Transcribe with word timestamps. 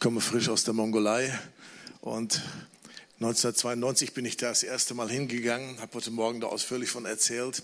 Ich 0.00 0.02
komme 0.02 0.22
frisch 0.22 0.48
aus 0.48 0.64
der 0.64 0.72
Mongolei 0.72 1.30
und 2.00 2.40
1992 3.16 4.14
bin 4.14 4.24
ich 4.24 4.38
da 4.38 4.48
das 4.48 4.62
erste 4.62 4.94
Mal 4.94 5.10
hingegangen, 5.10 5.78
habe 5.78 5.92
heute 5.92 6.10
Morgen 6.10 6.40
da 6.40 6.46
ausführlich 6.46 6.88
von 6.88 7.04
erzählt. 7.04 7.62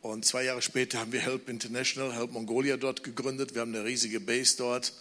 Und 0.00 0.24
zwei 0.24 0.44
Jahre 0.44 0.62
später 0.62 1.00
haben 1.00 1.10
wir 1.10 1.18
Help 1.18 1.48
International, 1.48 2.14
Help 2.14 2.30
Mongolia 2.30 2.76
dort 2.76 3.02
gegründet. 3.02 3.54
Wir 3.54 3.62
haben 3.62 3.74
eine 3.74 3.84
riesige 3.84 4.20
Base 4.20 4.58
dort 4.58 4.92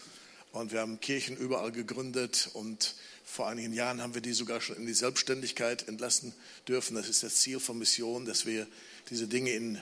und 0.51 0.71
wir 0.71 0.79
haben 0.79 0.99
Kirchen 0.99 1.37
überall 1.37 1.71
gegründet. 1.71 2.49
Und 2.53 2.95
vor 3.23 3.47
einigen 3.47 3.71
Jahren 3.71 4.01
haben 4.01 4.15
wir 4.15 4.21
die 4.21 4.33
sogar 4.33 4.59
schon 4.59 4.77
in 4.77 4.87
die 4.87 4.93
Selbstständigkeit 4.93 5.87
entlassen 5.87 6.33
dürfen. 6.67 6.95
Das 6.95 7.09
ist 7.09 7.21
das 7.21 7.35
Ziel 7.35 7.59
von 7.59 7.77
Mission, 7.77 8.25
dass 8.25 8.47
wir 8.47 8.65
diese 9.11 9.27
Dinge 9.27 9.51
in 9.51 9.79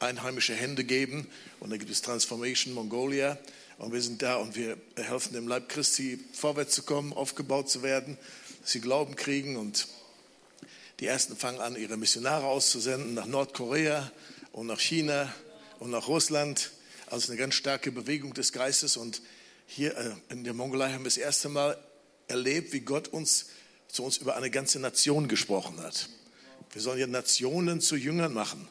einheimische 0.00 0.52
Hände 0.52 0.84
geben. 0.84 1.26
Und 1.60 1.70
da 1.70 1.78
gibt 1.78 1.90
es 1.90 2.02
Transformation 2.02 2.74
Mongolia. 2.74 3.38
Und 3.78 3.92
wir 3.92 4.00
sind 4.02 4.22
da 4.22 4.36
und 4.36 4.56
wir 4.56 4.76
helfen 4.96 5.32
dem 5.32 5.48
Leib 5.48 5.68
Christi 5.68 6.18
vorwärts 6.32 6.74
zu 6.74 6.82
kommen, 6.82 7.12
aufgebaut 7.12 7.68
zu 7.68 7.82
werden 7.82 8.18
dass 8.64 8.72
sie 8.72 8.80
Glauben 8.80 9.14
kriegen 9.14 9.56
und 9.56 9.88
die 10.98 11.06
ersten 11.06 11.36
fangen 11.36 11.60
an, 11.60 11.76
ihre 11.76 11.98
Missionare 11.98 12.46
auszusenden 12.46 13.12
nach 13.12 13.26
Nordkorea 13.26 14.10
und 14.52 14.68
nach 14.68 14.80
China 14.80 15.30
und 15.80 15.90
nach 15.90 16.08
Russland. 16.08 16.70
Also 17.06 17.30
eine 17.30 17.38
ganz 17.38 17.56
starke 17.56 17.92
Bewegung 17.92 18.32
des 18.32 18.52
Geistes. 18.52 18.96
Und 18.96 19.20
hier 19.66 19.94
äh, 19.98 20.12
in 20.30 20.44
der 20.44 20.54
Mongolei 20.54 20.92
haben 20.92 21.02
wir 21.02 21.10
das 21.10 21.18
erste 21.18 21.50
Mal 21.50 21.76
erlebt, 22.26 22.72
wie 22.72 22.80
Gott 22.80 23.08
uns 23.08 23.50
zu 23.88 24.02
uns 24.02 24.16
über 24.16 24.34
eine 24.34 24.50
ganze 24.50 24.80
Nation 24.80 25.28
gesprochen 25.28 25.78
hat. 25.82 26.08
Wir 26.72 26.80
sollen 26.80 26.98
ja 26.98 27.06
Nationen 27.06 27.82
zu 27.82 27.96
Jüngern 27.96 28.32
machen. 28.32 28.66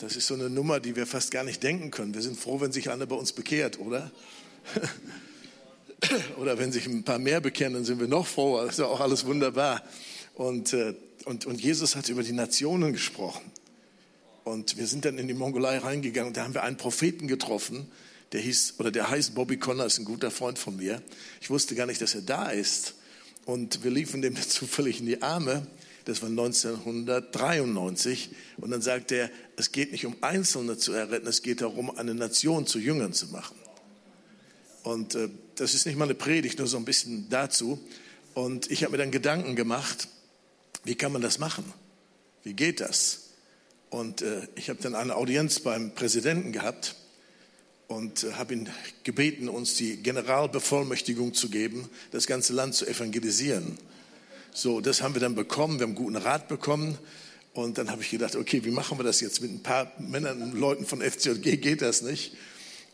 Das 0.00 0.16
ist 0.16 0.26
so 0.26 0.34
eine 0.34 0.48
Nummer, 0.48 0.80
die 0.80 0.96
wir 0.96 1.06
fast 1.06 1.30
gar 1.30 1.44
nicht 1.44 1.62
denken 1.62 1.90
können. 1.90 2.14
Wir 2.14 2.22
sind 2.22 2.38
froh, 2.38 2.58
wenn 2.62 2.72
sich 2.72 2.90
einer 2.90 3.04
bei 3.04 3.16
uns 3.16 3.32
bekehrt, 3.32 3.78
oder? 3.78 4.10
Oder 6.38 6.58
wenn 6.58 6.72
sich 6.72 6.86
ein 6.86 7.04
paar 7.04 7.18
mehr 7.18 7.42
bekennen, 7.42 7.74
dann 7.74 7.84
sind 7.84 8.00
wir 8.00 8.08
noch 8.08 8.26
froher. 8.26 8.62
Das 8.64 8.72
ist 8.72 8.78
ja 8.78 8.86
auch 8.86 9.00
alles 9.00 9.26
wunderbar. 9.26 9.82
Und, 10.34 10.72
äh, 10.72 10.94
und, 11.26 11.44
und 11.44 11.60
Jesus 11.60 11.94
hat 11.94 12.08
über 12.08 12.22
die 12.22 12.32
Nationen 12.32 12.94
gesprochen. 12.94 13.44
Und 14.44 14.78
wir 14.78 14.86
sind 14.86 15.04
dann 15.04 15.18
in 15.18 15.28
die 15.28 15.34
Mongolei 15.34 15.76
reingegangen 15.76 16.28
und 16.28 16.36
da 16.38 16.44
haben 16.44 16.54
wir 16.54 16.62
einen 16.62 16.78
Propheten 16.78 17.28
getroffen, 17.28 17.86
der 18.32 18.40
hieß, 18.40 18.76
oder 18.78 18.90
der 18.90 19.10
heißt 19.10 19.34
Bobby 19.34 19.58
Connor, 19.58 19.84
ist 19.84 19.98
ein 19.98 20.06
guter 20.06 20.30
Freund 20.30 20.58
von 20.58 20.76
mir. 20.76 21.02
Ich 21.42 21.50
wusste 21.50 21.74
gar 21.74 21.84
nicht, 21.84 22.00
dass 22.00 22.14
er 22.14 22.22
da 22.22 22.48
ist. 22.48 22.94
Und 23.44 23.84
wir 23.84 23.90
liefen 23.90 24.22
dem 24.22 24.36
zufällig 24.40 25.00
in 25.00 25.06
die 25.06 25.20
Arme. 25.20 25.66
Das 26.10 26.20
war 26.22 26.28
1993. 26.28 28.30
Und 28.56 28.72
dann 28.72 28.82
sagte 28.82 29.14
er, 29.14 29.30
es 29.56 29.70
geht 29.70 29.92
nicht 29.92 30.06
um 30.06 30.16
Einzelne 30.22 30.76
zu 30.76 30.92
erretten, 30.92 31.28
es 31.28 31.42
geht 31.42 31.60
darum, 31.60 31.96
eine 31.96 32.16
Nation 32.16 32.66
zu 32.66 32.80
Jüngern 32.80 33.12
zu 33.12 33.28
machen. 33.28 33.56
Und 34.82 35.14
äh, 35.14 35.28
das 35.54 35.74
ist 35.74 35.86
nicht 35.86 35.96
mal 35.96 36.06
eine 36.06 36.16
Predigt, 36.16 36.58
nur 36.58 36.66
so 36.66 36.78
ein 36.78 36.84
bisschen 36.84 37.28
dazu. 37.30 37.78
Und 38.34 38.68
ich 38.72 38.82
habe 38.82 38.90
mir 38.90 38.98
dann 38.98 39.12
Gedanken 39.12 39.54
gemacht, 39.54 40.08
wie 40.82 40.96
kann 40.96 41.12
man 41.12 41.22
das 41.22 41.38
machen? 41.38 41.62
Wie 42.42 42.54
geht 42.54 42.80
das? 42.80 43.28
Und 43.88 44.22
äh, 44.22 44.48
ich 44.56 44.68
habe 44.68 44.82
dann 44.82 44.96
eine 44.96 45.14
Audienz 45.14 45.60
beim 45.60 45.94
Präsidenten 45.94 46.50
gehabt 46.50 46.96
und 47.86 48.24
äh, 48.24 48.32
habe 48.32 48.54
ihn 48.54 48.68
gebeten, 49.04 49.48
uns 49.48 49.76
die 49.76 49.98
Generalbevollmächtigung 49.98 51.34
zu 51.34 51.50
geben, 51.50 51.88
das 52.10 52.26
ganze 52.26 52.52
Land 52.52 52.74
zu 52.74 52.84
evangelisieren. 52.84 53.78
So, 54.52 54.80
das 54.80 55.02
haben 55.02 55.14
wir 55.14 55.20
dann 55.20 55.34
bekommen, 55.34 55.78
wir 55.78 55.86
haben 55.86 55.94
guten 55.94 56.16
Rat 56.16 56.48
bekommen. 56.48 56.98
Und 57.52 57.78
dann 57.78 57.90
habe 57.90 58.02
ich 58.02 58.10
gedacht, 58.10 58.36
okay, 58.36 58.64
wie 58.64 58.70
machen 58.70 58.98
wir 58.98 59.04
das 59.04 59.20
jetzt 59.20 59.40
mit 59.42 59.50
ein 59.50 59.62
paar 59.62 59.92
Männern 59.98 60.42
und 60.42 60.54
Leuten 60.54 60.86
von 60.86 61.00
FCG? 61.00 61.56
Geht 61.56 61.82
das 61.82 62.02
nicht? 62.02 62.36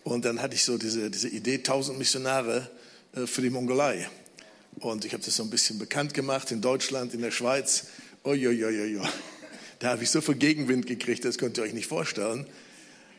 Und 0.03 0.25
dann 0.25 0.41
hatte 0.41 0.55
ich 0.55 0.65
so 0.65 0.79
diese, 0.79 1.11
diese 1.11 1.29
Idee, 1.29 1.57
1000 1.57 1.99
Missionare 1.99 2.71
äh, 3.15 3.27
für 3.27 3.43
die 3.43 3.51
Mongolei. 3.51 4.09
Und 4.79 5.05
ich 5.05 5.13
habe 5.13 5.25
das 5.25 5.37
so 5.37 5.43
ein 5.43 5.51
bisschen 5.51 5.79
bekannt 5.79 6.15
gemacht 6.15 6.51
in 6.53 6.61
Deutschland, 6.61 7.15
in 7.15 7.23
der 7.23 7.31
Schweiz. 7.31 7.89
Uiuiuiui. 8.25 9.01
Da 9.79 9.91
habe 9.91 10.03
ich 10.03 10.11
so 10.11 10.21
viel 10.21 10.37
Gegenwind 10.37 10.87
gekriegt, 10.87 11.25
das 11.25 11.39
könnt 11.39 11.59
ihr 11.59 11.65
euch 11.65 11.75
nicht 11.75 11.87
vorstellen. 11.87 12.47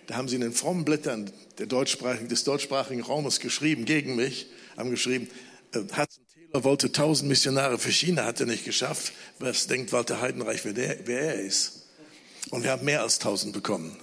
Da 0.07 0.15
haben 0.15 0.27
sie 0.27 0.35
in 0.35 0.41
den 0.41 0.53
frommen 0.53 0.85
Blättern 0.85 1.31
deutschsprachigen, 1.57 2.29
des 2.29 2.43
deutschsprachigen 2.43 3.01
Raumes 3.01 3.39
geschrieben, 3.39 3.85
gegen 3.85 4.15
mich, 4.15 4.47
haben 4.75 4.89
geschrieben, 4.89 5.29
äh, 5.73 5.79
Hudson 5.79 6.26
Taylor 6.51 6.63
wollte 6.63 6.87
1000 6.87 7.27
Missionare 7.27 7.77
für 7.77 7.91
China, 7.91 8.25
hat 8.25 8.39
er 8.39 8.45
nicht 8.45 8.65
geschafft. 8.65 9.13
Was 9.39 9.67
denkt 9.67 9.91
Walter 9.91 10.21
Heidenreich, 10.21 10.63
wer, 10.63 10.73
der, 10.73 10.97
wer 11.05 11.35
er 11.35 11.41
ist? 11.41 11.83
Und 12.49 12.63
wir 12.63 12.71
haben 12.71 12.85
mehr 12.85 13.01
als 13.01 13.19
1000 13.19 13.53
bekommen. 13.53 13.95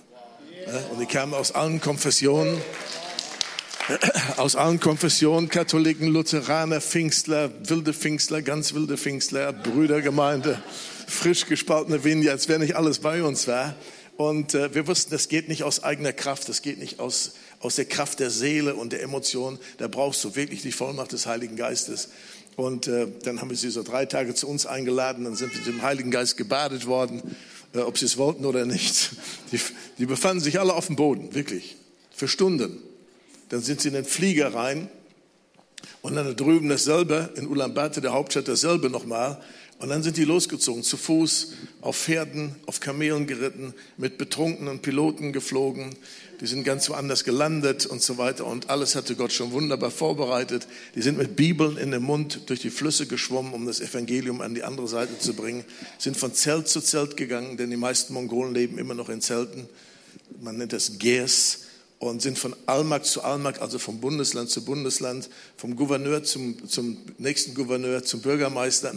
Und 0.93 1.01
die 1.01 1.07
kamen 1.07 1.35
aus 1.35 1.53
allen 1.53 1.81
Konfessionen, 1.81 2.61
aus 4.37 4.57
allen 4.57 4.81
Konfessionen, 4.81 5.49
Katholiken, 5.49 6.09
Lutheraner, 6.09 6.81
Pfingstler, 6.81 7.51
wilde 7.69 7.93
Pfingstler, 7.93 8.43
ganz 8.43 8.73
wilde 8.73 8.97
Pfingstler, 8.97 9.53
Brüdergemeinde, 9.53 10.63
frisch 11.07 11.47
gespaltene 11.47 12.05
Winde, 12.05 12.31
als 12.31 12.49
wäre 12.49 12.61
nicht 12.61 12.77
alles 12.77 13.01
bei 13.01 13.23
uns 13.23 13.47
war. 13.47 13.75
Und 14.17 14.55
äh, 14.55 14.75
wir 14.75 14.87
wussten, 14.87 15.11
das 15.11 15.29
geht 15.29 15.49
nicht 15.49 15.65
aus 15.65 15.83
eigener 15.83 16.13
Kraft, 16.13 16.49
das 16.49 16.63
geht 16.63 16.79
nicht 16.79 17.01
aus, 17.01 17.33
aus 17.61 17.77
der 17.77 17.85
Kraft 17.85 18.21
der 18.21 18.31
Seele 18.31 18.75
und 18.75 18.93
der 18.93 19.03
Emotionen. 19.03 19.59
Da 19.79 19.89
brauchst 19.89 20.23
du 20.25 20.37
wirklich 20.37 20.63
die 20.63 20.73
Vollmacht 20.73 21.13
des 21.13 21.27
Heiligen 21.27 21.57
Geistes. 21.57 22.11
Und 22.57 22.87
äh, 22.87 23.09
dann 23.25 23.41
haben 23.41 23.51
wir 23.51 23.57
sie 23.57 23.71
so 23.71 23.83
drei 23.83 24.07
Tage 24.07 24.35
zu 24.35 24.49
uns 24.49 24.67
eingeladen, 24.67 25.25
dann 25.25 25.35
sind 25.35 25.53
wir 25.53 25.59
mit 25.59 25.67
dem 25.67 25.83
Heiligen 25.83 26.11
Geist 26.11 26.37
gebadet 26.37 26.87
worden 26.87 27.23
äh, 27.75 27.81
ob 27.81 27.99
sie 27.99 28.07
es 28.07 28.17
wollten 28.17 28.45
oder 28.45 28.65
nicht. 28.65 29.11
Die, 29.53 29.61
die 29.99 30.07
befanden 30.07 30.43
sich 30.43 30.59
alle 30.59 30.73
auf 30.73 30.87
dem 30.87 30.97
Boden, 30.97 31.35
wirklich, 31.35 31.77
für 32.11 32.29
Stunden. 32.29 32.83
Dann 33.51 33.61
sind 33.61 33.81
sie 33.81 33.89
in 33.89 33.95
den 33.95 34.05
Flieger 34.05 34.55
rein 34.55 34.89
und 36.03 36.17
dann 36.17 36.27
da 36.27 36.33
drüben 36.33 36.69
dasselbe, 36.69 37.31
in 37.37 37.47
Ulaanbaatar, 37.47 38.01
der 38.01 38.13
Hauptstadt, 38.13 38.49
dasselbe 38.49 38.91
nochmal. 38.91 39.41
Und 39.85 39.91
dann 39.91 40.03
sind 40.03 40.17
die 40.17 40.25
losgezogen, 40.25 40.83
zu 40.83 40.97
Fuß, 40.97 41.53
auf 41.83 41.95
Pferden, 41.95 42.57
auf 42.65 42.81
Kamelen 42.81 43.27
geritten, 43.27 43.75
mit 43.99 44.17
betrunkenen 44.17 44.79
Piloten 44.79 45.31
geflogen. 45.35 45.95
Die 46.41 46.47
sind 46.47 46.65
ganz 46.65 46.89
woanders 46.89 47.23
gelandet 47.23 47.85
und 47.85 48.01
so 48.01 48.17
weiter. 48.17 48.47
Und 48.47 48.71
alles 48.71 48.95
hatte 48.95 49.15
Gott 49.15 49.31
schon 49.31 49.53
wunderbar 49.53 49.91
vorbereitet. 49.91 50.67
Die 50.95 51.03
sind 51.03 51.19
mit 51.19 51.37
Bibeln 51.37 51.77
in 51.77 51.91
dem 51.91 52.05
Mund 52.05 52.49
durch 52.49 52.61
die 52.61 52.71
Flüsse 52.71 53.05
geschwommen, 53.05 53.53
um 53.53 53.67
das 53.67 53.83
Evangelium 53.83 54.41
an 54.41 54.55
die 54.55 54.63
andere 54.63 54.89
Seite 54.89 55.19
zu 55.19 55.35
bringen. 55.35 55.67
Sind 55.99 56.17
von 56.17 56.33
Zelt 56.33 56.67
zu 56.67 56.81
Zelt 56.81 57.19
gegangen, 57.19 57.59
denn 57.59 57.69
die 57.69 57.77
meisten 57.77 58.15
Mongolen 58.15 58.55
leben 58.55 58.79
immer 58.79 58.95
noch 58.95 59.11
in 59.11 59.21
Zelten. 59.21 59.69
Man 60.41 60.57
nennt 60.57 60.73
das 60.73 60.99
Gers 60.99 61.59
und 61.99 62.23
sind 62.23 62.39
von 62.39 62.57
Almak 62.65 63.05
zu 63.05 63.23
Almak, 63.23 63.61
also 63.61 63.79
vom 63.79 64.01
Bundesland 64.01 64.49
zu 64.49 64.65
Bundesland, 64.65 65.29
vom 65.59 65.77
Gouverneur 65.77 66.23
zum, 66.23 66.67
zum 66.69 66.97
nächsten 67.19 67.55
Gouverneur, 67.55 68.03
zum 68.03 68.23
Bürgermeister 68.23 68.95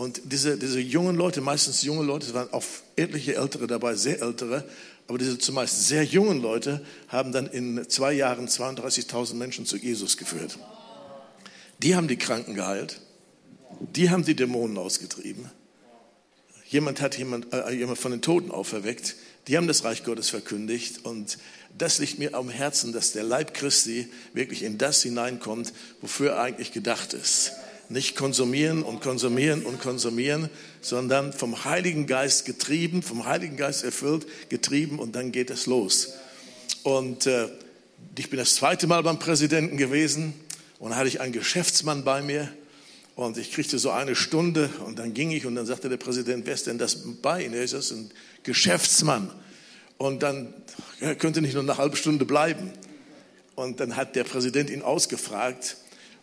und 0.00 0.22
diese, 0.24 0.56
diese 0.56 0.80
jungen 0.80 1.14
Leute, 1.14 1.42
meistens 1.42 1.82
junge 1.82 2.04
Leute, 2.04 2.28
es 2.28 2.32
waren 2.32 2.50
auch 2.54 2.64
etliche 2.96 3.34
Ältere 3.34 3.66
dabei, 3.66 3.96
sehr 3.96 4.22
Ältere, 4.22 4.64
aber 5.06 5.18
diese 5.18 5.36
zumeist 5.36 5.88
sehr 5.88 6.04
jungen 6.04 6.40
Leute 6.40 6.82
haben 7.08 7.32
dann 7.32 7.46
in 7.46 7.86
zwei 7.86 8.14
Jahren 8.14 8.48
32.000 8.48 9.34
Menschen 9.34 9.66
zu 9.66 9.76
Jesus 9.76 10.16
geführt. 10.16 10.58
Die 11.82 11.96
haben 11.96 12.08
die 12.08 12.16
Kranken 12.16 12.54
geheilt, 12.54 13.02
die 13.94 14.08
haben 14.08 14.24
die 14.24 14.34
Dämonen 14.34 14.78
ausgetrieben. 14.78 15.50
Jemand 16.66 17.02
hat 17.02 17.18
jemand, 17.18 17.52
äh, 17.52 17.70
jemand 17.70 17.98
von 17.98 18.12
den 18.12 18.22
Toten 18.22 18.50
auferweckt. 18.50 19.16
Die 19.48 19.58
haben 19.58 19.66
das 19.66 19.84
Reich 19.84 20.02
Gottes 20.04 20.30
verkündigt. 20.30 21.04
Und 21.04 21.36
das 21.76 21.98
liegt 21.98 22.18
mir 22.18 22.34
am 22.34 22.48
Herzen, 22.48 22.94
dass 22.94 23.12
der 23.12 23.24
Leib 23.24 23.52
Christi 23.52 24.08
wirklich 24.32 24.62
in 24.62 24.78
das 24.78 25.02
hineinkommt, 25.02 25.74
wofür 26.00 26.30
er 26.30 26.42
eigentlich 26.42 26.72
gedacht 26.72 27.12
ist 27.12 27.52
nicht 27.90 28.16
konsumieren 28.16 28.82
und 28.82 29.02
konsumieren 29.02 29.64
und 29.64 29.80
konsumieren, 29.80 30.48
sondern 30.80 31.32
vom 31.32 31.64
Heiligen 31.64 32.06
Geist 32.06 32.44
getrieben, 32.44 33.02
vom 33.02 33.26
Heiligen 33.26 33.56
Geist 33.56 33.84
erfüllt, 33.84 34.26
getrieben 34.48 34.98
und 34.98 35.16
dann 35.16 35.32
geht 35.32 35.50
es 35.50 35.66
los. 35.66 36.14
Und 36.84 37.26
äh, 37.26 37.48
ich 38.16 38.30
bin 38.30 38.38
das 38.38 38.54
zweite 38.54 38.86
Mal 38.86 39.02
beim 39.02 39.18
Präsidenten 39.18 39.76
gewesen 39.76 40.34
und 40.78 40.94
hatte 40.96 41.08
ich 41.08 41.20
einen 41.20 41.32
Geschäftsmann 41.32 42.04
bei 42.04 42.22
mir 42.22 42.48
und 43.16 43.36
ich 43.36 43.52
kriegte 43.52 43.78
so 43.78 43.90
eine 43.90 44.14
Stunde 44.14 44.70
und 44.86 44.98
dann 44.98 45.12
ging 45.12 45.32
ich 45.32 45.44
und 45.44 45.56
dann 45.56 45.66
sagte 45.66 45.88
der 45.88 45.96
Präsident, 45.96 46.46
wer 46.46 46.54
ist 46.54 46.66
denn 46.66 46.78
das 46.78 46.96
bei 47.20 47.44
Ihnen? 47.44 47.54
Er 47.54 47.64
ist 47.64 47.74
das 47.74 47.90
ein 47.90 48.10
Geschäftsmann. 48.44 49.30
Und 49.98 50.22
dann 50.22 50.54
er 51.00 51.14
könnte 51.14 51.42
nicht 51.42 51.54
nur 51.54 51.62
eine 51.62 51.76
halbe 51.76 51.96
Stunde 51.96 52.24
bleiben. 52.24 52.70
Und 53.54 53.80
dann 53.80 53.96
hat 53.96 54.16
der 54.16 54.24
Präsident 54.24 54.70
ihn 54.70 54.82
ausgefragt 54.82 55.76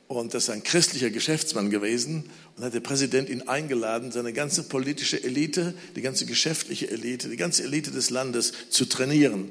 und 0.07 0.33
das 0.33 0.43
ist 0.43 0.49
ein 0.49 0.63
christlicher 0.63 1.09
Geschäftsmann 1.09 1.69
gewesen. 1.69 2.29
Und 2.55 2.63
hat 2.63 2.73
der 2.73 2.79
Präsident 2.79 3.29
ihn 3.29 3.41
eingeladen, 3.43 4.11
seine 4.11 4.31
ganze 4.31 4.63
politische 4.63 5.21
Elite, 5.21 5.73
die 5.95 6.01
ganze 6.01 6.25
geschäftliche 6.25 6.89
Elite, 6.89 7.27
die 7.29 7.37
ganze 7.37 7.63
Elite 7.63 7.91
des 7.91 8.09
Landes 8.09 8.53
zu 8.69 8.85
trainieren. 8.85 9.49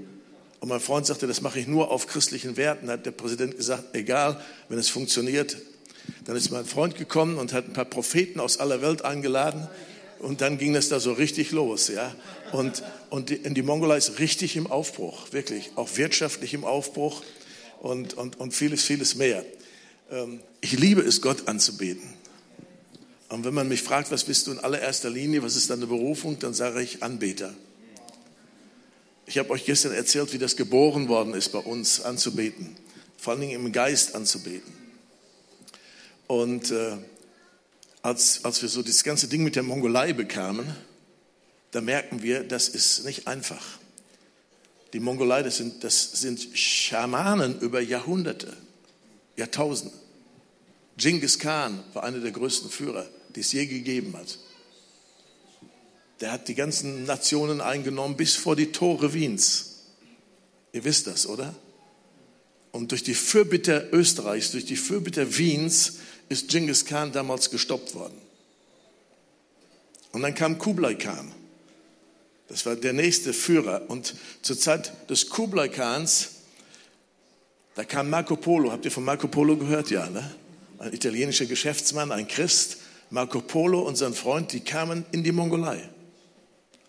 Und 0.61 0.71
mein 0.71 0.81
Freund 0.81 1.07
sagte, 1.07 1.27
das 1.27 1.43
mache 1.43 1.61
ich 1.61 1.67
nur 1.67 1.91
auf 1.91 2.07
christlichen 2.07 2.57
Werten. 2.57 2.89
Hat 2.89 3.05
der 3.05 3.11
Präsident 3.11 3.57
gesagt, 3.57 3.95
egal, 3.95 4.41
wenn 4.69 4.79
es 4.79 4.89
funktioniert. 4.89 5.59
Dann 6.25 6.37
ist 6.37 6.51
mein 6.51 6.65
Freund 6.65 6.97
gekommen 6.97 7.37
und 7.37 7.53
hat 7.53 7.67
ein 7.67 7.73
paar 7.75 7.85
Propheten 7.85 8.41
aus 8.41 8.59
aller 8.59 8.81
Welt 8.81 9.05
eingeladen. 9.05 9.69
Und 10.21 10.41
dann 10.41 10.57
ging 10.57 10.73
das 10.73 10.89
da 10.89 10.99
so 11.01 11.13
richtig 11.13 11.51
los, 11.53 11.89
ja. 11.89 12.15
Und, 12.53 12.83
und 13.11 13.29
die, 13.29 13.39
die 13.39 13.63
Mongolei 13.63 13.99
ist 13.99 14.19
richtig 14.19 14.57
im 14.57 14.67
Aufbruch, 14.67 15.33
wirklich, 15.33 15.73
auch 15.77 15.97
wirtschaftlich 15.97 16.55
im 16.55 16.65
Aufbruch 16.65 17.23
und, 17.81 18.15
und, 18.15 18.41
und 18.41 18.55
vieles, 18.55 18.83
vieles 18.83 19.17
mehr. 19.17 19.45
Ähm, 20.11 20.41
ich 20.61 20.73
liebe 20.79 21.01
es, 21.03 21.21
Gott 21.21 21.49
anzubeten. 21.49 22.09
Und 23.29 23.45
wenn 23.45 23.55
man 23.55 23.69
mich 23.69 23.83
fragt, 23.83 24.11
was 24.11 24.25
bist 24.25 24.47
du 24.47 24.53
in 24.53 24.59
allererster 24.59 25.11
Linie, 25.11 25.43
was 25.43 25.57
ist 25.57 25.71
deine 25.71 25.87
Berufung, 25.87 26.39
dann 26.39 26.55
sage 26.55 26.83
ich 26.83 27.03
Anbeter. 27.03 27.55
Ich 29.27 29.39
habe 29.39 29.51
euch 29.51 29.65
gestern 29.65 29.93
erzählt, 29.93 30.33
wie 30.33 30.39
das 30.39 30.57
geboren 30.57 31.09
worden 31.09 31.35
ist 31.35 31.51
bei 31.51 31.59
uns 31.59 32.01
anzubeten, 32.01 32.77
vor 33.19 33.33
allen 33.33 33.41
Dingen 33.41 33.67
im 33.67 33.73
Geist 33.73 34.15
anzubeten. 34.15 34.73
Und 36.29 36.71
äh, 36.71 36.97
als, 38.03 38.45
als 38.45 38.63
wir 38.63 38.69
so 38.69 38.83
das 38.83 39.03
ganze 39.03 39.27
Ding 39.27 39.43
mit 39.43 39.57
der 39.57 39.65
Mongolei 39.65 40.13
bekamen, 40.13 40.67
da 41.73 41.81
merken 41.81 42.23
wir, 42.23 42.45
das 42.45 42.69
ist 42.69 43.05
nicht 43.05 43.27
einfach. 43.27 43.65
Die 44.93 45.01
Mongolei, 45.01 45.43
das 45.43 45.57
sind, 45.57 45.83
das 45.83 46.13
sind 46.13 46.57
Schamanen 46.57 47.59
über 47.61 47.81
Jahrhunderte, 47.81 48.57
Jahrtausende. 49.37 49.95
Genghis 50.97 51.39
Khan 51.39 51.83
war 51.93 52.05
einer 52.05 52.21
der 52.21 52.33
größten 52.33 52.71
Führer, 52.71 53.07
die 53.35 53.41
es 53.41 53.53
je 53.53 53.67
gegeben 53.67 54.17
hat. 54.17 54.39
Der 56.21 56.33
hat 56.33 56.49
die 56.49 56.55
ganzen 56.55 57.05
Nationen 57.05 57.61
eingenommen 57.61 58.17
bis 58.17 58.35
vor 58.35 58.57
die 58.57 58.73
Tore 58.73 59.13
Wiens. 59.13 59.77
Ihr 60.73 60.85
wisst 60.85 61.07
das, 61.07 61.27
oder? 61.27 61.55
Und 62.73 62.91
durch 62.91 63.03
die 63.03 63.15
Fürbitter 63.15 63.93
Österreichs, 63.93 64.51
durch 64.53 64.65
die 64.65 64.77
Fürbitter 64.77 65.37
Wiens 65.37 65.99
ist 66.29 66.49
Genghis 66.49 66.85
Khan 66.85 67.13
damals 67.13 67.51
gestoppt 67.51 67.95
worden. 67.95 68.19
Und 70.13 70.23
dann 70.23 70.35
kam 70.35 70.59
Kublai 70.59 70.95
Khan. 70.95 71.31
Das 72.49 72.65
war 72.65 72.77
der 72.77 72.93
nächste 72.93 73.33
Führer. 73.33 73.83
Und 73.89 74.15
zur 74.43 74.59
Zeit 74.59 74.93
des 75.11 75.29
Kublai 75.29 75.69
Khans, 75.69 76.36
da 77.77 77.85
kam 77.85 78.11
Marco 78.11 78.37
Polo. 78.37 78.73
Habt 78.73 78.87
ihr 78.87 78.91
von 78.91 79.05
Marco 79.05 79.29
Polo 79.29 79.57
gehört? 79.57 79.91
Ja, 79.91 80.09
ne? 80.09 80.35
Ein 80.79 80.93
italienischer 80.93 81.47
Geschäftsmann, 81.47 82.11
ein 82.11 82.27
Christ. 82.27 82.79
Marco 83.11 83.41
Polo 83.41 83.83
und 83.83 83.97
sein 83.97 84.15
Freund, 84.15 84.53
die 84.53 84.61
kamen 84.61 85.05
in 85.13 85.23
die 85.23 85.31
Mongolei 85.31 85.89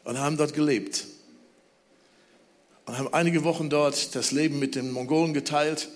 und 0.03 0.17
haben 0.17 0.37
dort 0.37 0.53
gelebt. 0.53 1.05
Und 2.85 2.97
haben 2.97 3.13
einige 3.13 3.43
Wochen 3.43 3.69
dort 3.69 4.15
das 4.15 4.31
Leben 4.31 4.59
mit 4.59 4.75
den 4.75 4.91
Mongolen 4.91 5.33
geteilt. 5.33 5.89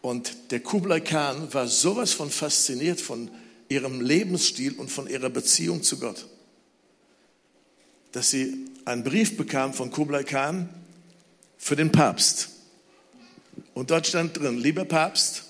Und 0.00 0.52
der 0.52 0.60
Kublai 0.60 1.00
Khan 1.00 1.52
war 1.52 1.66
sowas 1.66 2.12
von 2.12 2.30
fasziniert 2.30 3.00
von 3.00 3.28
ihrem 3.68 4.00
Lebensstil 4.00 4.78
und 4.78 4.88
von 4.88 5.08
ihrer 5.08 5.30
Beziehung 5.30 5.82
zu 5.82 5.98
Gott, 5.98 6.26
dass 8.12 8.30
sie 8.30 8.66
einen 8.84 9.02
Brief 9.02 9.36
bekam 9.36 9.74
von 9.74 9.90
Kublai 9.90 10.22
Khan 10.22 10.68
für 11.58 11.74
den 11.74 11.90
Papst. 11.90 12.51
Und 13.74 13.90
dort 13.90 14.06
stand 14.06 14.38
drin, 14.38 14.58
lieber 14.58 14.84
Papst, 14.84 15.44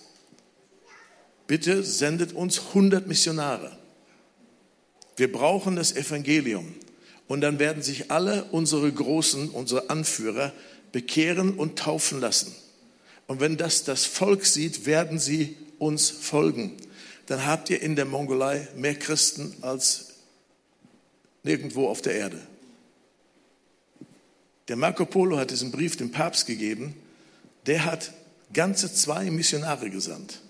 bitte 1.47 1.83
sendet 1.83 2.33
uns 2.33 2.59
100 2.69 3.07
Missionare. 3.07 3.77
Wir 5.17 5.31
brauchen 5.31 5.77
das 5.77 5.93
Evangelium. 5.93 6.75
Und 7.29 7.41
dann 7.41 7.59
werden 7.59 7.83
sich 7.83 8.11
alle 8.11 8.45
unsere 8.45 8.91
Großen, 8.93 9.51
unsere 9.51 9.91
Anführer 9.91 10.53
bekehren 10.93 11.55
und 11.55 11.79
taufen 11.79 12.21
lassen. 12.21 12.55
Und 13.27 13.41
wenn 13.41 13.57
das 13.57 13.85
das 13.85 14.05
Volk 14.05 14.45
sieht, 14.45 14.85
werden 14.87 15.19
sie 15.19 15.57
uns 15.79 16.11
folgen. 16.11 16.77
Dann 17.27 17.47
habt 17.47 17.71
ihr 17.71 17.81
in 17.81 17.97
der 17.97 18.05
Mongolei 18.05 18.69
mehr 18.77 18.95
Christen 18.95 19.55
als 19.63 20.09
nirgendwo 21.43 21.89
auf 21.89 22.03
der 22.03 22.15
Erde. 22.15 22.41
Der 24.69 24.77
Marco 24.77 25.07
Polo 25.07 25.39
hat 25.39 25.51
diesen 25.51 25.71
Brief 25.71 25.97
dem 25.97 26.11
Papst 26.11 26.47
gegeben. 26.47 26.95
Der 27.67 27.85
hat 27.85 28.13
ganze 28.53 28.93
zwei 28.93 29.31
Missionare 29.31 29.91
gesandt. 29.91 30.41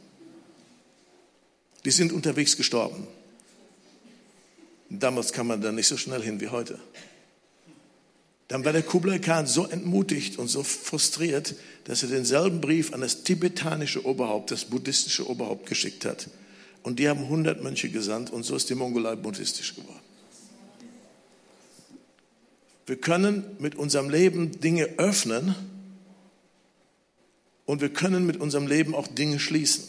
Die 1.85 1.91
sind 1.91 2.13
unterwegs 2.13 2.57
gestorben. 2.57 3.07
Damals 4.89 5.33
kam 5.33 5.49
man 5.49 5.61
da 5.61 5.73
nicht 5.73 5.89
so 5.89 5.97
schnell 5.97 6.23
hin 6.23 6.41
wie 6.41 6.49
heute. 6.49 6.79
Dann 8.49 8.65
war 8.65 8.73
der 8.73 8.83
Kublai 8.83 9.19
Khan 9.19 9.47
so 9.47 9.67
entmutigt 9.67 10.39
und 10.39 10.49
so 10.49 10.63
frustriert, 10.63 11.55
dass 11.85 12.03
er 12.03 12.11
denselben 12.11 12.61
Brief 12.61 12.93
an 12.93 13.01
das 13.01 13.23
tibetanische 13.23 14.05
Oberhaupt, 14.05 14.51
das 14.51 14.67
buddhistische 14.67 15.29
Oberhaupt 15.29 15.67
geschickt 15.67 16.05
hat. 16.05 16.29
Und 16.83 16.99
die 16.99 17.09
haben 17.09 17.23
100 17.23 17.63
Mönche 17.63 17.89
gesandt 17.89 18.31
und 18.31 18.43
so 18.43 18.55
ist 18.55 18.69
die 18.69 18.75
Mongolei 18.75 19.17
buddhistisch 19.17 19.75
geworden. 19.75 20.01
Wir 22.87 22.97
können 22.97 23.45
mit 23.59 23.77
unserem 23.77 24.11
Leben 24.11 24.61
Dinge 24.61 24.85
öffnen 24.99 25.55
und 27.73 27.81
wir 27.81 27.89
können 27.89 28.27
mit 28.27 28.37
unserem 28.37 28.67
Leben 28.67 28.95
auch 28.95 29.07
Dinge 29.07 29.41
schließen. 29.41 29.85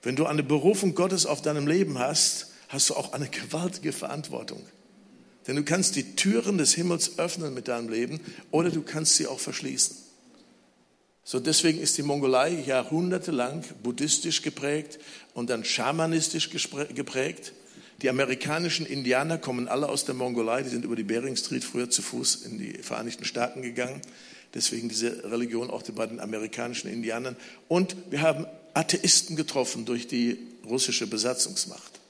Wenn 0.00 0.14
du 0.14 0.24
eine 0.24 0.44
Berufung 0.44 0.94
Gottes 0.94 1.26
auf 1.26 1.42
deinem 1.42 1.66
Leben 1.66 1.98
hast, 1.98 2.52
hast 2.68 2.88
du 2.88 2.94
auch 2.94 3.12
eine 3.12 3.26
gewaltige 3.28 3.90
Verantwortung. 3.90 4.64
Denn 5.48 5.56
du 5.56 5.64
kannst 5.64 5.96
die 5.96 6.14
Türen 6.14 6.56
des 6.58 6.74
Himmels 6.74 7.18
öffnen 7.18 7.52
mit 7.52 7.66
deinem 7.66 7.88
Leben 7.88 8.20
oder 8.52 8.70
du 8.70 8.82
kannst 8.82 9.16
sie 9.16 9.26
auch 9.26 9.40
verschließen. 9.40 9.96
So 11.24 11.40
deswegen 11.40 11.80
ist 11.80 11.98
die 11.98 12.04
Mongolei 12.04 12.50
jahrhundertelang 12.64 13.64
buddhistisch 13.82 14.42
geprägt 14.42 15.00
und 15.34 15.50
dann 15.50 15.64
schamanistisch 15.64 16.48
geprägt. 16.50 17.54
Die 18.02 18.08
amerikanischen 18.08 18.86
Indianer 18.86 19.36
kommen 19.36 19.66
alle 19.66 19.88
aus 19.88 20.04
der 20.04 20.14
Mongolei, 20.14 20.62
die 20.62 20.68
sind 20.68 20.84
über 20.84 20.94
die 20.94 21.02
Bering 21.02 21.34
Street 21.34 21.64
früher 21.64 21.90
zu 21.90 22.02
Fuß 22.02 22.44
in 22.44 22.58
die 22.58 22.74
Vereinigten 22.84 23.24
Staaten 23.24 23.62
gegangen. 23.62 24.00
Deswegen 24.56 24.88
diese 24.88 25.30
Religion 25.30 25.68
auch 25.68 25.82
bei 25.82 26.06
den 26.06 26.18
amerikanischen 26.18 26.90
Indianern. 26.90 27.36
Und 27.68 27.94
wir 28.08 28.22
haben 28.22 28.46
Atheisten 28.72 29.36
getroffen 29.36 29.84
durch 29.84 30.08
die 30.08 30.38
russische 30.66 31.06
Besatzungsmacht. 31.06 32.00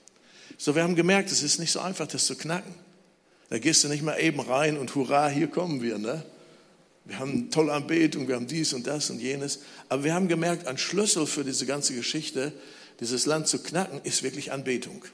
So, 0.56 0.76
wir 0.76 0.84
haben 0.84 0.94
gemerkt, 0.94 1.32
es 1.32 1.42
ist 1.42 1.58
nicht 1.58 1.72
so 1.72 1.80
einfach, 1.80 2.06
das 2.06 2.26
zu 2.26 2.36
knacken. 2.36 2.72
Da 3.50 3.58
gehst 3.58 3.82
du 3.82 3.88
nicht 3.88 4.04
mal 4.04 4.16
eben 4.20 4.38
rein 4.38 4.78
und 4.78 4.94
hurra, 4.94 5.28
hier 5.28 5.48
kommen 5.48 5.82
wir. 5.82 5.98
Ne? 5.98 6.24
Wir 7.04 7.18
haben 7.18 7.50
tolle 7.50 7.72
Anbetung, 7.72 8.28
wir 8.28 8.36
haben 8.36 8.46
dies 8.46 8.72
und 8.72 8.86
das 8.86 9.10
und 9.10 9.18
jenes. 9.18 9.58
Aber 9.88 10.04
wir 10.04 10.14
haben 10.14 10.28
gemerkt, 10.28 10.68
ein 10.68 10.78
Schlüssel 10.78 11.26
für 11.26 11.42
diese 11.42 11.66
ganze 11.66 11.96
Geschichte, 11.96 12.52
dieses 13.00 13.26
Land 13.26 13.48
zu 13.48 13.60
knacken, 13.60 14.00
ist 14.04 14.22
wirklich 14.22 14.52
Anbetung. 14.52 15.04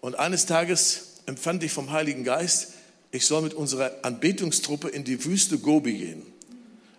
Und 0.00 0.18
eines 0.18 0.46
Tages 0.46 1.20
empfand 1.26 1.62
ich 1.62 1.70
vom 1.70 1.92
Heiligen 1.92 2.24
Geist, 2.24 2.72
ich 3.12 3.26
soll 3.26 3.42
mit 3.42 3.54
unserer 3.54 3.92
Anbetungstruppe 4.02 4.88
in 4.88 5.04
die 5.04 5.24
Wüste 5.24 5.58
Gobi 5.58 5.98
gehen 5.98 6.22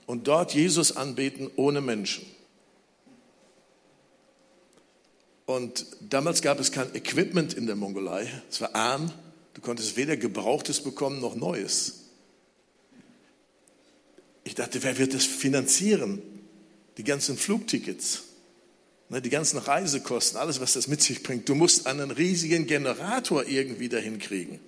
und 0.06 0.28
dort 0.28 0.54
Jesus 0.54 0.96
anbeten 0.96 1.50
ohne 1.56 1.82
Menschen. 1.82 2.26
Und 5.46 5.86
damals 6.00 6.42
gab 6.42 6.60
es 6.60 6.72
kein 6.72 6.96
Equipment 6.96 7.54
in 7.54 7.66
der 7.66 7.76
Mongolei. 7.76 8.32
Es 8.50 8.62
war 8.62 8.74
arm. 8.76 9.12
Du 9.56 9.62
konntest 9.62 9.98
weder 9.98 10.16
Gebrauchtes 10.16 10.82
bekommen 10.82 11.20
noch 11.20 11.36
Neues. 11.36 12.06
Ich 14.44 14.56
dachte, 14.56 14.84
wer 14.84 14.98
wird 14.98 15.14
das 15.14 15.26
finanzieren? 15.26 16.22
Die 16.98 17.04
ganzen 17.04 17.38
Flugtickets, 17.38 18.24
ne, 19.10 19.22
die 19.22 19.30
ganzen 19.30 19.58
Reisekosten, 19.58 20.40
alles, 20.40 20.62
was 20.62 20.74
das 20.74 20.88
mit 20.88 21.02
sich 21.02 21.24
bringt. 21.24 21.50
Du 21.50 21.56
musst 21.56 21.88
einen 21.88 22.12
riesigen 22.12 22.68
Generator 22.68 23.46
irgendwie 23.46 23.90
dahin 23.90 24.20
kriegen. 24.20 24.60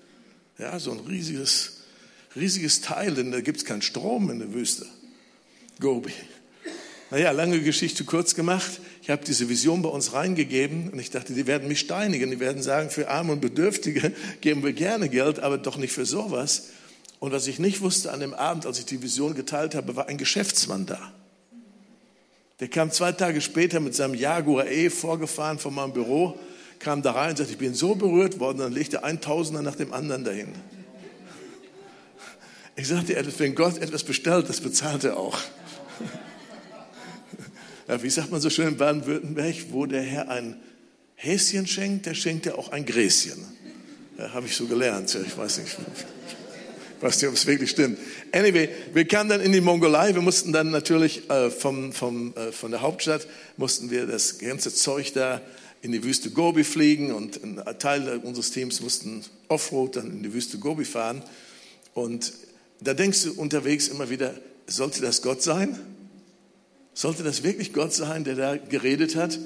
Ja, 0.58 0.80
so 0.80 0.92
ein 0.92 1.00
riesiges, 1.00 1.78
riesiges 2.36 2.82
Teil, 2.82 3.14
denn 3.14 3.32
da 3.32 3.42
gibt 3.42 3.58
es 3.58 3.66
keinen 3.66 3.82
Strom 3.82 4.30
in 4.30 4.40
der 4.40 4.54
Wüste. 4.54 4.86
Gobi. 5.80 6.14
Naja, 7.12 7.32
lange 7.32 7.62
Geschichte 7.62 8.04
kurz 8.04 8.36
gemacht. 8.36 8.80
Ich 9.02 9.10
habe 9.10 9.24
diese 9.24 9.50
Vision 9.50 9.82
bei 9.82 9.90
uns 9.90 10.14
reingegeben 10.14 10.90
und 10.90 11.00
ich 11.00 11.12
dachte, 11.12 11.34
die 11.34 11.46
werden 11.46 11.68
mich 11.68 11.82
steinigen. 11.82 12.32
Die 12.32 12.40
werden 12.40 12.64
sagen, 12.64 12.90
für 12.90 13.10
Arme 13.10 13.34
und 13.34 13.42
Bedürftige 13.42 14.14
geben 14.42 14.64
wir 14.64 14.74
gerne 14.74 15.10
Geld, 15.10 15.40
aber 15.40 15.58
doch 15.58 15.78
nicht 15.78 15.94
für 15.94 16.06
sowas. 16.06 16.70
Und 17.20 17.32
was 17.32 17.48
ich 17.48 17.60
nicht 17.60 17.82
wusste 17.82 18.12
an 18.12 18.22
dem 18.22 18.34
Abend, 18.34 18.66
als 18.66 18.80
ich 18.80 18.86
die 18.86 19.02
Vision 19.02 19.36
geteilt 19.36 19.76
habe, 19.76 19.96
war 19.96 20.08
ein 20.08 20.18
Geschäftsmann 20.18 20.86
da. 20.86 21.14
Der 22.60 22.70
kam 22.70 22.92
zwei 22.92 23.12
Tage 23.12 23.42
später 23.42 23.80
mit 23.80 23.94
seinem 23.94 24.16
Jaguar 24.16 24.68
E 24.68 24.90
vorgefahren 24.90 25.60
von 25.60 25.74
meinem 25.74 25.94
Büro, 25.94 26.40
kam 26.80 27.02
da 27.02 27.12
rein 27.12 27.32
und 27.32 27.38
sagte, 27.38 27.54
ich 27.54 27.58
bin 27.58 27.74
so 27.74 27.96
berührt 27.96 28.40
worden, 28.40 28.60
dann 28.60 28.74
legte 28.74 29.04
ein 29.04 29.22
Tausender 29.22 29.62
nach 29.62 29.76
dem 29.76 29.94
anderen 29.94 30.24
dahin. 30.24 30.50
Ich 32.76 32.88
sagte, 32.88 33.16
wenn 33.38 33.56
Gott 33.56 33.78
etwas 33.78 34.04
bestellt, 34.04 34.50
das 34.50 34.60
bezahlt 34.60 35.04
er 35.04 35.18
auch 35.18 35.40
ja, 37.88 38.02
wie 38.02 38.10
sagt 38.10 38.32
man 38.32 38.42
so 38.42 38.50
schön 38.50 38.70
in 38.70 38.78
Baden-Württemberg, 38.78 39.56
wo 39.72 39.86
der 39.86 40.02
Herr 40.02 40.30
ein 40.30 40.58
Häschen 41.16 41.68
schenkt, 41.68 42.06
der 42.06 42.14
schenkt 42.14 42.46
er 42.46 42.58
auch 42.58 42.70
ein 42.70 42.86
Gräschen. 42.86 43.44
Ja, 44.18 44.34
Habe 44.34 44.48
ich 44.48 44.56
so 44.56 44.66
gelernt. 44.68 45.16
Ich 45.26 45.38
weiß 45.38 45.60
nicht, 45.60 45.78
ich 46.98 47.04
weiß 47.04 47.22
nicht, 47.22 47.30
ob 47.30 47.36
es 47.36 47.46
wirklich 47.46 47.70
stimmt. 47.70 47.98
Anyway, 48.32 48.70
wir 48.94 49.08
kamen 49.08 49.30
dann 49.30 49.42
in 49.42 49.52
die 49.52 49.62
Mongolei. 49.62 50.14
Wir 50.14 50.22
mussten 50.22 50.52
dann 50.52 50.72
natürlich 50.72 51.30
äh, 51.30 51.50
vom, 51.50 51.94
vom, 51.94 52.34
äh, 52.36 52.52
von 52.52 52.72
der 52.72 52.82
Hauptstadt, 52.82 53.28
mussten 53.58 53.92
wir 53.92 54.06
das 54.08 54.40
ganze 54.40 54.74
Zeug 54.74 55.14
da 55.14 55.42
in 55.86 55.92
die 55.92 56.04
Wüste 56.04 56.32
Gobi 56.32 56.64
fliegen 56.64 57.12
und 57.12 57.44
ein 57.44 57.62
Teil 57.78 58.20
unseres 58.24 58.50
Teams 58.50 58.82
mussten 58.82 59.24
Offroad 59.50 59.98
dann 59.98 60.10
in 60.10 60.24
die 60.24 60.34
Wüste 60.34 60.58
Gobi 60.58 60.84
fahren. 60.84 61.22
Und 61.94 62.34
da 62.82 62.96
denkst 62.96 63.22
du 63.26 63.34
unterwegs 63.34 63.88
immer 63.88 64.10
wieder, 64.10 64.34
sollte 64.66 65.02
das 65.02 65.22
Gott 65.22 65.44
sein? 65.44 65.80
Sollte 66.96 67.22
das 67.22 67.44
wirklich 67.44 67.72
Gott 67.72 67.94
sein, 67.94 68.24
der 68.24 68.34
da 68.34 68.58
geredet 68.58 69.16
hat? 69.16 69.38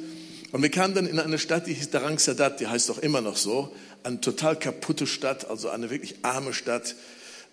Und 0.53 0.61
wir 0.61 0.69
kamen 0.69 0.93
dann 0.93 1.07
in 1.07 1.19
eine 1.19 1.39
Stadt, 1.39 1.67
die 1.67 1.73
hieß 1.73 1.89
Darang 1.89 2.19
Sadat, 2.19 2.61
die 2.61 2.67
heißt 2.67 2.87
doch 2.87 2.99
immer 2.99 3.19
noch 3.19 3.35
so, 3.35 3.75
eine 4.03 4.21
total 4.21 4.57
kaputte 4.57 5.07
Stadt, 5.07 5.49
also 5.49 5.67
eine 5.67 5.89
wirklich 5.89 6.19
arme 6.21 6.53
Stadt. 6.53 6.95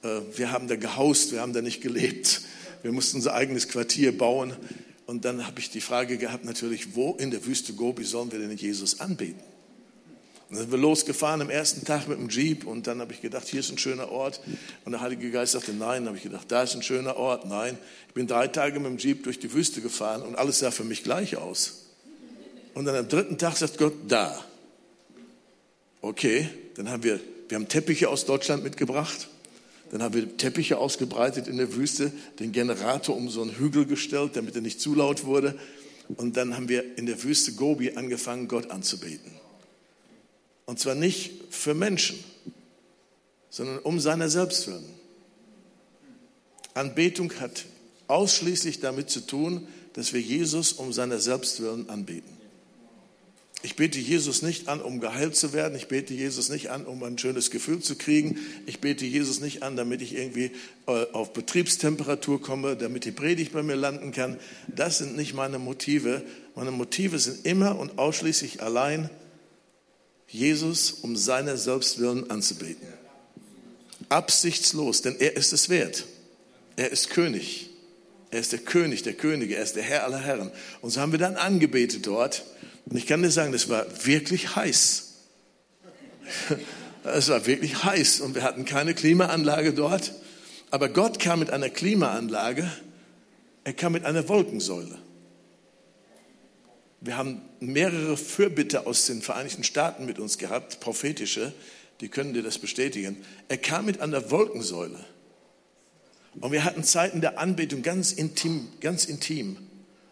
Äh, 0.04 0.20
wir 0.36 0.52
haben 0.52 0.68
da 0.68 0.76
gehaust, 0.76 1.32
wir 1.32 1.40
haben 1.40 1.52
da 1.52 1.60
nicht 1.60 1.80
gelebt. 1.80 2.42
Wir 2.82 2.92
mussten 2.92 3.16
unser 3.16 3.34
eigenes 3.34 3.66
Quartier 3.66 4.16
bauen. 4.16 4.54
Und 5.06 5.24
dann 5.24 5.46
habe 5.46 5.60
ich 5.60 5.70
die 5.70 5.80
Frage 5.80 6.18
gehabt, 6.18 6.44
natürlich, 6.44 6.94
wo 6.94 7.14
in 7.14 7.30
der 7.30 7.44
Wüste 7.46 7.72
Gobi 7.72 8.04
sollen 8.04 8.30
wir 8.32 8.40
denn 8.40 8.56
Jesus 8.56 9.00
anbeten? 9.00 9.40
dann 10.48 10.58
sind 10.58 10.70
wir 10.70 10.78
losgefahren 10.78 11.40
am 11.40 11.50
ersten 11.50 11.84
Tag 11.84 12.06
mit 12.06 12.18
dem 12.18 12.28
Jeep 12.28 12.66
und 12.66 12.86
dann 12.86 13.00
habe 13.00 13.12
ich 13.12 13.20
gedacht, 13.20 13.48
hier 13.48 13.60
ist 13.60 13.70
ein 13.70 13.78
schöner 13.78 14.10
Ort. 14.12 14.40
Und 14.84 14.92
der 14.92 15.00
Heilige 15.00 15.32
Geist 15.32 15.52
sagte, 15.52 15.72
nein. 15.72 16.04
Dann 16.04 16.08
habe 16.08 16.18
ich 16.18 16.22
gedacht, 16.22 16.46
da 16.48 16.62
ist 16.62 16.74
ein 16.76 16.82
schöner 16.82 17.16
Ort. 17.16 17.46
Nein. 17.46 17.76
Ich 18.06 18.14
bin 18.14 18.28
drei 18.28 18.46
Tage 18.46 18.78
mit 18.78 18.88
dem 18.88 18.98
Jeep 18.98 19.24
durch 19.24 19.40
die 19.40 19.52
Wüste 19.52 19.80
gefahren 19.80 20.22
und 20.22 20.36
alles 20.36 20.60
sah 20.60 20.70
für 20.70 20.84
mich 20.84 21.02
gleich 21.02 21.36
aus. 21.36 21.86
Und 22.74 22.84
dann 22.84 22.94
am 22.94 23.08
dritten 23.08 23.38
Tag 23.38 23.56
sagt 23.56 23.78
Gott, 23.78 23.94
da. 24.06 24.40
Okay, 26.00 26.48
dann 26.76 26.90
haben 26.90 27.02
wir, 27.02 27.18
wir 27.48 27.56
haben 27.56 27.66
Teppiche 27.66 28.08
aus 28.08 28.24
Deutschland 28.24 28.62
mitgebracht. 28.62 29.28
Dann 29.90 30.02
haben 30.02 30.14
wir 30.14 30.36
Teppiche 30.36 30.78
ausgebreitet 30.78 31.48
in 31.48 31.56
der 31.58 31.74
Wüste, 31.74 32.12
den 32.40 32.52
Generator 32.52 33.16
um 33.16 33.30
so 33.30 33.42
einen 33.42 33.56
Hügel 33.56 33.86
gestellt, 33.86 34.32
damit 34.34 34.54
er 34.54 34.62
nicht 34.62 34.80
zu 34.80 34.94
laut 34.94 35.24
wurde. 35.24 35.58
Und 36.16 36.36
dann 36.36 36.54
haben 36.56 36.68
wir 36.68 36.98
in 36.98 37.06
der 37.06 37.22
Wüste 37.22 37.52
Gobi 37.52 37.92
angefangen, 37.96 38.48
Gott 38.48 38.70
anzubeten. 38.70 39.32
Und 40.64 40.80
zwar 40.80 40.94
nicht 40.94 41.32
für 41.50 41.74
Menschen, 41.74 42.18
sondern 43.50 43.78
um 43.78 44.00
seiner 44.00 44.28
selbst 44.28 44.66
willen. 44.66 44.84
Anbetung 46.74 47.32
hat 47.40 47.64
ausschließlich 48.08 48.80
damit 48.80 49.08
zu 49.08 49.20
tun, 49.20 49.66
dass 49.94 50.12
wir 50.12 50.20
Jesus 50.20 50.72
um 50.72 50.92
seiner 50.92 51.18
selbst 51.18 51.62
willen 51.62 51.88
anbeten. 51.88 52.35
Ich 53.66 53.74
bete 53.74 53.98
Jesus 53.98 54.42
nicht 54.42 54.68
an, 54.68 54.80
um 54.80 55.00
geheilt 55.00 55.34
zu 55.34 55.52
werden. 55.52 55.76
Ich 55.76 55.88
bete 55.88 56.14
Jesus 56.14 56.50
nicht 56.50 56.70
an, 56.70 56.86
um 56.86 57.02
ein 57.02 57.18
schönes 57.18 57.50
Gefühl 57.50 57.80
zu 57.80 57.96
kriegen. 57.96 58.38
Ich 58.64 58.78
bete 58.78 59.04
Jesus 59.04 59.40
nicht 59.40 59.64
an, 59.64 59.74
damit 59.74 60.02
ich 60.02 60.14
irgendwie 60.14 60.52
äh, 60.86 61.06
auf 61.10 61.32
Betriebstemperatur 61.32 62.40
komme, 62.40 62.76
damit 62.76 63.04
die 63.04 63.10
Predigt 63.10 63.52
bei 63.52 63.64
mir 63.64 63.74
landen 63.74 64.12
kann. 64.12 64.38
Das 64.68 64.98
sind 64.98 65.16
nicht 65.16 65.34
meine 65.34 65.58
Motive. 65.58 66.22
Meine 66.54 66.70
Motive 66.70 67.18
sind 67.18 67.44
immer 67.44 67.76
und 67.76 67.98
ausschließlich 67.98 68.62
allein 68.62 69.10
Jesus 70.28 70.92
um 70.92 71.16
seiner 71.16 71.56
Selbstwillen 71.56 72.30
anzubeten. 72.30 72.86
Absichtslos, 74.08 75.02
denn 75.02 75.16
er 75.18 75.36
ist 75.36 75.52
es 75.52 75.68
wert. 75.68 76.04
Er 76.76 76.92
ist 76.92 77.10
König. 77.10 77.70
Er 78.30 78.38
ist 78.38 78.52
der 78.52 78.60
König 78.60 79.02
der 79.02 79.14
Könige. 79.14 79.56
Er 79.56 79.64
ist 79.64 79.74
der 79.74 79.82
Herr 79.82 80.04
aller 80.04 80.20
Herren. 80.20 80.52
Und 80.82 80.90
so 80.90 81.00
haben 81.00 81.10
wir 81.10 81.18
dann 81.18 81.34
angebetet 81.34 82.06
dort. 82.06 82.44
Und 82.86 82.96
ich 82.96 83.06
kann 83.06 83.22
dir 83.22 83.30
sagen, 83.30 83.52
das 83.52 83.68
war 83.68 83.86
wirklich 84.04 84.56
heiß. 84.56 85.14
Es 87.08 87.28
war 87.28 87.46
wirklich 87.46 87.84
heiß 87.84 88.20
und 88.20 88.34
wir 88.34 88.42
hatten 88.42 88.64
keine 88.64 88.92
Klimaanlage 88.92 89.72
dort. 89.72 90.12
Aber 90.72 90.88
Gott 90.88 91.20
kam 91.20 91.38
mit 91.38 91.50
einer 91.50 91.70
Klimaanlage. 91.70 92.68
Er 93.62 93.72
kam 93.74 93.92
mit 93.92 94.04
einer 94.04 94.28
Wolkensäule. 94.28 94.98
Wir 97.00 97.16
haben 97.16 97.42
mehrere 97.60 98.16
Fürbitte 98.16 98.86
aus 98.86 99.06
den 99.06 99.22
Vereinigten 99.22 99.62
Staaten 99.62 100.04
mit 100.06 100.18
uns 100.18 100.38
gehabt, 100.38 100.80
prophetische, 100.80 101.52
die 102.00 102.08
können 102.08 102.34
dir 102.34 102.42
das 102.42 102.58
bestätigen. 102.58 103.16
Er 103.48 103.58
kam 103.58 103.86
mit 103.86 104.00
einer 104.00 104.30
Wolkensäule. 104.32 104.98
Und 106.40 106.52
wir 106.52 106.64
hatten 106.64 106.84
Zeiten 106.84 107.20
der 107.20 107.38
Anbetung 107.38 107.82
ganz 107.82 108.12
intim, 108.12 108.68
ganz 108.80 109.04
intim. 109.04 109.56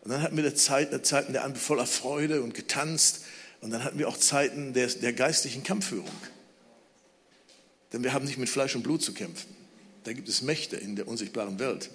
Und 0.04 0.10
dann 0.10 0.22
hatten 0.22 0.36
wir 0.36 0.54
Zeit, 0.54 1.06
Zeiten 1.06 1.32
der 1.32 1.54
voller 1.54 1.86
Freude 1.86 2.42
und 2.42 2.54
getanzt. 2.54 3.22
Und 3.62 3.70
dann 3.70 3.82
hatten 3.82 3.98
wir 3.98 4.08
auch 4.08 4.18
Zeiten 4.18 4.74
der, 4.74 4.88
der 4.88 5.14
geistlichen 5.14 5.64
Kampfführung. 5.64 6.10
Denn 7.92 8.04
wir 8.04 8.12
haben 8.12 8.26
nicht 8.26 8.36
mit 8.36 8.50
Fleisch 8.50 8.76
und 8.76 8.82
Blut 8.82 9.02
zu 9.02 9.14
kämpfen. 9.14 9.48
Da 10.04 10.12
gibt 10.12 10.28
es 10.28 10.42
Mächte 10.42 10.76
in 10.76 10.96
der 10.96 11.08
unsichtbaren 11.08 11.58
Welt. 11.58 11.90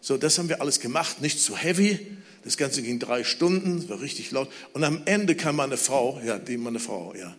So, 0.00 0.18
das 0.18 0.38
haben 0.38 0.50
wir 0.50 0.60
alles 0.60 0.80
gemacht, 0.80 1.22
nicht 1.22 1.40
zu 1.40 1.56
heavy. 1.56 2.06
Das 2.44 2.56
Ganze 2.56 2.82
ging 2.82 2.98
drei 2.98 3.24
Stunden, 3.24 3.88
war 3.88 4.00
richtig 4.00 4.30
laut. 4.30 4.50
Und 4.74 4.84
am 4.84 5.02
Ende 5.06 5.34
kam 5.34 5.56
meine 5.56 5.76
Frau, 5.78 6.20
ja, 6.24 6.38
die 6.38 6.58
meine 6.58 6.78
Frau, 6.80 7.14
ja. 7.14 7.34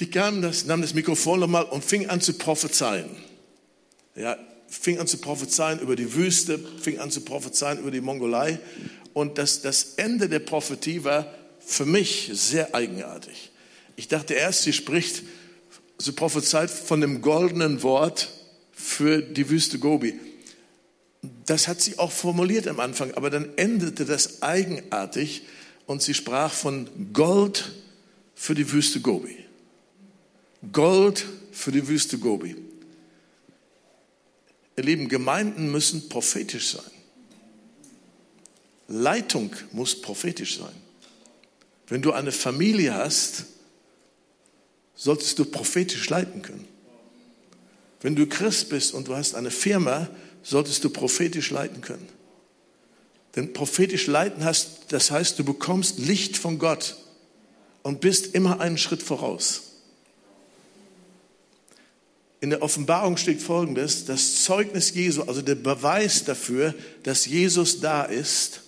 Die 0.00 0.10
kam, 0.10 0.42
das, 0.42 0.64
nahm 0.64 0.82
das 0.82 0.94
Mikrofon 0.94 1.40
nochmal 1.40 1.64
und 1.64 1.84
fing 1.84 2.08
an 2.08 2.20
zu 2.20 2.34
prophezeien. 2.34 3.08
Ja, 4.14 4.36
fing 4.68 4.98
an 4.98 5.06
zu 5.06 5.18
prophezeien 5.18 5.80
über 5.80 5.96
die 5.96 6.14
Wüste, 6.14 6.58
fing 6.80 6.98
an 6.98 7.10
zu 7.10 7.22
prophezeien 7.22 7.78
über 7.78 7.90
die 7.90 8.00
Mongolei. 8.00 8.58
Und 9.12 9.38
das, 9.38 9.62
das 9.62 9.94
Ende 9.96 10.28
der 10.28 10.40
Prophetie 10.40 11.04
war 11.04 11.32
für 11.60 11.86
mich 11.86 12.30
sehr 12.32 12.74
eigenartig. 12.74 13.50
Ich 13.96 14.08
dachte 14.08 14.34
erst, 14.34 14.62
sie 14.62 14.72
spricht, 14.72 15.22
sie 15.98 16.12
prophezeit 16.12 16.70
von 16.70 17.00
dem 17.00 17.20
goldenen 17.20 17.82
Wort 17.82 18.28
für 18.72 19.22
die 19.22 19.50
Wüste 19.50 19.78
Gobi 19.78 20.14
das 21.46 21.68
hat 21.68 21.80
sie 21.80 21.98
auch 21.98 22.12
formuliert 22.12 22.68
am 22.68 22.80
Anfang, 22.80 23.12
aber 23.14 23.30
dann 23.30 23.48
endete 23.56 24.04
das 24.04 24.42
eigenartig 24.42 25.42
und 25.86 26.02
sie 26.02 26.14
sprach 26.14 26.52
von 26.52 26.88
Gold 27.12 27.72
für 28.34 28.54
die 28.54 28.70
Wüste 28.70 29.00
Gobi. 29.00 29.36
Gold 30.72 31.24
für 31.52 31.72
die 31.72 31.88
Wüste 31.88 32.18
Gobi. 32.18 32.56
Ihr 34.78 34.84
Lieben, 34.84 35.08
Gemeinden 35.08 35.72
müssen 35.72 36.08
prophetisch 36.08 36.70
sein. 36.74 36.90
Leitung 38.86 39.50
muss 39.72 40.00
prophetisch 40.00 40.56
sein. 40.58 40.72
Wenn 41.88 42.00
du 42.00 42.12
eine 42.12 42.30
Familie 42.30 42.94
hast, 42.94 43.46
solltest 44.94 45.36
du 45.40 45.46
prophetisch 45.46 46.08
leiten 46.10 46.42
können. 46.42 46.64
Wenn 48.02 48.14
du 48.14 48.28
Christ 48.28 48.68
bist 48.68 48.94
und 48.94 49.08
du 49.08 49.16
hast 49.16 49.34
eine 49.34 49.50
Firma, 49.50 50.08
solltest 50.44 50.84
du 50.84 50.90
prophetisch 50.90 51.50
leiten 51.50 51.80
können. 51.80 52.08
Denn 53.34 53.52
prophetisch 53.52 54.06
leiten 54.06 54.44
hast, 54.44 54.92
das 54.92 55.10
heißt, 55.10 55.40
du 55.40 55.44
bekommst 55.44 55.98
Licht 55.98 56.36
von 56.36 56.60
Gott 56.60 56.98
und 57.82 58.00
bist 58.00 58.32
immer 58.32 58.60
einen 58.60 58.78
Schritt 58.78 59.02
voraus. 59.02 59.67
In 62.40 62.50
der 62.50 62.62
Offenbarung 62.62 63.16
steht 63.16 63.42
Folgendes, 63.42 64.04
das 64.04 64.44
Zeugnis 64.44 64.94
Jesu, 64.94 65.22
also 65.22 65.42
der 65.42 65.56
Beweis 65.56 66.24
dafür, 66.24 66.74
dass 67.02 67.26
Jesus 67.26 67.80
da 67.80 68.04
ist, 68.04 68.60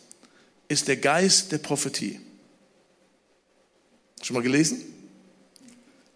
ist 0.68 0.88
der 0.88 0.96
Geist 0.96 1.52
der 1.52 1.58
Prophetie. 1.58 2.20
Schon 4.22 4.34
mal 4.34 4.42
gelesen? 4.42 4.80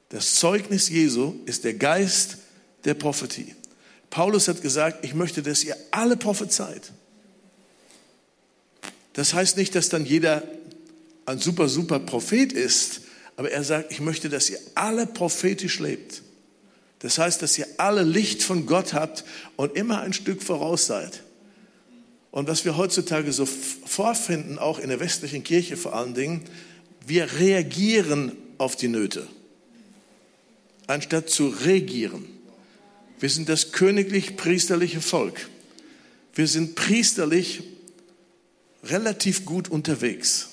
Das 0.09 0.35
Zeugnis 0.35 0.89
Jesu 0.89 1.35
ist 1.47 1.65
der 1.65 1.75
Geist 1.75 2.39
der 2.85 2.95
Prophetie. 2.95 3.55
Paulus 4.11 4.49
hat 4.49 4.63
gesagt, 4.63 5.05
ich 5.05 5.15
möchte, 5.15 5.43
dass 5.43 5.65
ihr 5.65 5.77
alle 5.91 6.17
prophezeit. 6.17 6.93
Das 9.15 9.33
heißt 9.33 9.57
nicht, 9.57 9.75
dass 9.75 9.89
dann 9.89 10.05
jeder 10.05 10.43
ein 11.27 11.39
super, 11.39 11.69
super 11.69 11.99
Prophet 11.99 12.53
ist, 12.53 13.03
aber 13.37 13.51
er 13.51 13.65
sagt, 13.65 13.91
ich 13.91 14.01
möchte, 14.01 14.29
dass 14.29 14.51
ihr 14.51 14.59
alle 14.75 15.07
prophetisch 15.07 15.81
lebt. 15.81 16.23
Das 17.05 17.19
heißt, 17.19 17.43
dass 17.43 17.59
ihr 17.59 17.67
alle 17.77 18.03
Licht 18.03 18.43
von 18.43 18.65
Gott 18.65 18.95
habt 18.95 19.27
und 19.57 19.77
immer 19.77 20.01
ein 20.01 20.15
Stück 20.15 20.43
voraus 20.43 20.87
seid. 20.87 21.23
Und 22.31 22.49
was 22.49 22.65
wir 22.65 22.79
heutzutage 22.79 23.31
so 23.31 23.45
vorfinden, 23.45 24.59
auch 24.59 24.79
in 24.79 24.89
der 24.89 25.01
westlichen 25.01 25.45
Kirche 25.45 25.77
vor 25.77 25.95
allen 25.95 26.15
Dingen, 26.15 26.45
wir 27.07 27.31
reagieren 27.39 28.33
auf 28.57 28.75
die 28.75 28.89
Nöte, 28.89 29.27
anstatt 30.87 31.29
zu 31.29 31.49
regieren. 31.49 32.25
Wir 33.21 33.29
sind 33.29 33.51
das 33.51 33.73
königlich-priesterliche 33.73 35.03
Volk. 35.03 35.51
Wir 36.35 36.49
sind 36.49 36.75
priesterlich 36.75 37.65
relativ 38.83 39.45
gut 39.45 39.69
unterwegs. 39.69 40.49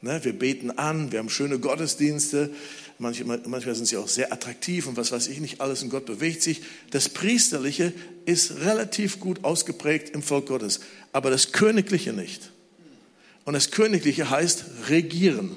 Ne, 0.00 0.24
wir 0.24 0.32
beten 0.32 0.70
an, 0.70 1.12
wir 1.12 1.18
haben 1.18 1.28
schöne 1.28 1.58
Gottesdienste, 1.58 2.50
manchmal, 2.98 3.40
manchmal 3.46 3.74
sind 3.74 3.86
sie 3.86 3.96
auch 3.96 4.08
sehr 4.08 4.32
attraktiv 4.32 4.86
und 4.86 4.96
was 4.96 5.12
weiß 5.12 5.28
ich 5.28 5.40
nicht 5.40 5.60
alles 5.60 5.82
und 5.82 5.90
Gott 5.90 6.06
bewegt 6.06 6.42
sich. 6.42 6.62
Das 6.90 7.08
Priesterliche 7.08 7.92
ist 8.24 8.60
relativ 8.60 9.20
gut 9.20 9.44
ausgeprägt 9.44 10.10
im 10.10 10.22
Volk 10.22 10.46
Gottes, 10.46 10.80
aber 11.12 11.30
das 11.30 11.52
Königliche 11.52 12.12
nicht. 12.12 12.50
Und 13.44 13.54
das 13.54 13.70
Königliche 13.70 14.28
heißt 14.28 14.64
regieren. 14.88 15.56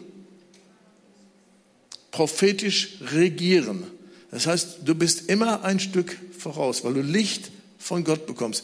Prophetisch 2.11 2.97
regieren. 3.11 3.83
Das 4.31 4.45
heißt, 4.45 4.79
du 4.85 4.93
bist 4.95 5.29
immer 5.29 5.63
ein 5.63 5.79
Stück 5.79 6.17
voraus, 6.37 6.83
weil 6.83 6.93
du 6.93 7.01
Licht 7.01 7.51
von 7.77 8.03
Gott 8.03 8.27
bekommst. 8.27 8.63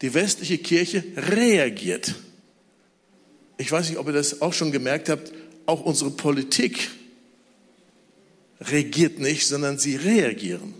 Die 0.00 0.14
westliche 0.14 0.58
Kirche 0.58 1.04
reagiert. 1.16 2.14
Ich 3.58 3.70
weiß 3.70 3.88
nicht, 3.88 3.98
ob 3.98 4.06
ihr 4.06 4.12
das 4.12 4.40
auch 4.40 4.52
schon 4.52 4.72
gemerkt 4.72 5.08
habt, 5.08 5.32
auch 5.66 5.82
unsere 5.82 6.10
Politik 6.10 6.90
regiert 8.70 9.18
nicht, 9.18 9.46
sondern 9.46 9.78
sie 9.78 9.96
reagieren. 9.96 10.74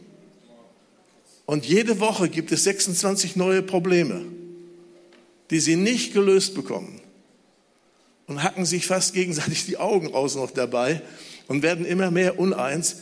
Und 1.47 1.67
jede 1.67 2.01
Woche 2.01 2.29
gibt 2.29 2.53
es 2.53 2.65
26 2.65 3.37
neue 3.37 3.63
Probleme, 3.63 4.23
die 5.51 5.61
sie 5.61 5.77
nicht 5.77 6.13
gelöst 6.13 6.55
bekommen. 6.55 7.01
und 8.29 8.43
hacken 8.43 8.65
sich 8.65 8.87
fast 8.87 9.13
gegenseitig 9.13 9.67
die 9.67 9.77
Augen 9.77 10.15
aus 10.15 10.37
noch 10.37 10.51
dabei 10.53 11.03
und 11.49 11.63
werden 11.63 11.85
immer 11.85 12.11
mehr 12.11 12.39
uneins, 12.39 12.97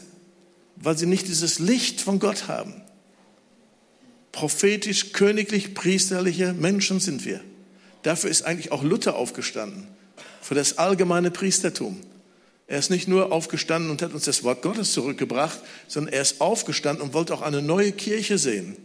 weil 0.77 0.97
sie 0.99 1.07
nicht 1.07 1.29
dieses 1.29 1.59
Licht 1.61 2.01
von 2.01 2.19
Gott 2.19 2.49
haben. 2.49 2.75
Prophetisch, 4.33 5.13
königlich, 5.13 5.75
priesterliche 5.75 6.53
Menschen 6.55 6.99
sind 6.99 7.25
wir. 7.25 7.41
Dafür 8.03 8.31
ist 8.31 8.43
eigentlich 8.43 8.73
auch 8.73 8.83
Luther 8.83 9.15
aufgestanden, 9.15 9.87
für 10.41 10.55
das 10.55 10.79
allgemeine 10.79 11.31
Priestertum. 11.31 12.01
Er 12.71 12.79
ist 12.79 12.89
nicht 12.89 13.09
nur 13.09 13.33
aufgestanden 13.33 13.91
und 13.91 14.01
hat 14.01 14.15
uns 14.15 14.27
das 14.27 14.45
Wort 14.45 14.63
Gottes 14.63 14.93
zurückgebracht, 14.93 15.59
sondern 15.89 16.15
er 16.15 16.23
ist 16.23 16.41
aufgestanden 16.41 17.03
und 17.05 17.15
wollte 17.15 17.35
auch 17.35 17.43
eine 17.43 17.63
neue 17.63 17.91
Kirche 17.91 18.39
sehen. 18.39 18.77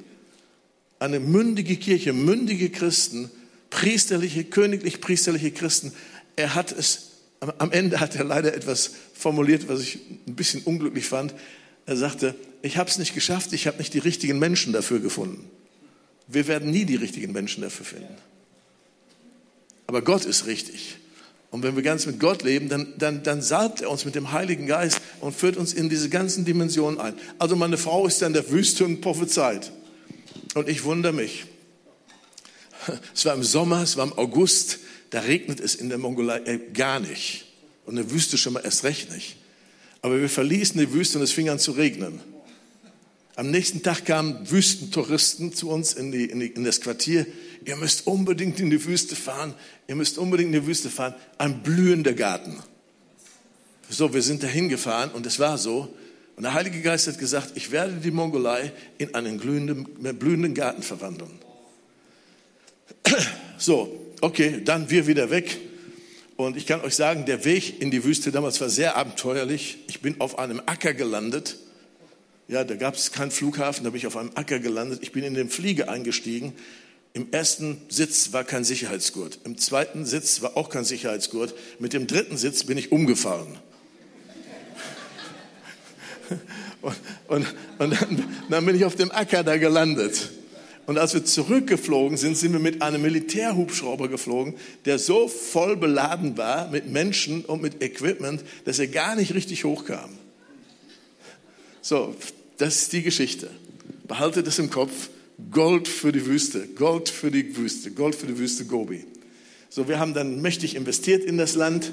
Eine 0.98 1.20
mündige 1.20 1.76
Kirche, 1.78 2.12
mündige 2.12 2.72
Christen, 2.72 3.30
priesterliche, 3.70 4.44
königlich 4.44 5.02
priesterliche 5.02 5.52
Christen. 5.52 5.94
Er 6.36 6.56
hat 6.56 6.72
es, 6.72 7.12
am 7.40 7.72
Ende 7.72 8.00
hat 8.00 8.16
er 8.16 8.24
leider 8.24 8.56
etwas 8.56 8.90
formuliert, 9.14 9.68
was 9.68 9.82
ich 9.82 10.00
ein 10.28 10.36
bisschen 10.36 10.64
unglücklich 10.64 11.06
fand. 11.06 11.36
Er 11.86 11.96
sagte, 11.96 12.34
ich 12.64 12.78
habe 12.78 12.90
es 12.90 12.98
nicht 12.98 13.14
geschafft, 13.14 13.54
ich 13.54 13.68
habe 13.68 13.78
nicht 13.78 13.94
die 13.94 14.00
richtigen 14.00 14.40
Menschen 14.40 14.74
dafür 14.74 15.00
gefunden. 15.00 15.48
Wir 16.28 16.48
werden 16.48 16.72
nie 16.72 16.86
die 16.86 16.96
richtigen 16.96 17.34
Menschen 17.34 17.62
dafür 17.62 17.86
finden. 17.86 18.16
Aber 19.86 20.02
Gott 20.02 20.26
ist 20.26 20.48
richtig. 20.48 20.98
Und 21.52 21.64
wenn 21.64 21.76
wir 21.76 21.84
ganz 21.84 22.06
mit 22.06 22.20
Gott 22.20 22.44
leben, 22.44 22.70
dann, 22.70 22.94
dann, 22.98 23.24
dann 23.24 23.42
salbt 23.42 23.82
er 23.82 23.90
uns 23.90 24.04
mit 24.04 24.16
dem 24.16 24.32
Heiligen 24.32 24.68
Geist 24.68 25.00
und 25.22 25.36
führt 25.36 25.58
uns 25.58 25.74
in 25.74 25.90
diese 25.90 26.10
ganzen 26.10 26.44
Dimensionen 26.44 27.00
ein. 27.00 27.14
Also 27.40 27.56
meine 27.56 27.78
Frau 27.78 28.08
ist 28.08 28.22
dann 28.22 28.34
der 28.34 28.50
Wüste 28.52 28.84
und 28.84 29.02
prophezeit. 29.02 29.72
Und 30.54 30.68
ich 30.68 30.84
wundere 30.84 31.14
mich. 31.14 31.46
Es 33.14 33.26
war 33.26 33.34
im 33.34 33.44
Sommer, 33.44 33.84
es 33.84 33.98
war 33.98 34.06
im 34.06 34.14
August, 34.14 34.80
da 35.10 35.22
regnet 35.22 35.60
es 35.60 35.76
in 35.76 35.90
der 35.90 35.98
Mongolei 35.98 36.40
äh, 36.40 36.60
gar 36.74 37.00
nicht. 37.00 37.46
Und 37.86 37.98
in 37.98 38.04
der 38.04 38.12
Wüste 38.12 38.38
schon 38.38 38.54
mal 38.54 38.66
erst 38.66 38.84
recht 38.84 39.12
nicht. 39.12 39.38
Aber 40.02 40.20
wir 40.20 40.30
verließen 40.30 40.80
die 40.80 40.92
Wüste 40.94 41.18
und 41.18 41.24
es 41.24 41.32
fing 41.32 41.50
an 41.50 41.60
zu 41.60 41.72
regnen. 41.72 42.20
Am 43.36 43.52
nächsten 43.52 43.82
Tag 43.82 44.06
kamen 44.06 44.50
Wüstentouristen 44.50 45.54
zu 45.54 45.70
uns 45.70 45.94
in, 45.94 46.12
die, 46.12 46.26
in, 46.26 46.40
die, 46.40 46.48
in 46.48 46.64
das 46.64 46.80
Quartier 46.80 47.26
ihr 47.66 47.76
müsst 47.76 48.08
unbedingt 48.08 48.60
in 48.60 48.70
die 48.70 48.86
Wüste 48.86 49.16
fahren, 49.16 49.54
ihr 49.88 49.96
müsst 49.96 50.18
unbedingt 50.18 50.54
in 50.54 50.62
die 50.62 50.68
Wüste 50.68 50.90
fahren, 50.90 51.16
ein 51.38 51.62
blühender 51.64 52.14
Garten. 52.14 52.58
So, 53.90 54.14
wir 54.14 54.22
sind 54.22 54.44
dahin 54.44 54.70
gefahren 54.70 55.12
und 55.12 55.26
es 55.26 55.40
war 55.40 55.58
so. 55.58 55.94
Und 56.36 56.44
der 56.44 56.54
Heilige 56.54 56.82
Geist 56.82 57.08
hat 57.08 57.18
gesagt, 57.18 57.52
ich 57.56 57.72
werde 57.72 57.94
die 57.94 58.12
Mongolei 58.12 58.72
in 58.98 59.16
einen 59.16 59.40
glühenden, 59.40 59.86
blühenden 60.18 60.54
Garten 60.54 60.84
verwandeln. 60.84 61.32
So, 63.58 64.14
okay, 64.20 64.62
dann 64.66 64.90
wir 64.90 65.08
wieder 65.08 65.30
weg. 65.30 65.58
Und 66.36 66.58
ich 66.58 66.66
kann 66.66 66.82
euch 66.82 66.94
sagen, 66.94 67.26
der 67.26 67.46
Weg 67.46 67.82
in 67.82 67.90
die 67.90 68.04
Wüste 68.04 68.34
damals 68.34 68.60
war 68.60 68.70
sehr 68.70 68.98
abenteuerlich. 68.98 69.78
Ich 69.88 70.02
bin 70.02 70.20
auf 70.20 70.38
einem 70.38 70.62
Acker 70.66 70.94
gelandet. 70.94 71.56
Ja, 72.50 72.66
da 72.66 72.76
gab 72.76 72.96
es 72.96 73.14
keinen 73.14 73.32
Flughafen, 73.32 73.86
da 73.86 73.92
bin 73.92 73.98
ich 73.98 74.08
auf 74.08 74.18
einem 74.18 74.32
Acker 74.36 74.60
gelandet. 74.60 75.00
Ich 75.04 75.14
bin 75.14 75.24
in 75.24 75.36
den 75.36 75.50
Flieger 75.50 75.90
eingestiegen. 75.90 76.52
Im 77.16 77.32
ersten 77.32 77.82
Sitz 77.88 78.34
war 78.34 78.44
kein 78.44 78.66
Sicherheitsgurt. 78.66 79.40
Im 79.46 79.58
zweiten 79.58 80.06
Sitz 80.06 80.42
war 80.42 80.58
auch 80.58 80.68
kein 80.68 80.84
Sicherheitsgurt. 80.84 81.56
Mit 81.80 81.94
dem 81.94 82.08
dritten 82.08 82.36
Sitz 82.36 82.66
bin 82.66 82.78
ich 82.78 82.92
umgefahren. 82.92 83.58
Und, 86.82 86.96
und, 87.28 87.48
und 87.80 88.00
dann, 88.00 88.24
dann 88.48 88.66
bin 88.66 88.76
ich 88.76 88.86
auf 88.86 88.96
dem 88.96 89.12
Acker 89.12 89.44
da 89.44 89.58
gelandet. 89.58 90.30
Und 90.86 91.00
als 91.00 91.16
wir 91.16 91.26
zurückgeflogen 91.26 92.16
sind, 92.16 92.38
sind 92.38 92.54
wir 92.54 92.60
mit 92.60 92.84
einem 92.84 93.02
Militärhubschrauber 93.02 94.08
geflogen, 94.08 94.54
der 94.86 95.00
so 95.00 95.28
voll 95.28 95.78
beladen 95.78 96.38
war 96.38 96.70
mit 96.70 96.88
Menschen 96.88 97.44
und 97.44 97.64
mit 97.64 97.82
Equipment, 97.82 98.44
dass 98.66 98.78
er 98.78 98.86
gar 98.86 99.16
nicht 99.16 99.34
richtig 99.34 99.64
hochkam. 99.64 100.12
So, 101.82 102.16
das 102.60 102.84
ist 102.84 102.94
die 102.94 103.02
Geschichte. 103.02 103.50
Behalte 104.04 104.44
das 104.44 104.60
im 104.60 104.70
Kopf. 104.70 105.10
Gold 105.52 105.88
für 105.88 106.12
die 106.12 106.26
Wüste, 106.26 106.68
Gold 106.68 107.10
für 107.10 107.30
die 107.30 107.58
Wüste, 107.58 107.92
Gold 107.92 108.16
für 108.16 108.28
die 108.28 108.38
Wüste 108.38 108.66
Gobi. 108.66 109.06
So, 109.70 109.88
wir 109.88 110.00
haben 110.00 110.14
dann 110.14 110.42
mächtig 110.42 110.76
investiert 110.76 111.24
in 111.24 111.38
das 111.38 111.56
Land 111.56 111.92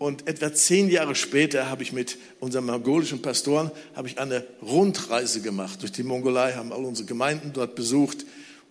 und 0.00 0.26
etwa 0.26 0.52
zehn 0.52 0.90
Jahre 0.90 1.14
später 1.14 1.70
habe 1.70 1.84
ich 1.84 1.92
mit 1.92 2.18
unseren 2.40 2.66
mongolischen 2.66 3.22
Pastoren 3.22 3.70
habe 3.94 4.08
ich 4.08 4.18
eine 4.18 4.44
Rundreise 4.60 5.42
gemacht 5.42 5.80
durch 5.82 5.92
die 5.92 6.02
Mongolei, 6.02 6.54
haben 6.54 6.72
all 6.72 6.84
unsere 6.84 7.06
Gemeinden 7.06 7.52
dort 7.52 7.76
besucht 7.76 8.26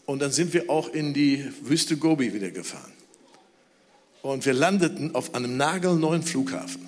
und 0.05 0.21
dann 0.21 0.31
sind 0.31 0.53
wir 0.53 0.69
auch 0.69 0.89
in 0.89 1.13
die 1.13 1.45
Wüste 1.61 1.95
Gobi 1.95 2.33
wieder 2.33 2.51
gefahren. 2.51 2.91
Und 4.21 4.45
wir 4.45 4.53
landeten 4.53 5.15
auf 5.15 5.33
einem 5.33 5.55
nagelneuen 5.55 6.21
Flughafen. 6.21 6.87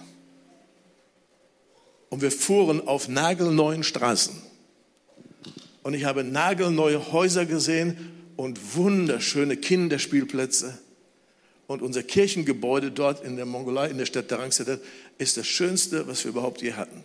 Und 2.09 2.21
wir 2.21 2.31
fuhren 2.31 2.86
auf 2.86 3.07
nagelneuen 3.07 3.83
Straßen 3.83 4.36
und 5.84 5.93
ich 5.93 6.06
habe 6.06 6.24
nagelneue 6.24 7.12
Häuser 7.12 7.46
gesehen 7.46 8.12
und 8.36 8.76
wunderschöne 8.76 9.58
Kinderspielplätze. 9.58 10.78
Und 11.67 11.82
unser 11.82 12.04
Kirchengebäude 12.04 12.91
dort 12.91 13.24
in 13.24 13.36
der 13.36 13.46
Mongolei, 13.46 13.89
in 13.89 13.98
der 13.98 14.06
Stadt 14.06 14.32
Darangsadet, 14.32 14.82
ist 15.17 15.38
das 15.38 15.48
Schönste, 15.48 16.08
was 16.08 16.24
wir 16.24 16.30
überhaupt 16.30 16.62
je 16.62 16.74
hatten. 16.74 17.04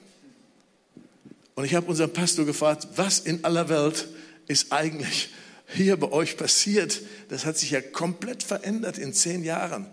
Und 1.54 1.64
ich 1.64 1.74
habe 1.74 1.86
unseren 1.86 2.12
Pastor 2.12 2.44
gefragt, 2.44 2.86
was 2.96 3.18
in 3.18 3.44
aller 3.44 3.68
Welt 3.68 4.08
ist 4.46 4.72
eigentlich 4.72 5.30
hier 5.66 5.96
bei 5.96 6.10
euch 6.10 6.36
passiert? 6.36 7.02
Das 7.28 7.44
hat 7.44 7.58
sich 7.58 7.72
ja 7.72 7.80
komplett 7.80 8.42
verändert 8.42 8.98
in 8.98 9.12
zehn 9.12 9.42
Jahren. 9.42 9.86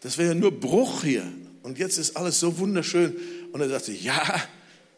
Das 0.00 0.18
wäre 0.18 0.30
ja 0.30 0.34
nur 0.34 0.58
Bruch 0.58 1.04
hier. 1.04 1.30
Und 1.62 1.78
jetzt 1.78 1.98
ist 1.98 2.16
alles 2.16 2.40
so 2.40 2.58
wunderschön. 2.58 3.16
Und 3.52 3.60
er 3.60 3.68
sagte, 3.68 3.92
ja, 3.92 4.42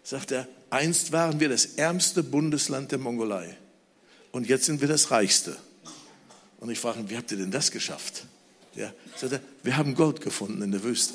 sagt 0.03 0.33
er, 0.33 0.49
Einst 0.75 1.13
waren 1.13 1.39
wir 1.39 1.49
das 1.49 1.67
ärmste 1.77 2.25
Bundesland 2.25 2.91
der 2.91 2.99
Mongolei 2.99 3.57
und 4.33 4.49
jetzt 4.49 4.65
sind 4.65 4.81
wir 4.81 4.89
das 4.89 5.13
reichste. 5.13 5.57
Und 6.59 6.69
ich 6.69 6.81
frage 6.81 6.99
ihn, 6.99 7.11
wie 7.11 7.17
habt 7.17 7.31
ihr 7.31 7.39
denn 7.39 7.53
das 7.53 7.71
geschafft? 7.71 8.27
Ja, 8.75 8.93
sagt 9.15 9.35
er, 9.35 9.41
wir 9.63 9.77
haben 9.77 9.95
Gold 9.95 10.21
gefunden 10.21 10.63
in 10.63 10.73
der 10.73 10.83
Wüste. 10.83 11.15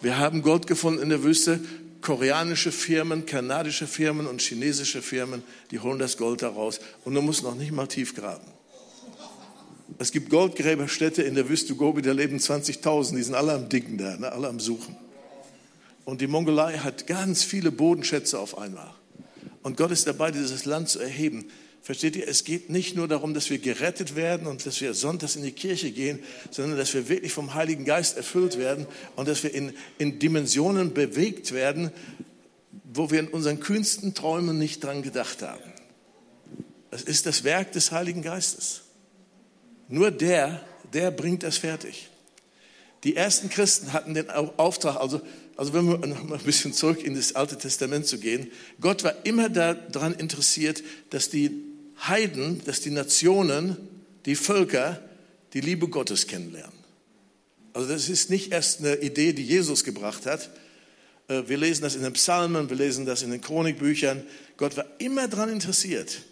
Wir 0.00 0.16
haben 0.16 0.40
Gold 0.40 0.66
gefunden 0.66 1.02
in 1.02 1.10
der 1.10 1.22
Wüste. 1.22 1.60
Koreanische 2.00 2.72
Firmen, 2.72 3.26
kanadische 3.26 3.86
Firmen 3.86 4.26
und 4.26 4.40
chinesische 4.40 5.02
Firmen, 5.02 5.42
die 5.70 5.80
holen 5.80 5.98
das 5.98 6.16
Gold 6.16 6.40
daraus. 6.40 6.80
Und 7.04 7.12
du 7.12 7.20
musst 7.20 7.42
noch 7.42 7.54
nicht 7.54 7.72
mal 7.72 7.86
tief 7.86 8.14
graben. 8.14 8.46
Es 9.98 10.10
gibt 10.10 10.30
Goldgräberstädte 10.30 11.22
in 11.22 11.34
der 11.34 11.50
Wüste 11.50 11.74
Gobi, 11.74 12.00
da 12.00 12.12
leben 12.12 12.38
20.000, 12.38 13.16
die 13.16 13.22
sind 13.22 13.34
alle 13.34 13.52
am 13.52 13.68
Dicken 13.68 13.98
da, 13.98 14.16
ne, 14.16 14.32
alle 14.32 14.48
am 14.48 14.58
Suchen. 14.58 14.96
Und 16.08 16.22
die 16.22 16.26
Mongolei 16.26 16.78
hat 16.78 17.06
ganz 17.06 17.44
viele 17.44 17.70
Bodenschätze 17.70 18.38
auf 18.38 18.56
einmal. 18.56 18.94
Und 19.62 19.76
Gott 19.76 19.90
ist 19.90 20.06
dabei, 20.06 20.30
dieses 20.30 20.64
Land 20.64 20.88
zu 20.88 21.00
erheben. 21.00 21.50
Versteht 21.82 22.16
ihr, 22.16 22.26
es 22.26 22.44
geht 22.44 22.70
nicht 22.70 22.96
nur 22.96 23.08
darum, 23.08 23.34
dass 23.34 23.50
wir 23.50 23.58
gerettet 23.58 24.16
werden 24.16 24.46
und 24.46 24.64
dass 24.64 24.80
wir 24.80 24.94
sonntags 24.94 25.36
in 25.36 25.42
die 25.42 25.52
Kirche 25.52 25.90
gehen, 25.90 26.20
sondern 26.50 26.78
dass 26.78 26.94
wir 26.94 27.10
wirklich 27.10 27.34
vom 27.34 27.52
Heiligen 27.52 27.84
Geist 27.84 28.16
erfüllt 28.16 28.56
werden 28.56 28.86
und 29.16 29.28
dass 29.28 29.42
wir 29.42 29.52
in, 29.52 29.74
in 29.98 30.18
Dimensionen 30.18 30.94
bewegt 30.94 31.52
werden, 31.52 31.90
wo 32.90 33.10
wir 33.10 33.20
in 33.20 33.28
unseren 33.28 33.60
kühnsten 33.60 34.14
Träumen 34.14 34.56
nicht 34.58 34.82
dran 34.82 35.02
gedacht 35.02 35.42
haben. 35.42 35.74
Das 36.90 37.02
ist 37.02 37.26
das 37.26 37.44
Werk 37.44 37.72
des 37.72 37.92
Heiligen 37.92 38.22
Geistes. 38.22 38.80
Nur 39.88 40.10
der, 40.10 40.62
der 40.94 41.10
bringt 41.10 41.42
das 41.42 41.58
fertig. 41.58 42.08
Die 43.04 43.14
ersten 43.14 43.50
Christen 43.50 43.92
hatten 43.92 44.14
den 44.14 44.30
Auftrag, 44.30 44.96
also 44.96 45.20
also 45.58 45.72
wenn 45.72 45.88
wir 45.88 45.98
noch 46.06 46.22
mal 46.22 46.38
ein 46.38 46.44
bisschen 46.44 46.72
zurück 46.72 47.02
in 47.02 47.16
das 47.16 47.34
Alte 47.34 47.58
Testament 47.58 48.06
zu 48.06 48.18
gehen, 48.18 48.48
Gott 48.80 49.02
war 49.02 49.26
immer 49.26 49.48
daran 49.48 50.14
interessiert, 50.14 50.84
dass 51.10 51.30
die 51.30 51.50
Heiden, 52.06 52.62
dass 52.64 52.80
die 52.80 52.92
Nationen, 52.92 53.76
die 54.24 54.36
Völker 54.36 55.02
die 55.54 55.60
Liebe 55.60 55.88
Gottes 55.88 56.28
kennenlernen. 56.28 56.78
Also 57.72 57.88
das 57.88 58.08
ist 58.08 58.30
nicht 58.30 58.52
erst 58.52 58.78
eine 58.78 58.96
Idee, 58.98 59.32
die 59.32 59.42
Jesus 59.42 59.82
gebracht 59.82 60.26
hat. 60.26 60.48
Äh, 61.26 61.42
wir 61.48 61.58
lesen 61.58 61.82
das 61.82 61.96
in 61.96 62.02
den 62.02 62.12
Psalmen, 62.12 62.70
wir 62.70 62.76
lesen 62.76 63.04
das 63.04 63.24
in 63.24 63.32
den 63.32 63.40
Chronikbüchern. 63.40 64.22
Gott 64.58 64.76
war 64.76 64.86
immer 64.98 65.26
daran 65.26 65.48
interessiert. 65.48 66.22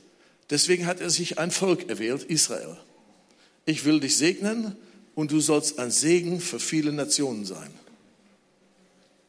Deswegen 0.51 0.87
hat 0.87 1.01
er 1.01 1.11
sich 1.11 1.41
ein 1.41 1.51
Volk 1.51 1.89
erwählt, 1.89 2.23
Israel. 2.23 2.77
Ich 3.65 3.85
will 3.85 3.99
dich 3.99 4.17
segnen 4.19 4.77
und 5.17 5.33
du 5.33 5.41
sollst 5.41 5.81
ein 5.81 5.91
Segen 5.91 6.41
für 6.41 6.61
viele 6.61 6.93
Nationen 6.93 7.45
sein 7.45 7.73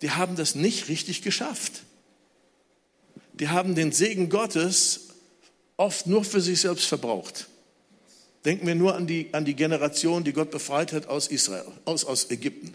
die 0.01 0.11
haben 0.11 0.35
das 0.35 0.55
nicht 0.55 0.89
richtig 0.89 1.21
geschafft. 1.21 1.83
Die 3.33 3.49
haben 3.49 3.75
den 3.75 3.91
Segen 3.91 4.29
Gottes 4.29 5.07
oft 5.75 6.07
nur 6.07 6.23
für 6.23 6.41
sich 6.41 6.61
selbst 6.61 6.85
verbraucht. 6.85 7.47
Denken 8.45 8.65
wir 8.67 8.75
nur 8.75 8.95
an 8.95 9.07
die, 9.07 9.29
an 9.33 9.45
die 9.45 9.55
Generation, 9.55 10.23
die 10.23 10.33
Gott 10.33 10.51
befreit 10.51 10.93
hat 10.93 11.07
aus 11.07 11.27
Israel, 11.27 11.65
aus, 11.85 12.05
aus 12.05 12.29
Ägypten. 12.31 12.73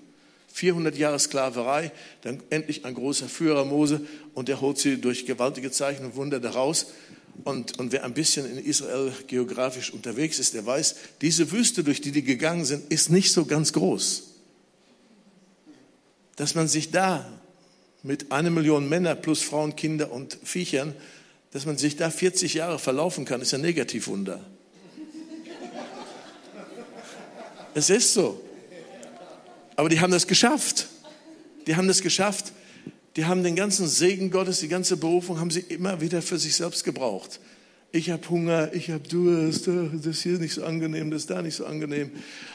400 0.52 0.96
Jahre 0.96 1.18
Sklaverei, 1.18 1.92
dann 2.20 2.42
endlich 2.50 2.84
ein 2.84 2.94
großer 2.94 3.26
Führer 3.26 3.64
Mose 3.64 4.02
und 4.34 4.48
der 4.48 4.60
holt 4.60 4.78
sie 4.78 4.98
durch 4.98 5.24
gewaltige 5.24 5.70
Zeichen 5.70 6.04
und 6.04 6.14
Wunder 6.14 6.40
daraus. 6.40 6.88
Und, 7.44 7.78
und 7.78 7.92
wer 7.92 8.04
ein 8.04 8.12
bisschen 8.12 8.44
in 8.46 8.62
Israel 8.62 9.12
geografisch 9.26 9.90
unterwegs 9.90 10.38
ist, 10.38 10.52
der 10.52 10.66
weiß, 10.66 10.96
diese 11.22 11.50
Wüste, 11.50 11.82
durch 11.82 12.02
die 12.02 12.12
die 12.12 12.22
gegangen 12.22 12.66
sind, 12.66 12.92
ist 12.92 13.08
nicht 13.08 13.32
so 13.32 13.46
ganz 13.46 13.72
groß. 13.72 14.31
Dass 16.36 16.54
man 16.54 16.68
sich 16.68 16.90
da 16.90 17.26
mit 18.02 18.32
einer 18.32 18.50
Million 18.50 18.88
Männer 18.88 19.14
plus 19.14 19.42
Frauen, 19.42 19.76
Kinder 19.76 20.10
und 20.10 20.38
Viechern, 20.42 20.94
dass 21.52 21.66
man 21.66 21.76
sich 21.76 21.96
da 21.96 22.10
40 22.10 22.54
Jahre 22.54 22.78
verlaufen 22.78 23.24
kann, 23.24 23.40
ist 23.42 23.54
ein 23.54 23.60
Negativwunder. 23.60 24.40
Es 27.74 27.90
ist 27.90 28.14
so. 28.14 28.42
Aber 29.76 29.88
die 29.88 30.00
haben 30.00 30.10
das 30.12 30.26
geschafft. 30.26 30.88
Die 31.66 31.76
haben 31.76 31.88
das 31.88 32.02
geschafft. 32.02 32.52
Die 33.16 33.26
haben 33.26 33.42
den 33.42 33.56
ganzen 33.56 33.86
Segen 33.86 34.30
Gottes, 34.30 34.60
die 34.60 34.68
ganze 34.68 34.96
Berufung 34.96 35.38
haben 35.38 35.50
sie 35.50 35.60
immer 35.60 36.00
wieder 36.00 36.22
für 36.22 36.38
sich 36.38 36.56
selbst 36.56 36.82
gebraucht. 36.84 37.40
Ich 37.94 38.08
habe 38.08 38.26
Hunger, 38.30 38.72
ich 38.72 38.90
habe 38.90 39.06
Durst, 39.06 39.68
das 39.68 40.22
hier 40.22 40.32
ist 40.32 40.40
nicht 40.40 40.54
so 40.54 40.64
angenehm, 40.64 41.10
das 41.10 41.22
ist 41.22 41.30
da 41.30 41.42
nicht 41.42 41.54
so 41.54 41.66
angenehm. 41.66 42.10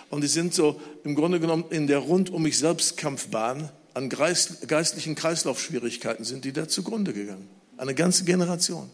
Und 0.09 0.21
die 0.21 0.27
sind 0.27 0.53
so 0.53 0.79
im 1.03 1.15
Grunde 1.15 1.39
genommen 1.39 1.65
in 1.69 1.87
der 1.87 1.99
rund 1.99 2.29
um 2.29 2.43
mich 2.43 2.57
selbst 2.57 2.97
Kampfbahn 2.97 3.69
an 3.97 4.09
geistlichen 4.09 5.15
Kreislaufschwierigkeiten 5.15 6.23
sind 6.23 6.45
die 6.45 6.53
da 6.53 6.67
zugrunde 6.67 7.13
gegangen. 7.13 7.49
Eine 7.77 7.95
ganze 7.95 8.25
Generation. 8.25 8.91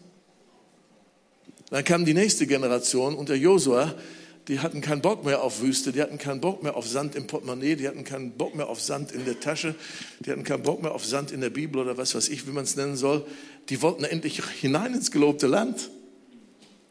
Dann 1.68 1.84
kam 1.84 2.06
die 2.06 2.14
nächste 2.14 2.46
Generation 2.46 3.14
unter 3.14 3.34
Josua, 3.34 3.94
die 4.48 4.60
hatten 4.60 4.80
keinen 4.80 5.02
Bock 5.02 5.24
mehr 5.24 5.42
auf 5.42 5.60
Wüste, 5.60 5.92
die 5.92 6.00
hatten 6.00 6.16
keinen 6.16 6.40
Bock 6.40 6.62
mehr 6.62 6.76
auf 6.76 6.86
Sand 6.86 7.16
im 7.16 7.26
Portemonnaie, 7.26 7.76
die 7.76 7.86
hatten 7.86 8.04
keinen 8.04 8.32
Bock 8.32 8.54
mehr 8.54 8.68
auf 8.68 8.80
Sand 8.80 9.12
in 9.12 9.26
der 9.26 9.40
Tasche, 9.40 9.74
die 10.20 10.30
hatten 10.30 10.44
keinen 10.44 10.62
Bock 10.62 10.82
mehr 10.82 10.94
auf 10.94 11.04
Sand 11.04 11.32
in 11.32 11.42
der 11.42 11.50
Bibel 11.50 11.82
oder 11.82 11.98
was 11.98 12.14
weiß 12.14 12.30
ich, 12.30 12.46
wie 12.46 12.52
man 12.52 12.64
es 12.64 12.76
nennen 12.76 12.96
soll. 12.96 13.26
Die 13.68 13.82
wollten 13.82 14.04
endlich 14.04 14.42
hinein 14.60 14.94
ins 14.94 15.10
gelobte 15.10 15.46
Land. 15.46 15.90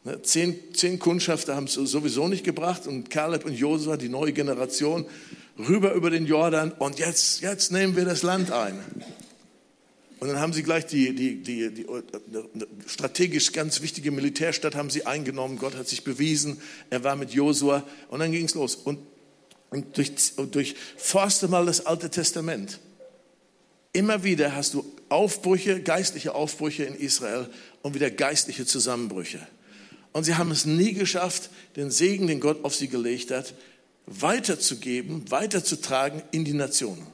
Ne, 0.05 0.21
zehn, 0.21 0.59
zehn 0.73 0.99
Kundschafter 0.99 1.55
haben 1.55 1.65
es 1.65 1.73
sowieso 1.73 2.27
nicht 2.27 2.43
gebracht 2.43 2.87
und 2.87 3.09
Kaleb 3.09 3.45
und 3.45 3.53
Josua, 3.53 3.95
die 3.95 4.09
neue 4.09 4.33
Generation, 4.33 5.05
rüber 5.57 5.93
über 5.93 6.09
den 6.09 6.25
Jordan 6.25 6.71
und 6.71 6.99
jetzt, 6.99 7.41
jetzt 7.41 7.71
nehmen 7.71 7.95
wir 7.95 8.03
das 8.03 8.21
Land 8.21 8.51
ein. 8.51 8.79
Und 10.19 10.29
dann 10.29 10.39
haben 10.39 10.53
sie 10.53 10.63
gleich 10.63 10.85
die, 10.85 11.13
die, 11.13 11.43
die, 11.43 11.69
die, 11.69 11.85
strategisch 12.87 13.51
ganz 13.51 13.81
wichtige 13.81 14.09
Militärstadt 14.09 14.73
haben 14.73 14.89
sie 14.89 15.05
eingenommen. 15.05 15.57
Gott 15.57 15.75
hat 15.75 15.89
sich 15.89 16.05
bewiesen. 16.05 16.61
Er 16.89 17.03
war 17.03 17.17
mit 17.17 17.31
Josua. 17.31 17.83
Und 18.07 18.19
dann 18.19 18.31
ging 18.31 18.45
es 18.45 18.53
los. 18.53 18.75
Und, 18.75 18.99
und 19.69 19.97
durch, 19.97 20.13
durchforste 20.49 21.49
mal 21.49 21.65
das 21.65 21.85
Alte 21.85 22.09
Testament. 22.09 22.79
Immer 23.91 24.23
wieder 24.23 24.55
hast 24.55 24.75
du 24.75 24.85
Aufbrüche, 25.09 25.81
geistliche 25.81 26.33
Aufbrüche 26.33 26.85
in 26.85 26.95
Israel 26.95 27.49
und 27.81 27.93
wieder 27.93 28.09
geistliche 28.09 28.65
Zusammenbrüche. 28.65 29.45
Und 30.13 30.23
sie 30.23 30.35
haben 30.35 30.51
es 30.51 30.65
nie 30.65 30.93
geschafft, 30.93 31.49
den 31.75 31.91
Segen, 31.91 32.27
den 32.27 32.39
Gott 32.39 32.63
auf 32.63 32.75
sie 32.75 32.87
gelegt 32.87 33.31
hat, 33.31 33.53
weiterzugeben, 34.05 35.29
weiterzutragen 35.29 36.23
in 36.31 36.45
die 36.45 36.53
Nationen 36.53 37.13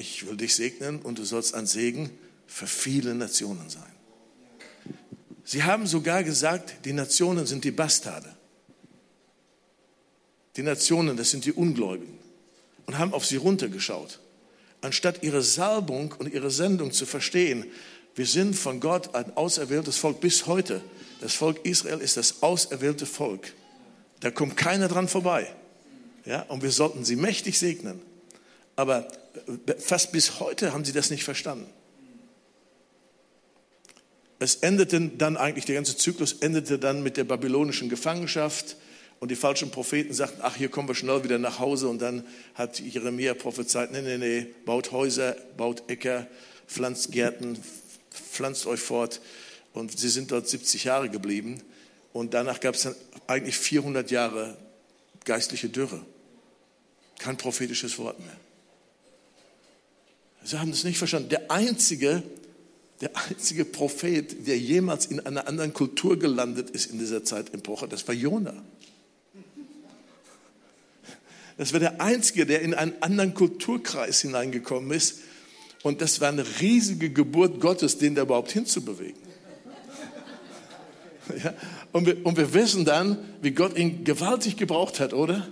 ich 0.00 0.26
will 0.26 0.36
dich 0.36 0.54
segnen 0.54 1.00
und 1.00 1.18
du 1.18 1.24
sollst 1.24 1.54
ein 1.54 1.66
Segen 1.66 2.10
für 2.46 2.66
viele 2.66 3.14
Nationen 3.14 3.68
sein. 3.68 3.82
Sie 5.44 5.62
haben 5.62 5.86
sogar 5.86 6.24
gesagt, 6.24 6.84
die 6.84 6.92
Nationen 6.92 7.46
sind 7.46 7.64
die 7.64 7.70
Bastarde. 7.70 8.34
Die 10.56 10.62
Nationen, 10.62 11.16
das 11.16 11.30
sind 11.30 11.44
die 11.44 11.52
Ungläubigen. 11.52 12.18
Und 12.86 12.98
haben 12.98 13.14
auf 13.14 13.24
sie 13.24 13.36
runtergeschaut. 13.36 14.20
Anstatt 14.80 15.22
ihre 15.22 15.42
Salbung 15.42 16.14
und 16.18 16.32
ihre 16.32 16.50
Sendung 16.50 16.92
zu 16.92 17.06
verstehen, 17.06 17.66
wir 18.14 18.26
sind 18.26 18.54
von 18.54 18.80
Gott 18.80 19.14
ein 19.14 19.36
auserwähltes 19.36 19.96
Volk 19.96 20.20
bis 20.20 20.46
heute. 20.46 20.80
Das 21.20 21.34
Volk 21.34 21.64
Israel 21.64 22.00
ist 22.00 22.16
das 22.16 22.42
auserwählte 22.42 23.06
Volk. 23.06 23.52
Da 24.20 24.30
kommt 24.30 24.56
keiner 24.56 24.88
dran 24.88 25.06
vorbei. 25.06 25.46
Ja, 26.24 26.42
und 26.42 26.62
wir 26.62 26.70
sollten 26.70 27.04
sie 27.04 27.16
mächtig 27.16 27.58
segnen. 27.58 28.00
Aber 28.76 29.06
fast 29.78 30.12
bis 30.12 30.40
heute 30.40 30.72
haben 30.72 30.84
sie 30.84 30.92
das 30.92 31.10
nicht 31.10 31.24
verstanden. 31.24 31.70
Es 34.38 34.56
endete 34.56 35.00
dann 35.00 35.36
eigentlich, 35.36 35.66
der 35.66 35.74
ganze 35.74 35.96
Zyklus 35.96 36.32
endete 36.40 36.78
dann 36.78 37.02
mit 37.02 37.18
der 37.18 37.24
babylonischen 37.24 37.90
Gefangenschaft 37.90 38.76
und 39.18 39.30
die 39.30 39.36
falschen 39.36 39.70
Propheten 39.70 40.14
sagten, 40.14 40.40
ach, 40.42 40.56
hier 40.56 40.70
kommen 40.70 40.88
wir 40.88 40.94
schnell 40.94 41.22
wieder 41.24 41.38
nach 41.38 41.58
Hause 41.58 41.88
und 41.88 42.00
dann 42.00 42.24
hat 42.54 42.80
Jeremia 42.80 43.34
prophezeit, 43.34 43.92
nee, 43.92 44.00
nee, 44.00 44.16
nee, 44.16 44.46
baut 44.64 44.92
Häuser, 44.92 45.36
baut 45.58 45.90
Äcker, 45.90 46.26
pflanzt 46.66 47.12
Gärten, 47.12 47.58
pflanzt 48.10 48.66
euch 48.66 48.80
fort 48.80 49.20
und 49.72 49.98
sie 49.98 50.08
sind 50.08 50.30
dort 50.30 50.48
70 50.48 50.84
Jahre 50.84 51.08
geblieben 51.08 51.62
und 52.12 52.34
danach 52.34 52.60
gab 52.60 52.74
es 52.74 52.82
dann 52.82 52.94
eigentlich 53.26 53.56
400 53.56 54.10
Jahre 54.10 54.56
geistliche 55.24 55.68
Dürre. 55.68 56.04
Kein 57.18 57.36
prophetisches 57.36 57.98
Wort 57.98 58.18
mehr. 58.20 58.36
Sie 60.42 60.58
haben 60.58 60.70
das 60.70 60.84
nicht 60.84 60.98
verstanden. 60.98 61.28
Der 61.28 61.50
einzige, 61.50 62.22
der 63.00 63.10
einzige 63.16 63.64
Prophet, 63.64 64.46
der 64.46 64.58
jemals 64.58 65.06
in 65.06 65.20
einer 65.20 65.46
anderen 65.46 65.74
Kultur 65.74 66.18
gelandet 66.18 66.70
ist 66.70 66.86
in 66.86 66.98
dieser 66.98 67.24
Zeit 67.24 67.52
Epoche, 67.52 67.86
das 67.88 68.06
war 68.08 68.14
Jona. 68.14 68.54
Das 71.58 71.74
war 71.74 71.80
der 71.80 72.00
einzige, 72.00 72.46
der 72.46 72.62
in 72.62 72.72
einen 72.72 72.94
anderen 73.02 73.34
Kulturkreis 73.34 74.22
hineingekommen 74.22 74.90
ist. 74.92 75.18
Und 75.82 76.00
das 76.00 76.20
war 76.22 76.28
eine 76.28 76.44
riesige 76.60 77.10
Geburt 77.10 77.60
Gottes, 77.60 77.98
den 77.98 78.14
da 78.14 78.22
überhaupt 78.22 78.50
hinzubewegen. 78.50 79.29
Ja, 81.42 81.54
und, 81.92 82.06
wir, 82.06 82.24
und 82.24 82.36
wir 82.36 82.54
wissen 82.54 82.84
dann, 82.84 83.18
wie 83.42 83.52
Gott 83.52 83.76
ihn 83.76 84.04
gewaltig 84.04 84.56
gebraucht 84.56 85.00
hat, 85.00 85.12
oder? 85.12 85.46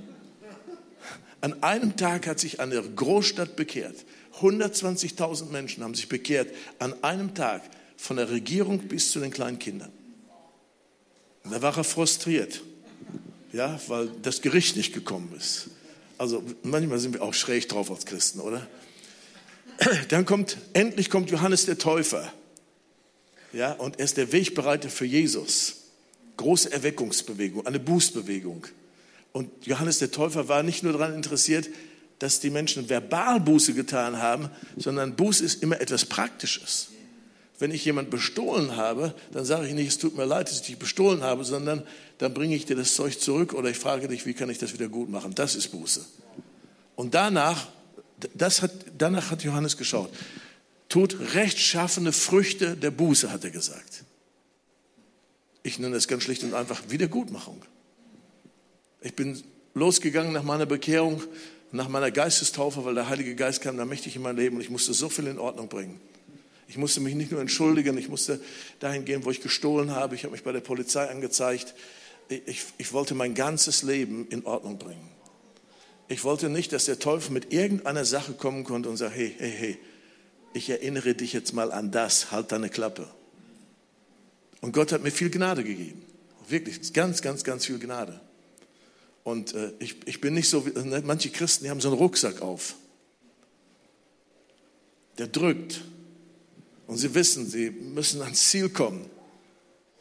An 1.41 1.63
einem 1.63 1.97
Tag 1.97 2.27
hat 2.27 2.41
sich 2.41 2.61
eine 2.61 2.83
Großstadt 2.83 3.57
bekehrt. 3.57 4.05
120.000 4.41 5.51
Menschen 5.51 5.85
haben 5.85 5.95
sich 5.95 6.09
bekehrt 6.09 6.53
an 6.79 6.95
einem 7.03 7.35
Tag, 7.35 7.63
von 7.99 8.17
der 8.17 8.31
Regierung 8.31 8.79
bis 8.79 9.11
zu 9.11 9.21
den 9.21 9.33
kleinen 9.33 9.59
Kindern. 9.59 9.91
Und 11.45 11.53
da 11.53 11.61
war 11.61 11.77
er 11.77 11.85
frustriert, 11.85 12.63
ja, 13.53 13.79
weil 13.89 14.09
das 14.23 14.41
Gericht 14.41 14.77
nicht 14.77 14.95
gekommen 14.95 15.35
ist. 15.37 15.69
Also 16.17 16.43
manchmal 16.63 17.01
sind 17.01 17.15
wir 17.15 17.23
auch 17.23 17.35
schräg 17.35 17.69
drauf 17.69 17.91
als 17.91 18.07
Christen, 18.07 18.41
oder? 18.41 18.67
Dann 20.09 20.25
kommt, 20.25 20.59
endlich 20.73 21.11
kommt 21.11 21.31
Johannes 21.31 21.67
der 21.67 21.79
Täufer. 21.79 22.33
Ja, 23.53 23.73
und 23.73 23.99
er 23.99 24.05
ist 24.05 24.17
der 24.17 24.33
Wegbereiter 24.33 24.89
für 24.89 25.07
Jesus. 25.07 25.77
Große 26.37 26.73
Erweckungsbewegung, 26.73 27.67
eine 27.67 27.81
Bußbewegung. 27.81 28.67
Und 29.33 29.67
Johannes 29.67 29.99
der 29.99 30.11
Täufer 30.11 30.49
war 30.49 30.63
nicht 30.63 30.83
nur 30.83 30.93
daran 30.93 31.15
interessiert, 31.15 31.69
dass 32.19 32.41
die 32.41 32.51
Menschen 32.51 32.89
verbal 32.89 33.41
Buße 33.41 33.75
getan 33.75 34.19
haben, 34.19 34.51
sondern 34.77 35.15
Buße 35.15 35.45
ist 35.45 35.63
immer 35.63 35.81
etwas 35.81 36.05
Praktisches. 36.05 36.89
Wenn 37.61 37.71
ich 37.73 37.85
jemand 37.85 38.11
bestohlen 38.11 38.77
habe, 38.77 39.15
dann 39.33 39.45
sage 39.45 39.67
ich 39.67 39.75
nicht, 39.75 39.89
es 39.89 39.99
tut 39.99 40.17
mir 40.17 40.25
leid, 40.25 40.49
dass 40.49 40.61
ich 40.61 40.67
dich 40.67 40.79
bestohlen 40.79 41.23
habe, 41.23 41.45
sondern 41.45 41.83
dann 42.19 42.35
bringe 42.35 42.55
ich 42.55 42.67
dir 42.67 42.77
das 42.77 42.95
Zeug 42.95 43.21
zurück 43.21 43.53
oder 43.53 43.71
ich 43.71 43.79
frage 43.79 44.09
dich, 44.09 44.27
wie 44.27 44.35
kann 44.35 44.51
ich 44.51 44.59
das 44.59 44.73
wieder 44.73 44.89
gut 44.89 45.11
machen. 45.11 45.35
Das 45.35 45.55
ist 45.57 45.69
Buße. 45.69 46.05
Und 46.95 47.15
danach, 47.15 47.69
das 48.35 48.63
hat, 48.63 48.73
danach 48.97 49.31
hat 49.31 49.43
Johannes 49.43 49.77
geschaut. 49.77 50.11
Tut 50.89 51.35
rechtschaffene 51.35 52.13
Früchte 52.13 52.77
der 52.77 52.91
Buße, 52.91 53.31
hat 53.31 53.45
er 53.45 53.51
gesagt. 53.51 54.05
Ich 55.63 55.79
nenne 55.79 55.95
das 55.95 56.09
ganz 56.09 56.23
schlicht 56.23 56.45
und 56.45 56.55
einfach 56.55 56.83
Wiedergutmachung. 56.89 57.63
Ich 59.03 59.15
bin 59.15 59.43
losgegangen 59.75 60.33
nach 60.33 60.43
meiner 60.43 60.67
Bekehrung 60.67 61.23
nach 61.73 61.89
meiner 61.89 62.11
Geistestaufe, 62.11 62.85
weil 62.85 62.95
der 62.95 63.09
Heilige 63.09 63.35
Geist 63.35 63.61
kam 63.61 63.77
da 63.77 63.85
mächtig 63.85 64.17
in 64.17 64.23
mein 64.23 64.37
Leben 64.37 64.57
und 64.57 64.63
ich 64.63 64.71
musste 64.71 64.95
so 64.95 65.09
viel 65.09 65.27
in 65.27 65.39
Ordnung 65.39 65.69
bringen. 65.69 66.01
Ich 66.67 66.77
musste 66.77 67.01
mich 67.01 67.15
nicht 67.15 67.31
nur 67.31 67.41
entschuldigen, 67.41 67.97
ich 67.97 68.09
musste 68.09 68.41
dahin 68.81 69.05
gehen, 69.05 69.25
wo 69.25 69.31
ich 69.31 69.41
gestohlen 69.41 69.91
habe. 69.91 70.15
Ich 70.15 70.25
habe 70.25 70.33
mich 70.33 70.43
bei 70.43 70.53
der 70.53 70.61
Polizei 70.61 71.09
angezeigt. 71.09 71.75
Ich, 72.29 72.65
ich 72.77 72.93
wollte 72.93 73.15
mein 73.15 73.35
ganzes 73.35 73.83
Leben 73.83 74.27
in 74.29 74.45
Ordnung 74.45 74.79
bringen. 74.79 75.09
Ich 76.09 76.25
wollte 76.25 76.49
nicht, 76.49 76.73
dass 76.73 76.85
der 76.87 76.99
Teufel 76.99 77.33
mit 77.33 77.53
irgendeiner 77.53 78.05
Sache 78.05 78.33
kommen 78.35 78.65
konnte 78.65 78.89
und 78.89 78.97
sagt, 78.97 79.15
hey, 79.15 79.35
hey, 79.39 79.51
hey, 79.51 79.79
ich 80.53 80.71
erinnere 80.71 81.15
dich 81.15 81.33
jetzt 81.33 81.53
mal 81.53 81.73
an 81.73 81.91
das, 81.91 82.31
halt 82.31 82.53
deine 82.53 82.69
Klappe. 82.69 83.09
Und 84.61 84.73
Gott 84.73 84.93
hat 84.93 85.03
mir 85.03 85.11
viel 85.11 85.31
Gnade 85.31 85.65
gegeben. 85.65 86.03
Wirklich, 86.49 86.93
ganz, 86.93 87.23
ganz, 87.23 87.45
ganz 87.45 87.67
viel 87.67 87.79
Gnade. 87.79 88.21
Und 89.23 89.55
äh, 89.55 89.73
ich, 89.79 89.97
ich 90.07 90.21
bin 90.21 90.35
nicht 90.35 90.49
so, 90.49 90.67
wie, 90.67 90.71
ne, 90.71 91.03
manche 91.05 91.31
Christen, 91.31 91.65
die 91.65 91.71
haben 91.71 91.81
so 91.81 91.89
einen 91.89 91.99
Rucksack 91.99 92.41
auf. 92.41 92.75
Der 95.19 95.27
drückt. 95.27 95.83
Und 96.87 96.97
sie 96.97 97.15
wissen, 97.15 97.47
sie 97.47 97.71
müssen 97.71 98.23
ans 98.23 98.49
Ziel 98.49 98.71
kommen. 98.71 99.11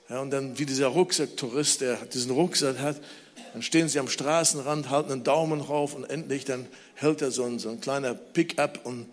Ja, 0.10 0.22
und 0.22 0.32
dann, 0.32 0.58
wie 0.58 0.66
dieser 0.66 0.88
Rucksacktourist, 0.88 1.82
der 1.82 1.98
diesen 2.06 2.32
Rucksack 2.32 2.80
hat, 2.80 3.02
dann 3.52 3.62
stehen 3.62 3.90
sie 3.90 4.00
am 4.00 4.08
Straßenrand, 4.08 4.90
halten 4.90 5.12
einen 5.12 5.24
Daumen 5.24 5.60
rauf 5.60 5.94
und 5.94 6.06
endlich 6.06 6.46
dann 6.46 6.66
hält 6.96 7.22
er 7.22 7.32
so 7.32 7.44
ein, 7.44 7.60
so 7.60 7.70
ein 7.70 7.82
kleiner 7.82 8.14
Pickup 8.14 8.86
und 8.86 9.08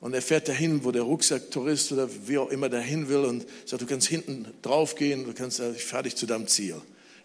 Und 0.00 0.14
er 0.14 0.22
fährt 0.22 0.48
dahin, 0.48 0.82
wo 0.84 0.92
der 0.92 1.02
Rucksacktourist 1.02 1.92
oder 1.92 2.08
wie 2.26 2.38
auch 2.38 2.48
immer 2.50 2.70
dahin 2.70 3.08
will 3.08 3.18
und 3.18 3.46
sagt, 3.66 3.82
du 3.82 3.86
kannst 3.86 4.08
hinten 4.08 4.46
drauf 4.62 4.94
gehen, 4.94 5.24
du 5.24 5.34
kannst 5.34 5.60
fertig 5.60 6.16
zu 6.16 6.26
deinem 6.26 6.46
Ziel. 6.46 6.76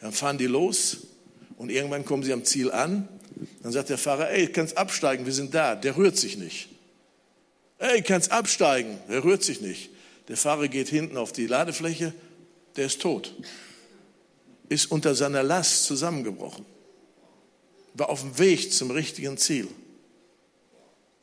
Dann 0.01 0.11
fahren 0.11 0.38
die 0.38 0.47
los 0.47 0.97
und 1.57 1.71
irgendwann 1.71 2.03
kommen 2.03 2.23
sie 2.23 2.33
am 2.33 2.43
Ziel 2.43 2.71
an. 2.71 3.07
Dann 3.63 3.71
sagt 3.71 3.89
der 3.89 3.97
Fahrer, 3.97 4.29
ey, 4.29 4.47
kannst 4.47 4.77
absteigen, 4.77 5.25
wir 5.25 5.33
sind 5.33 5.53
da. 5.53 5.75
Der 5.75 5.95
rührt 5.95 6.17
sich 6.17 6.38
nicht. 6.38 6.67
Ey, 7.77 8.01
kannst 8.01 8.31
absteigen, 8.31 8.97
der 9.09 9.23
rührt 9.23 9.43
sich 9.43 9.61
nicht. 9.61 9.89
Der 10.27 10.35
Fahrer 10.35 10.67
geht 10.67 10.89
hinten 10.89 11.17
auf 11.17 11.31
die 11.31 11.47
Ladefläche, 11.47 12.13
der 12.75 12.88
ist 12.88 13.01
tot. 13.01 13.33
Ist 14.67 14.91
unter 14.91 15.15
seiner 15.15 15.43
Last 15.43 15.85
zusammengebrochen. 15.85 16.65
War 17.93 18.09
auf 18.09 18.21
dem 18.21 18.38
Weg 18.38 18.73
zum 18.73 18.91
richtigen 18.91 19.38
Ziel 19.38 19.67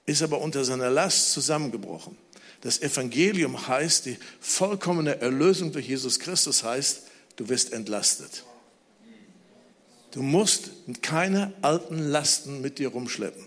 ist 0.07 0.23
aber 0.23 0.41
unter 0.41 0.65
seiner 0.65 0.91
Last 0.91 1.33
zusammengebrochen. 1.33 2.17
Das 2.63 2.81
Evangelium 2.81 3.67
heißt, 3.67 4.07
die 4.07 4.19
vollkommene 4.41 5.21
Erlösung 5.21 5.73
durch 5.73 5.89
Jesus 5.89 6.19
Christus 6.19 6.63
heißt, 6.63 7.03
du 7.37 7.49
wirst 7.49 7.73
entlastet. 7.73 8.45
Du 10.13 10.23
musst 10.23 10.71
keine 11.01 11.53
alten 11.63 11.99
Lasten 11.99 12.61
mit 12.61 12.79
dir 12.79 12.89
rumschleppen. 12.89 13.45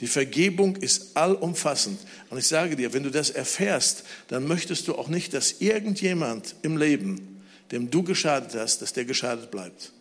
Die 0.00 0.06
Vergebung 0.08 0.76
ist 0.76 1.16
allumfassend. 1.16 2.00
Und 2.28 2.38
ich 2.38 2.48
sage 2.48 2.74
dir, 2.76 2.92
wenn 2.92 3.04
du 3.04 3.10
das 3.10 3.30
erfährst, 3.30 4.04
dann 4.28 4.46
möchtest 4.46 4.88
du 4.88 4.96
auch 4.96 5.08
nicht, 5.08 5.32
dass 5.32 5.60
irgendjemand 5.60 6.56
im 6.62 6.76
Leben, 6.76 7.42
dem 7.70 7.90
du 7.90 8.02
geschadet 8.02 8.54
hast, 8.54 8.82
dass 8.82 8.92
der 8.92 9.04
geschadet 9.04 9.50
bleibt. 9.50 9.92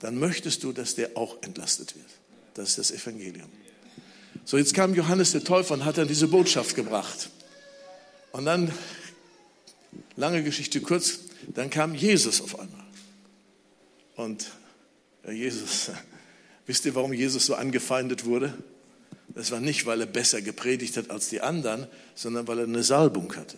Dann 0.00 0.18
möchtest 0.18 0.64
du, 0.64 0.72
dass 0.72 0.94
der 0.94 1.16
auch 1.16 1.42
entlastet 1.42 1.94
wird. 1.94 2.08
Das 2.54 2.70
ist 2.70 2.78
das 2.78 2.90
Evangelium. 2.90 3.50
So, 4.44 4.58
jetzt 4.58 4.74
kam 4.74 4.94
Johannes 4.94 5.32
der 5.32 5.44
Täufer 5.44 5.74
und 5.74 5.84
hat 5.84 5.98
dann 5.98 6.08
diese 6.08 6.28
Botschaft 6.28 6.74
gebracht. 6.74 7.30
Und 8.32 8.44
dann, 8.44 8.72
lange 10.16 10.42
Geschichte 10.42 10.80
kurz, 10.80 11.20
dann 11.54 11.70
kam 11.70 11.94
Jesus 11.94 12.40
auf 12.40 12.58
einmal. 12.58 12.84
Und 14.16 14.50
ja, 15.24 15.32
Jesus, 15.32 15.90
wisst 16.66 16.84
ihr, 16.86 16.94
warum 16.94 17.12
Jesus 17.12 17.46
so 17.46 17.54
angefeindet 17.54 18.24
wurde? 18.24 18.54
Das 19.28 19.50
war 19.50 19.60
nicht, 19.60 19.86
weil 19.86 20.00
er 20.00 20.06
besser 20.06 20.42
gepredigt 20.42 20.96
hat 20.96 21.10
als 21.10 21.28
die 21.28 21.40
anderen, 21.40 21.86
sondern 22.14 22.46
weil 22.48 22.58
er 22.58 22.64
eine 22.64 22.82
Salbung 22.82 23.34
hatte. 23.36 23.56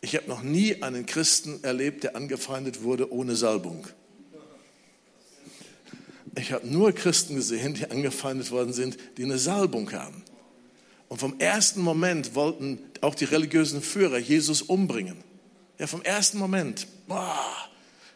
Ich 0.00 0.16
habe 0.16 0.28
noch 0.28 0.42
nie 0.42 0.82
einen 0.82 1.06
Christen 1.06 1.62
erlebt, 1.62 2.04
der 2.04 2.16
angefeindet 2.16 2.82
wurde 2.82 3.12
ohne 3.12 3.36
Salbung. 3.36 3.86
Ich 6.36 6.52
habe 6.52 6.66
nur 6.66 6.92
Christen 6.92 7.36
gesehen, 7.36 7.74
die 7.74 7.90
angefeindet 7.90 8.50
worden 8.50 8.72
sind, 8.72 8.96
die 9.18 9.24
eine 9.24 9.38
Salbung 9.38 9.92
haben. 9.92 10.22
Und 11.08 11.18
vom 11.18 11.38
ersten 11.38 11.82
Moment 11.82 12.34
wollten 12.34 12.78
auch 13.02 13.14
die 13.14 13.26
religiösen 13.26 13.82
Führer 13.82 14.16
Jesus 14.18 14.62
umbringen. 14.62 15.22
Ja, 15.78 15.86
vom 15.86 16.02
ersten 16.02 16.38
Moment. 16.38 16.86
Boah, 17.06 17.68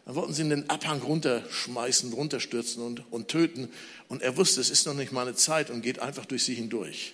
dann 0.07 0.15
wollten 0.15 0.33
sie 0.33 0.43
ihn 0.43 0.51
den 0.51 0.71
Abhang 0.71 1.03
runterschmeißen, 1.03 2.13
runterstürzen 2.13 2.83
und, 2.83 3.03
und 3.11 3.29
töten. 3.29 3.69
Und 4.09 4.23
er 4.23 4.37
wusste, 4.37 4.61
es 4.61 4.71
ist 4.71 4.87
noch 4.87 4.95
nicht 4.95 5.13
meine 5.13 5.35
Zeit 5.35 5.69
und 5.69 5.83
geht 5.83 5.99
einfach 5.99 6.25
durch 6.25 6.45
sie 6.45 6.55
hindurch. 6.55 7.13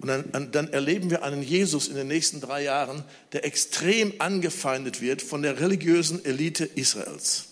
Und 0.00 0.08
dann, 0.08 0.50
dann, 0.52 0.72
erleben 0.72 1.10
wir 1.10 1.22
einen 1.22 1.42
Jesus 1.42 1.88
in 1.88 1.94
den 1.94 2.08
nächsten 2.08 2.40
drei 2.40 2.64
Jahren, 2.64 3.02
der 3.32 3.44
extrem 3.44 4.12
angefeindet 4.18 5.00
wird 5.00 5.22
von 5.22 5.42
der 5.42 5.60
religiösen 5.60 6.24
Elite 6.24 6.64
Israels. 6.64 7.46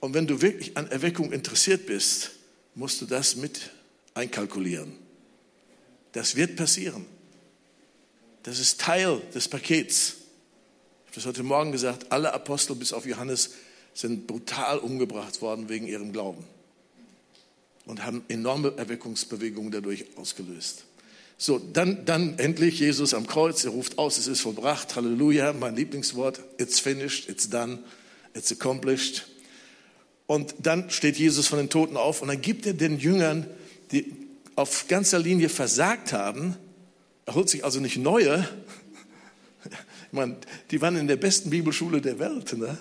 Und 0.00 0.14
wenn 0.14 0.26
du 0.26 0.42
wirklich 0.42 0.76
an 0.76 0.90
Erweckung 0.90 1.32
interessiert 1.32 1.86
bist, 1.86 2.32
musst 2.74 3.00
du 3.00 3.06
das 3.06 3.36
mit 3.36 3.70
einkalkulieren. 4.14 4.92
Das 6.12 6.36
wird 6.36 6.56
passieren. 6.56 7.06
Das 8.42 8.58
ist 8.58 8.80
Teil 8.80 9.20
des 9.34 9.48
Pakets. 9.48 10.16
Ich 11.04 11.08
habe 11.08 11.14
das 11.16 11.26
heute 11.26 11.42
Morgen 11.42 11.72
gesagt, 11.72 12.12
alle 12.12 12.32
Apostel 12.32 12.76
bis 12.76 12.92
auf 12.92 13.06
Johannes 13.06 13.50
sind 13.94 14.26
brutal 14.26 14.78
umgebracht 14.78 15.40
worden 15.40 15.68
wegen 15.68 15.86
ihrem 15.86 16.12
Glauben 16.12 16.44
und 17.86 18.04
haben 18.04 18.22
enorme 18.28 18.74
Erweckungsbewegungen 18.76 19.70
dadurch 19.70 20.04
ausgelöst. 20.16 20.84
So, 21.38 21.58
dann, 21.58 22.04
dann 22.04 22.38
endlich 22.38 22.80
Jesus 22.80 23.14
am 23.14 23.26
Kreuz, 23.26 23.64
er 23.64 23.70
ruft 23.70 23.98
aus, 23.98 24.16
es 24.16 24.26
ist 24.26 24.40
vollbracht, 24.40 24.96
Halleluja, 24.96 25.52
mein 25.52 25.76
Lieblingswort, 25.76 26.40
it's 26.58 26.80
finished, 26.80 27.28
it's 27.28 27.48
done, 27.48 27.78
it's 28.34 28.50
accomplished. 28.50 29.26
Und 30.26 30.54
dann 30.60 30.90
steht 30.90 31.16
Jesus 31.16 31.46
von 31.46 31.58
den 31.58 31.70
Toten 31.70 31.96
auf 31.96 32.22
und 32.22 32.28
dann 32.28 32.40
gibt 32.40 32.66
er 32.66 32.74
den 32.74 32.98
Jüngern, 32.98 33.46
die 33.92 34.12
auf 34.56 34.88
ganzer 34.88 35.18
Linie 35.18 35.48
versagt 35.48 36.12
haben, 36.12 36.56
er 37.26 37.34
holt 37.34 37.48
sich 37.48 37.64
also 37.64 37.80
nicht 37.80 37.96
neue. 37.96 38.48
Ich 39.64 40.12
meine, 40.12 40.36
die 40.70 40.80
waren 40.80 40.96
in 40.96 41.08
der 41.08 41.16
besten 41.16 41.50
Bibelschule 41.50 42.00
der 42.00 42.20
Welt, 42.20 42.56
ne? 42.56 42.78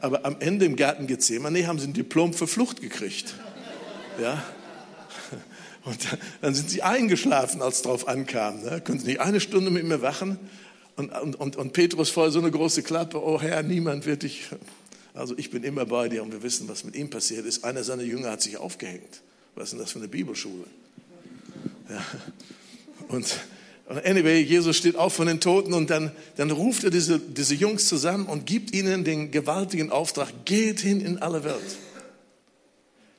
aber 0.00 0.26
am 0.26 0.36
Ende 0.38 0.66
im 0.66 0.76
Garten 0.76 1.06
Gethsemane 1.06 1.66
haben 1.66 1.78
sie 1.78 1.88
ein 1.88 1.94
Diplom 1.94 2.34
für 2.34 2.46
Flucht 2.46 2.82
gekriegt. 2.82 3.34
Ja? 4.20 4.44
Und 5.84 5.98
dann 6.42 6.54
sind 6.54 6.68
sie 6.68 6.82
eingeschlafen, 6.82 7.62
als 7.62 7.76
es 7.76 7.82
drauf 7.82 8.06
ankam. 8.06 8.62
Ne? 8.62 8.82
Können 8.82 8.98
sie 9.00 9.06
nicht 9.06 9.20
eine 9.20 9.40
Stunde 9.40 9.70
mit 9.70 9.84
mir 9.84 10.02
wachen? 10.02 10.38
Und, 10.96 11.10
und, 11.10 11.56
und, 11.56 11.72
Petrus 11.72 12.10
voll 12.10 12.30
so 12.30 12.40
eine 12.40 12.50
große 12.50 12.82
Klappe, 12.82 13.22
oh 13.24 13.40
Herr, 13.40 13.62
niemand 13.62 14.04
wird 14.04 14.24
dich 14.24 14.48
also 15.18 15.36
ich 15.36 15.50
bin 15.50 15.64
immer 15.64 15.84
bei 15.84 16.08
dir 16.08 16.22
und 16.22 16.32
wir 16.32 16.42
wissen, 16.42 16.68
was 16.68 16.84
mit 16.84 16.94
ihm 16.94 17.10
passiert 17.10 17.44
ist. 17.44 17.64
Einer 17.64 17.82
seiner 17.82 18.04
Jünger 18.04 18.30
hat 18.30 18.42
sich 18.42 18.56
aufgehängt. 18.56 19.22
Was 19.54 19.64
ist 19.64 19.70
denn 19.72 19.80
das 19.80 19.90
für 19.90 19.98
eine 19.98 20.08
Bibelschule? 20.08 20.64
Ja. 21.88 22.04
Und, 23.08 23.36
anyway, 24.04 24.40
Jesus 24.40 24.76
steht 24.76 24.94
auf 24.94 25.14
von 25.14 25.26
den 25.26 25.40
Toten 25.40 25.74
und 25.74 25.90
dann, 25.90 26.12
dann 26.36 26.50
ruft 26.50 26.84
er 26.84 26.90
diese, 26.90 27.18
diese 27.18 27.54
Jungs 27.54 27.88
zusammen 27.88 28.26
und 28.26 28.46
gibt 28.46 28.74
ihnen 28.74 29.02
den 29.02 29.30
gewaltigen 29.30 29.90
Auftrag, 29.90 30.28
geht 30.44 30.80
hin 30.80 31.00
in 31.00 31.18
alle 31.18 31.42
Welt. 31.42 31.78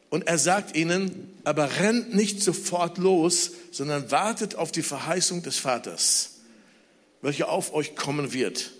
Und 0.09 0.27
er 0.27 0.38
sagt 0.38 0.77
ihnen, 0.77 1.33
aber 1.43 1.79
rennt 1.79 2.15
nicht 2.15 2.41
sofort 2.41 2.97
los, 2.97 3.51
sondern 3.71 4.09
wartet 4.09 4.55
auf 4.55 4.71
die 4.71 4.83
Verheißung 4.83 5.43
des 5.43 5.57
Vaters, 5.57 6.38
welche 7.21 7.49
auf 7.49 7.73
euch 7.73 7.95
kommen 7.95 8.31
wird. 8.31 8.71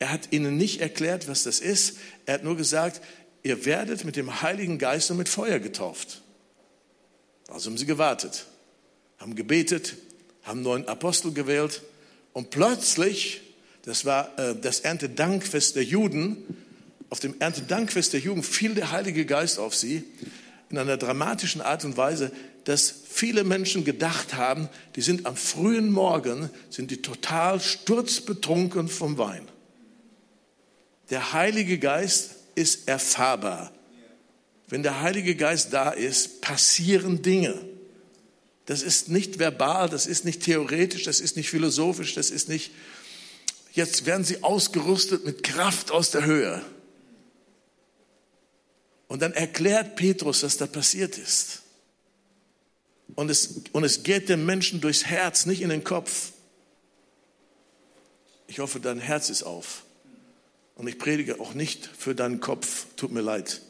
Er 0.00 0.10
hat 0.10 0.32
ihnen 0.32 0.56
nicht 0.56 0.80
erklärt, 0.80 1.28
was 1.28 1.44
das 1.44 1.60
ist. 1.60 1.98
Er 2.26 2.34
hat 2.34 2.44
nur 2.44 2.56
gesagt, 2.56 3.00
ihr 3.42 3.64
werdet 3.66 4.04
mit 4.04 4.16
dem 4.16 4.42
Heiligen 4.42 4.78
Geist 4.78 5.10
und 5.10 5.18
mit 5.18 5.28
Feuer 5.28 5.60
getauft. 5.60 6.22
Also 7.48 7.70
haben 7.70 7.76
sie 7.76 7.86
gewartet, 7.86 8.46
haben 9.18 9.34
gebetet, 9.34 9.96
haben 10.42 10.62
neuen 10.62 10.88
Apostel 10.88 11.32
gewählt 11.32 11.82
und 12.32 12.50
plötzlich, 12.50 13.42
das 13.82 14.04
war 14.04 14.38
äh, 14.38 14.56
das 14.58 14.80
Erntedankfest 14.80 15.76
der 15.76 15.84
Juden, 15.84 16.38
auf 17.10 17.20
dem 17.20 17.34
Erntedankfest 17.38 18.12
der 18.12 18.20
Juden 18.20 18.42
fiel 18.42 18.74
der 18.74 18.92
Heilige 18.92 19.26
Geist 19.26 19.58
auf 19.58 19.74
sie 19.74 20.04
in 20.70 20.78
einer 20.78 20.96
dramatischen 20.96 21.60
Art 21.60 21.84
und 21.84 21.96
Weise, 21.96 22.30
dass 22.64 22.94
viele 23.08 23.42
Menschen 23.42 23.84
gedacht 23.84 24.34
haben, 24.34 24.68
die 24.94 25.02
sind 25.02 25.26
am 25.26 25.36
frühen 25.36 25.90
Morgen, 25.90 26.48
sind 26.70 26.90
die 26.90 27.02
total 27.02 27.60
sturzbetrunken 27.60 28.88
vom 28.88 29.18
Wein. 29.18 29.48
Der 31.10 31.32
Heilige 31.32 31.78
Geist 31.78 32.30
ist 32.54 32.88
erfahrbar. 32.88 33.72
Wenn 34.68 34.82
der 34.84 35.00
Heilige 35.00 35.34
Geist 35.34 35.72
da 35.72 35.90
ist, 35.90 36.40
passieren 36.40 37.22
Dinge. 37.22 37.60
Das 38.66 38.82
ist 38.82 39.08
nicht 39.08 39.40
verbal, 39.40 39.88
das 39.88 40.06
ist 40.06 40.24
nicht 40.24 40.44
theoretisch, 40.44 41.02
das 41.02 41.20
ist 41.20 41.36
nicht 41.36 41.50
philosophisch, 41.50 42.14
das 42.14 42.30
ist 42.30 42.48
nicht, 42.48 42.70
jetzt 43.72 44.06
werden 44.06 44.24
sie 44.24 44.44
ausgerüstet 44.44 45.24
mit 45.24 45.42
Kraft 45.42 45.90
aus 45.90 46.12
der 46.12 46.24
Höhe. 46.24 46.64
Und 49.08 49.22
dann 49.22 49.32
erklärt 49.32 49.96
Petrus, 49.96 50.44
was 50.44 50.56
da 50.56 50.68
passiert 50.68 51.18
ist. 51.18 51.62
Und 53.16 53.28
es, 53.28 53.62
und 53.72 53.82
es 53.82 54.04
geht 54.04 54.28
dem 54.28 54.46
Menschen 54.46 54.80
durchs 54.80 55.04
Herz, 55.04 55.46
nicht 55.46 55.62
in 55.62 55.68
den 55.68 55.82
Kopf. 55.82 56.30
Ich 58.46 58.60
hoffe, 58.60 58.78
dein 58.78 59.00
Herz 59.00 59.30
ist 59.30 59.42
auf. 59.42 59.82
Und 60.80 60.88
ich 60.88 60.98
predige 60.98 61.40
auch 61.40 61.52
nicht 61.52 61.84
für 61.86 62.14
deinen 62.14 62.40
Kopf, 62.40 62.86
tut 62.96 63.12
mir 63.12 63.20
leid. 63.20 63.60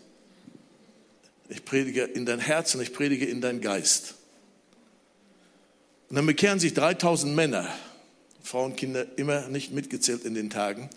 Ich 1.48 1.64
predige 1.64 2.04
in 2.04 2.24
dein 2.24 2.38
Herz 2.38 2.76
und 2.76 2.82
ich 2.82 2.92
predige 2.92 3.26
in 3.26 3.40
deinen 3.40 3.60
Geist. 3.60 4.14
Und 6.08 6.14
dann 6.14 6.24
bekehren 6.24 6.60
sich 6.60 6.72
3000 6.72 7.34
Männer, 7.34 7.68
Frauen, 8.44 8.76
Kinder 8.76 9.06
immer 9.16 9.48
nicht 9.48 9.72
mitgezählt 9.72 10.24
in 10.24 10.34
den 10.34 10.50
Tagen. 10.50 10.88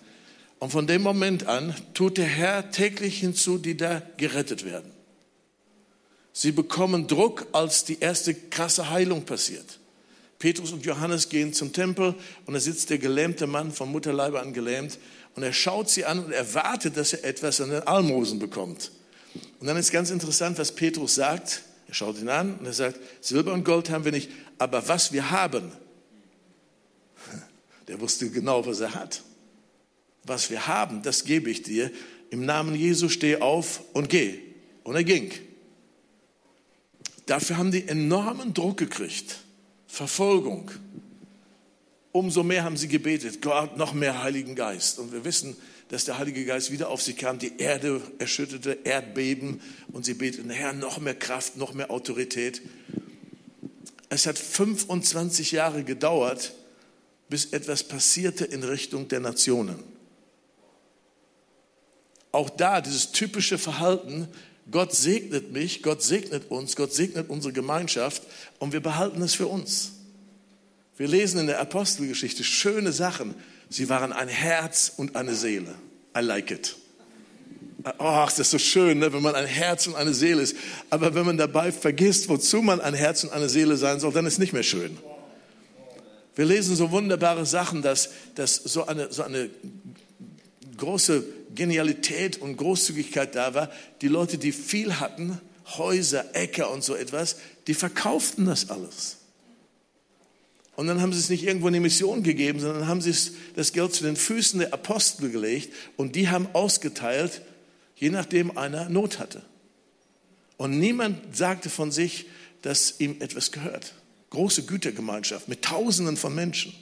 Und 0.59 0.69
von 0.69 0.85
dem 0.85 1.01
Moment 1.01 1.47
an 1.47 1.73
tut 1.95 2.19
der 2.19 2.27
Herr 2.27 2.69
täglich 2.69 3.19
hinzu, 3.19 3.57
die 3.57 3.75
da 3.75 4.03
gerettet 4.17 4.65
werden. 4.65 4.91
Sie 6.31 6.51
bekommen 6.51 7.07
Druck, 7.07 7.47
als 7.53 7.85
die 7.85 7.99
erste 7.99 8.35
krasse 8.35 8.91
Heilung 8.91 9.25
passiert. 9.25 9.79
Petrus 10.37 10.73
und 10.73 10.85
Johannes 10.85 11.29
gehen 11.29 11.53
zum 11.53 11.73
Tempel 11.73 12.13
und 12.45 12.53
da 12.53 12.59
sitzt 12.59 12.89
der 12.91 12.97
gelähmte 12.99 13.47
Mann 13.47 13.71
vom 13.71 13.91
Mutterleibe 13.91 14.41
an 14.41 14.53
gelähmt 14.53 14.99
und 15.35 15.43
er 15.43 15.53
schaut 15.53 15.89
sie 15.89 16.05
an 16.05 16.25
und 16.25 16.31
erwartet, 16.31 16.97
dass 16.97 17.13
er 17.13 17.23
etwas 17.25 17.59
an 17.59 17.71
den 17.71 17.81
Almosen 17.87 18.39
bekommt. 18.39 18.91
Und 19.59 19.67
dann 19.67 19.77
ist 19.77 19.91
ganz 19.91 20.11
interessant, 20.11 20.57
was 20.59 20.73
Petrus 20.73 21.15
sagt. 21.15 21.63
Er 21.87 21.93
schaut 21.93 22.19
ihn 22.19 22.29
an 22.29 22.57
und 22.57 22.65
er 22.65 22.73
sagt, 22.73 22.99
Silber 23.21 23.53
und 23.53 23.63
Gold 23.63 23.89
haben 23.89 24.05
wir 24.05 24.11
nicht, 24.11 24.29
aber 24.57 24.87
was 24.87 25.11
wir 25.11 25.31
haben, 25.31 25.71
der 27.87 27.99
wusste 27.99 28.29
genau, 28.29 28.65
was 28.65 28.79
er 28.79 28.93
hat. 28.93 29.21
Was 30.23 30.49
wir 30.49 30.67
haben, 30.67 31.01
das 31.01 31.25
gebe 31.25 31.49
ich 31.49 31.63
dir. 31.63 31.91
Im 32.29 32.45
Namen 32.45 32.75
Jesu 32.75 33.09
steh 33.09 33.37
auf 33.37 33.81
und 33.93 34.09
geh. 34.09 34.39
Und 34.83 34.95
er 34.95 35.03
ging. 35.03 35.31
Dafür 37.25 37.57
haben 37.57 37.71
die 37.71 37.87
enormen 37.87 38.53
Druck 38.53 38.77
gekriegt. 38.77 39.39
Verfolgung. 39.87 40.71
Umso 42.13 42.43
mehr 42.43 42.63
haben 42.63 42.77
sie 42.77 42.87
gebetet, 42.87 43.41
Gott, 43.41 43.75
noch 43.75 43.93
mehr 43.93 44.21
Heiligen 44.21 44.53
Geist. 44.53 44.99
Und 44.99 45.11
wir 45.11 45.25
wissen, 45.25 45.57
dass 45.89 46.05
der 46.05 46.19
Heilige 46.19 46.45
Geist 46.45 46.71
wieder 46.71 46.89
auf 46.89 47.01
sie 47.01 47.13
kam, 47.13 47.39
die 47.39 47.57
Erde 47.57 48.01
erschütterte, 48.19 48.77
Erdbeben 48.83 49.61
und 49.91 50.05
sie 50.05 50.13
beteten, 50.13 50.51
Herr, 50.51 50.73
noch 50.73 50.99
mehr 50.99 51.15
Kraft, 51.15 51.57
noch 51.57 51.73
mehr 51.73 51.89
Autorität. 51.89 52.61
Es 54.09 54.27
hat 54.27 54.37
25 54.37 55.53
Jahre 55.53 55.83
gedauert, 55.83 56.53
bis 57.29 57.45
etwas 57.45 57.83
passierte 57.83 58.45
in 58.45 58.63
Richtung 58.63 59.07
der 59.07 59.19
Nationen. 59.19 59.83
Auch 62.31 62.51
da 62.51 62.79
dieses 62.79 63.11
typische 63.11 63.57
Verhalten, 63.57 64.27
Gott 64.69 64.93
segnet 64.93 65.51
mich, 65.51 65.81
Gott 65.81 66.03
segnet 66.03 66.51
uns, 66.51 66.75
Gott 66.75 66.93
segnet 66.93 67.29
unsere 67.29 67.53
Gemeinschaft 67.53 68.21
und 68.59 68.71
wir 68.71 68.81
behalten 68.81 69.23
es 69.23 69.33
für 69.33 69.47
uns. 69.47 69.93
Wir 70.97 71.07
lesen 71.07 71.39
in 71.39 71.47
der 71.47 71.59
Apostelgeschichte 71.59 72.43
schöne 72.43 72.91
Sachen. 72.91 73.33
Sie 73.69 73.89
waren 73.89 74.13
ein 74.13 74.27
Herz 74.27 74.91
und 74.95 75.15
eine 75.15 75.33
Seele. 75.33 75.73
I 76.15 76.21
like 76.21 76.51
it. 76.51 76.75
Ach, 77.97 78.29
das 78.29 78.39
ist 78.39 78.51
so 78.51 78.59
schön, 78.59 78.99
ne, 78.99 79.11
wenn 79.11 79.21
man 79.21 79.35
ein 79.35 79.45
Herz 79.45 79.87
und 79.87 79.95
eine 79.95 80.13
Seele 80.13 80.41
ist. 80.41 80.55
Aber 80.89 81.15
wenn 81.15 81.25
man 81.25 81.37
dabei 81.37 81.71
vergisst, 81.71 82.29
wozu 82.29 82.61
man 82.61 82.79
ein 82.79 82.93
Herz 82.93 83.23
und 83.23 83.33
eine 83.33 83.49
Seele 83.49 83.75
sein 83.75 83.99
soll, 83.99 84.13
dann 84.13 84.25
ist 84.25 84.33
es 84.33 84.39
nicht 84.39 84.53
mehr 84.53 84.63
schön. 84.63 84.97
Wir 86.35 86.45
lesen 86.45 86.75
so 86.75 86.91
wunderbare 86.91 87.45
Sachen, 87.45 87.81
dass, 87.81 88.09
dass 88.35 88.55
so, 88.55 88.85
eine, 88.85 89.11
so 89.11 89.23
eine 89.23 89.49
große 90.77 91.23
Genialität 91.53 92.37
und 92.41 92.57
Großzügigkeit 92.57 93.35
da 93.35 93.53
war. 93.53 93.69
Die 94.01 94.07
Leute, 94.07 94.37
die 94.37 94.51
viel 94.51 94.99
hatten, 94.99 95.39
Häuser, 95.77 96.35
Äcker 96.35 96.71
und 96.71 96.83
so 96.83 96.95
etwas, 96.95 97.37
die 97.67 97.73
verkauften 97.73 98.45
das 98.45 98.69
alles. 98.69 99.17
Und 100.75 100.87
dann 100.87 101.01
haben 101.01 101.13
sie 101.13 101.19
es 101.19 101.29
nicht 101.29 101.43
irgendwo 101.43 101.67
in 101.67 101.73
die 101.73 101.79
Mission 101.79 102.23
gegeben, 102.23 102.59
sondern 102.59 102.87
haben 102.87 103.01
sie 103.01 103.13
das 103.55 103.73
Geld 103.73 103.93
zu 103.93 104.03
den 104.03 104.15
Füßen 104.15 104.59
der 104.59 104.73
Apostel 104.73 105.29
gelegt 105.29 105.71
und 105.97 106.15
die 106.15 106.29
haben 106.29 106.47
ausgeteilt, 106.53 107.41
je 107.95 108.09
nachdem 108.09 108.57
einer 108.57 108.89
Not 108.89 109.19
hatte. 109.19 109.43
Und 110.57 110.79
niemand 110.79 111.35
sagte 111.35 111.69
von 111.69 111.91
sich, 111.91 112.25
dass 112.63 112.99
ihm 112.99 113.17
etwas 113.19 113.51
gehört. 113.51 113.93
Große 114.31 114.63
Gütergemeinschaft 114.63 115.47
mit 115.47 115.61
Tausenden 115.61 116.17
von 116.17 116.33
Menschen. 116.33 116.73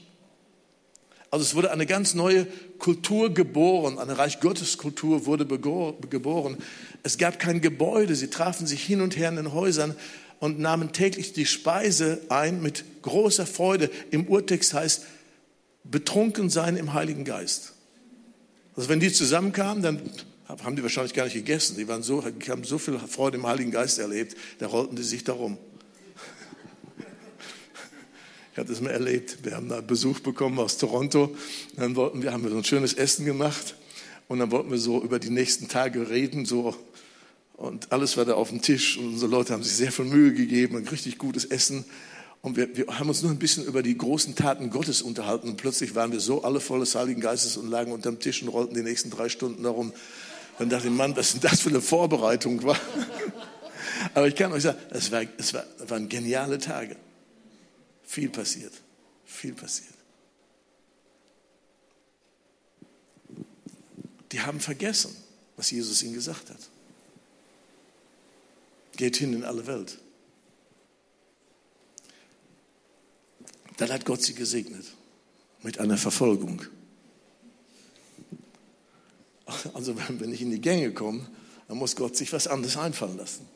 Also 1.32 1.43
es 1.43 1.56
wurde 1.56 1.71
eine 1.71 1.86
ganz 1.86 2.13
neue 2.13 2.45
Kultur 2.77 3.34
geboren, 3.34 3.99
eine 3.99 4.17
Reich 4.17 4.41
Gottes 4.41 4.77
Kultur 4.77 5.25
wurde 5.25 5.45
geboren. 5.45 6.58
Es 7.04 7.17
gab 7.17 7.39
kein 7.39 7.62
Gebäude, 7.62 8.15
sie 8.15 8.30
trafen 8.30 8.67
sich 8.67 8.84
hin 8.84 9.01
und 9.01 9.17
her 9.17 9.30
in 9.30 9.38
den 9.38 9.54
Häusern, 9.54 9.95
und 10.41 10.60
nahmen 10.60 10.91
täglich 10.91 11.34
die 11.34 11.45
Speise 11.45 12.19
ein 12.30 12.63
mit 12.63 12.84
großer 13.04 13.45
Freude. 13.45 13.91
Im 14.10 14.27
Urtext 14.27 14.73
heißt, 14.73 15.06
betrunken 15.84 16.49
sein 16.49 16.77
im 16.77 16.93
Heiligen 16.93 17.23
Geist. 17.23 17.73
Also 18.75 18.89
wenn 18.89 18.99
die 18.99 19.13
zusammenkamen, 19.13 19.84
dann 19.84 20.01
haben 20.47 20.75
die 20.75 20.82
wahrscheinlich 20.82 21.13
gar 21.13 21.25
nicht 21.25 21.36
gegessen. 21.36 21.77
Die, 21.77 21.88
waren 21.88 22.01
so, 22.01 22.25
haben 22.25 22.63
so 22.63 22.80
viel 22.80 22.97
Freude 22.97 23.38
im 23.38 23.45
Heiligen 23.45 23.69
Geist 23.69 23.99
erlebt, 23.99 24.36
da 24.58 24.65
rollten 24.65 24.95
die 24.95 25.04
sich 25.04 25.23
darum. 25.23 25.60
Ich 28.54 28.58
hatte 28.58 28.73
es 28.73 28.82
mal 28.82 28.89
erlebt. 28.89 29.45
Wir 29.45 29.56
haben 29.56 29.69
da 29.69 29.80
Besuch 29.80 30.21
bekommen 30.21 30.58
aus 30.58 30.77
Toronto. 30.77 31.36
Dann 31.77 31.95
wollten 31.95 32.23
wir, 32.23 32.34
haben 32.34 32.43
wir 32.43 32.49
so 32.49 32.58
ein 32.58 32.63
schönes 32.63 32.95
Essen 32.95 33.25
gemacht. 33.25 33.75
Und 34.27 34.39
dann 34.39 34.49
wollten 34.49 34.71
wir 34.71 34.80
so 34.80 35.04
über 35.04 35.19
die 35.19 35.30
nächsten 35.30 35.67
Tage 35.67 36.10
reden, 36.10 36.45
so 36.45 36.75
und 37.62 37.91
alles 37.91 38.17
war 38.17 38.26
da 38.26 38.34
auf 38.34 38.50
dem 38.50 38.63
Tisch 38.63 38.97
und 38.97 39.10
unsere 39.10 39.30
Leute 39.30 39.54
haben 39.54 39.62
sich 39.62 39.74
sehr 39.74 39.91
viel 39.91 40.06
Mühe 40.06 40.34
gegeben 40.34 40.78
und 40.78 40.91
richtig 40.91 41.19
gutes 41.19 41.45
Essen. 41.45 41.86
Und 42.41 42.58
wir, 42.58 42.76
wir, 42.76 42.88
haben 42.88 43.08
uns 43.08 43.21
nur 43.21 43.30
ein 43.30 43.38
bisschen 43.38 43.65
über 43.65 43.84
die 43.84 43.95
großen 43.95 44.34
Taten 44.34 44.71
Gottes 44.71 45.04
unterhalten 45.04 45.47
und 45.47 45.58
plötzlich 45.58 45.93
waren 45.93 46.12
wir 46.12 46.19
so 46.19 46.43
alle 46.43 46.60
voll 46.60 46.80
des 46.80 46.95
Heiligen 46.95 47.21
Geistes 47.21 47.58
und 47.58 47.69
lagen 47.69 47.91
unterm 47.91 48.19
Tisch 48.19 48.41
und 48.41 48.47
rollten 48.47 48.74
die 48.74 48.82
nächsten 48.82 49.12
drei 49.12 49.30
Stunden 49.30 49.62
darum. 49.62 49.93
Dann 50.58 50.69
dachte 50.69 50.88
ich, 50.88 50.93
Mann, 50.93 51.15
was 51.15 51.34
denn 51.34 51.41
das 51.41 51.60
für 51.62 51.69
eine 51.69 51.82
Vorbereitung 51.82 52.63
war. 52.63 52.80
Aber 54.15 54.28
ich 54.28 54.34
kann 54.36 54.52
euch 54.54 54.63
sagen, 54.63 54.80
es, 54.89 55.12
war, 55.12 55.21
es 55.38 55.54
war, 55.54 55.63
waren 55.88 56.10
geniale 56.10 56.58
Tage. 56.58 56.95
Viel 58.02 58.30
passiert, 58.30 58.74
viel 59.24 59.54
passiert. 59.54 59.93
Die 64.32 64.41
haben 64.41 64.60
vergessen, 64.60 65.15
was 65.58 65.69
Jesus 65.69 66.02
ihnen 66.02 66.15
gesagt 66.15 66.50
hat. 66.50 66.70
Geht 68.95 69.17
hin 69.17 69.34
in 69.34 69.43
alle 69.43 69.67
Welt. 69.67 69.97
Dann 73.77 73.91
hat 73.91 74.06
Gott 74.06 74.21
sie 74.21 74.36
gesegnet 74.36 74.86
mit 75.63 75.80
einer 75.80 75.97
Verfolgung. 75.97 76.62
Also 79.73 79.95
wenn 79.97 80.32
ich 80.32 80.41
in 80.41 80.51
die 80.51 80.62
Gänge 80.62 80.93
komme, 80.93 81.27
dann 81.67 81.77
muss 81.77 81.95
Gott 81.95 82.15
sich 82.15 82.32
was 82.32 82.47
anderes 82.47 82.77
einfallen 82.77 83.17
lassen. 83.17 83.47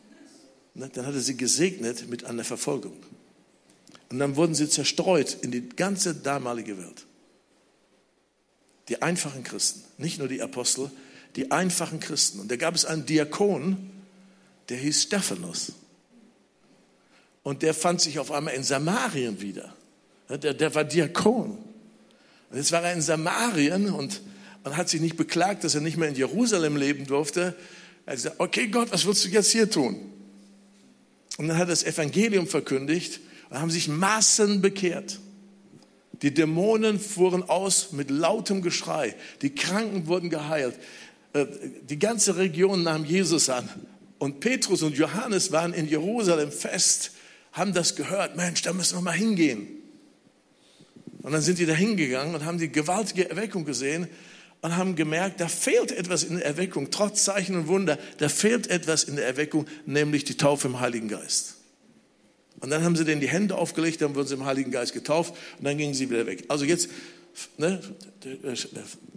Ne, 0.74 0.89
dann 0.89 1.06
hat 1.06 1.13
er 1.13 1.21
sie 1.21 1.38
gesegnet 1.38 2.10
mit 2.10 2.26
einer 2.26 2.43
Verfolgung. 2.43 2.98
Und 4.10 4.19
dann 4.19 4.36
wurden 4.36 4.56
sie 4.56 4.69
zerstreut 4.69 5.38
in 5.41 5.52
die 5.52 5.69
ganze 5.69 6.13
damalige 6.13 6.78
Welt. 6.78 7.06
Die 8.89 9.02
einfachen 9.02 9.43
Christen, 9.43 9.84
nicht 9.98 10.19
nur 10.19 10.28
die 10.28 10.41
Apostel, 10.41 10.91
die 11.36 11.52
einfachen 11.52 12.00
Christen. 12.00 12.39
Und 12.39 12.52
da 12.52 12.56
gab 12.56 12.76
es 12.76 12.86
einen 12.86 13.06
Diakon, 13.06 13.89
der 14.69 14.78
hieß 14.78 15.04
Stephanus. 15.04 15.73
Und 17.43 17.62
der 17.62 17.73
fand 17.73 18.01
sich 18.01 18.17
auf 18.19 18.32
einmal 18.32 18.56
in 18.56 18.63
Samarien 18.63 19.39
wieder. 19.39 19.73
Der, 20.30 20.54
der 20.54 20.73
war 20.73 20.84
Diakon. 20.84 21.58
Und 22.49 22.58
jetzt 22.58 22.71
war 22.71 22.82
er 22.82 22.93
in 22.93 23.01
Samarien 23.01 23.91
und 23.91 24.21
man 24.63 24.75
hat 24.78 24.89
sich 24.89 24.99
nicht 24.99 25.15
beklagt, 25.15 25.63
dass 25.63 25.75
er 25.75 25.82
nicht 25.82 25.97
mehr 25.97 26.10
in 26.10 26.15
Jerusalem 26.15 26.75
leben 26.75 27.06
durfte. 27.06 27.56
Er 28.06 28.12
hat 28.12 28.15
gesagt, 28.15 28.39
okay 28.39 28.67
Gott, 28.67 28.91
was 28.91 29.06
willst 29.06 29.25
du 29.25 29.30
jetzt 29.30 29.51
hier 29.51 29.69
tun? 29.69 30.12
Und 31.38 31.47
dann 31.47 31.58
hat 31.58 31.67
er 31.67 31.71
das 31.71 31.84
Evangelium 31.84 32.47
verkündigt 32.47 33.19
und 33.49 33.60
haben 33.60 33.69
sich 33.69 33.88
Massen 33.88 34.62
bekehrt. 34.62 35.19
Die 36.21 36.34
Dämonen 36.34 36.99
fuhren 36.99 37.43
aus 37.43 37.91
mit 37.91 38.10
lautem 38.10 38.62
Geschrei. 38.62 39.15
Die 39.41 39.54
Kranken 39.54 40.08
wurden 40.08 40.30
geheilt. 40.30 40.80
Äh, 41.34 41.45
die 41.88 41.99
ganze 41.99 42.38
Region 42.38 42.84
nahm 42.84 43.06
Jesus 43.06 43.49
an. 43.49 43.69
Und 44.17 44.39
Petrus 44.39 44.82
und 44.82 44.97
Johannes 44.97 45.51
waren 45.51 45.73
in 45.73 45.88
Jerusalem 45.88 46.51
fest, 46.51 47.12
haben 47.51 47.73
das 47.73 47.95
gehört. 47.95 48.36
Mensch, 48.36 48.62
da 48.62 48.73
müssen 48.73 48.97
wir 48.97 49.01
mal 49.01 49.12
hingehen. 49.12 49.67
Und 51.21 51.32
dann 51.32 51.41
sind 51.41 51.58
die 51.58 51.65
da 51.65 51.73
hingegangen 51.73 52.36
und 52.36 52.45
haben 52.45 52.58
die 52.58 52.71
gewaltige 52.71 53.30
Erweckung 53.30 53.65
gesehen 53.65 54.08
und 54.62 54.78
haben 54.78 54.95
gemerkt, 54.95 55.41
da 55.41 55.47
fehlt 55.47 55.91
etwas 55.91 56.23
in 56.23 56.38
der 56.38 56.45
Erweckung, 56.45 56.91
trotz 56.91 57.23
Zeichen 57.23 57.56
und 57.56 57.67
Wunder, 57.67 57.97
da 58.17 58.30
fehlt 58.30 58.67
etwas 58.67 59.04
in 59.04 59.15
der 59.15 59.25
Erweckung, 59.25 59.67
nämlich 59.86 60.23
die 60.23 60.38
Taufe 60.38 60.67
im 60.67 60.80
Heiligen 60.80 61.08
Geist. 61.08 61.56
Und 62.62 62.69
dann 62.69 62.84
haben 62.84 62.95
sie 62.95 63.06
denen 63.06 63.21
die 63.21 63.28
Hände 63.28 63.56
aufgelegt, 63.56 64.01
dann 64.01 64.15
wurden 64.15 64.28
sie 64.28 64.36
im 64.36 64.45
Heiligen 64.45 64.71
Geist 64.71 64.93
getauft 64.93 65.34
und 65.60 65.65
dann 65.65 65.78
gingen 65.78 65.93
sie 65.93 66.10
wieder 66.10 66.25
weg. 66.25 66.45
Also 66.47 66.65
jetzt, 66.65 66.89
ne, 67.58 67.82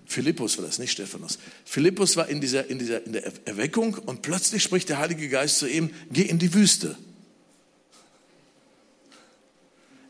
Philippus 0.07 0.59
war 0.59 0.65
das, 0.65 0.79
nicht 0.79 0.93
Stephanus. 0.93 1.39
Philippus 1.65 2.17
war 2.17 2.29
in 2.29 2.41
dieser, 2.41 2.69
in 2.69 2.79
dieser 2.79 3.05
in 3.05 3.13
der 3.13 3.31
Erweckung 3.47 3.95
und 3.95 4.23
plötzlich 4.23 4.63
spricht 4.63 4.89
der 4.89 4.99
Heilige 4.99 5.29
Geist 5.29 5.59
zu 5.59 5.69
ihm, 5.69 5.91
geh 6.11 6.23
in 6.23 6.39
die 6.39 6.53
Wüste. 6.55 6.97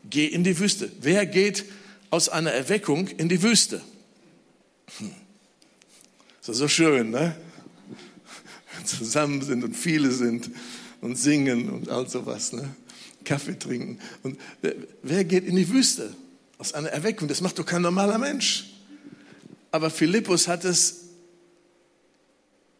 Geh 0.09 0.25
in 0.25 0.43
die 0.43 0.57
Wüste. 0.57 0.91
Wer 1.01 1.25
geht 1.25 1.65
aus 2.09 2.29
einer 2.29 2.51
Erweckung 2.51 3.07
in 3.09 3.29
die 3.29 3.43
Wüste? 3.43 3.81
Hm. 4.97 5.11
Das 6.39 6.49
ist 6.49 6.57
so 6.57 6.67
schön, 6.67 7.11
ne? 7.11 7.35
Zusammen 8.85 9.41
sind 9.41 9.63
und 9.63 9.75
viele 9.75 10.11
sind 10.11 10.49
und 11.01 11.17
singen 11.17 11.69
und 11.69 11.89
all 11.89 12.09
sowas, 12.09 12.53
ne? 12.53 12.73
Kaffee 13.25 13.59
trinken. 13.59 13.99
Und 14.23 14.39
wer, 14.61 14.75
wer 15.03 15.23
geht 15.25 15.45
in 15.45 15.57
die 15.57 15.69
Wüste 15.69 16.15
aus 16.59 16.73
einer 16.73 16.89
Erweckung? 16.89 17.27
Das 17.27 17.41
macht 17.41 17.57
doch 17.57 17.65
kein 17.65 17.81
normaler 17.81 18.19
Mensch. 18.19 18.65
Aber 19.71 19.89
Philippus 19.89 20.47
hat 20.47 20.63
es, 20.65 21.05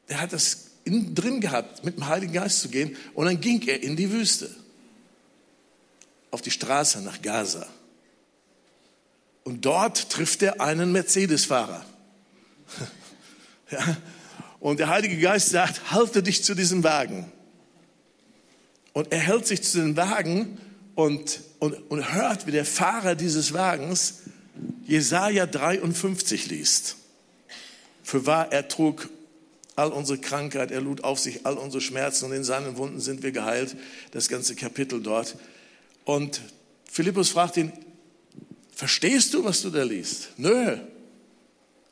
er 0.08 0.22
hat 0.22 0.34
es 0.34 0.68
innen 0.84 1.16
drin 1.16 1.42
gehabt, 1.42 1.84
mit 1.84 1.98
dem 1.98 2.08
Heiligen 2.08 2.34
Geist 2.34 2.60
zu 2.60 2.70
gehen. 2.70 2.96
Und 3.16 3.26
dann 3.26 3.42
ging 3.42 3.68
er 3.68 3.82
in 3.82 3.96
die 3.96 4.12
Wüste, 4.12 4.50
auf 6.30 6.42
die 6.42 6.52
Straße 6.52 7.02
nach 7.02 7.22
Gaza. 7.22 7.66
Und 9.44 9.66
dort 9.66 10.12
trifft 10.12 10.44
er 10.44 10.62
einen 10.62 10.92
Mercedes-Fahrer. 10.92 11.84
ja. 13.72 13.98
Und 14.60 14.80
der 14.80 14.90
Heilige 14.90 15.18
Geist 15.18 15.50
sagt, 15.50 15.92
halte 15.92 16.22
dich 16.22 16.44
zu 16.44 16.54
diesem 16.54 16.84
Wagen. 16.84 17.32
Und 18.94 19.12
er 19.12 19.20
hält 19.20 19.48
sich 19.48 19.64
zu 19.64 19.80
den 19.80 19.96
Wagen 19.96 20.58
und, 21.00 21.40
und, 21.60 21.76
und 21.90 22.14
hört, 22.14 22.46
wie 22.46 22.52
der 22.52 22.66
Fahrer 22.66 23.16
dieses 23.16 23.54
Wagens 23.54 24.16
Jesaja 24.86 25.46
53 25.46 26.48
liest. 26.48 26.98
Für 28.04 28.26
wahr, 28.26 28.52
er 28.52 28.68
trug 28.68 29.08
all 29.78 29.94
unsere 29.94 30.20
Krankheit, 30.20 30.72
er 30.72 30.82
lud 30.82 31.06
auf 31.06 31.18
sich 31.18 31.46
all 31.46 31.58
unsere 31.58 31.80
Schmerzen 31.80 32.26
und 32.26 32.34
in 32.34 32.44
seinen 32.44 32.76
Wunden 32.76 33.00
sind 33.00 33.24
wir 33.24 33.32
geheilt. 33.32 33.78
Das 34.12 34.28
ganze 34.28 34.56
Kapitel 34.56 35.02
dort. 35.02 35.38
Und 36.04 36.42
Philippus 36.84 37.30
fragt 37.30 37.56
ihn, 37.56 37.72
verstehst 38.76 39.34
du, 39.34 39.46
was 39.46 39.62
du 39.62 39.70
da 39.70 39.84
liest? 39.84 40.32
Nö. 40.36 40.52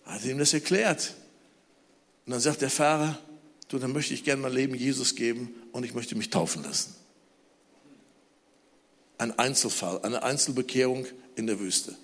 Er 0.05 0.13
hat 0.13 0.25
ihm 0.25 0.37
das 0.37 0.53
erklärt. 0.53 1.13
Und 2.25 2.33
dann 2.33 2.41
sagt 2.41 2.61
der 2.61 2.69
Fahrer, 2.69 3.17
du, 3.69 3.79
dann 3.79 3.93
möchte 3.93 4.13
ich 4.13 4.25
gerne 4.25 4.41
mein 4.41 4.51
Leben 4.51 4.75
Jesus 4.75 5.15
geben 5.15 5.55
und 5.71 5.85
ich 5.85 5.93
möchte 5.93 6.17
mich 6.17 6.29
taufen 6.29 6.61
lassen. 6.63 6.93
Ein 9.18 9.38
Einzelfall, 9.38 9.99
eine 10.03 10.24
Einzelbekehrung 10.24 11.07
in 11.36 11.47
der 11.47 11.59
Wüste. 11.59 11.95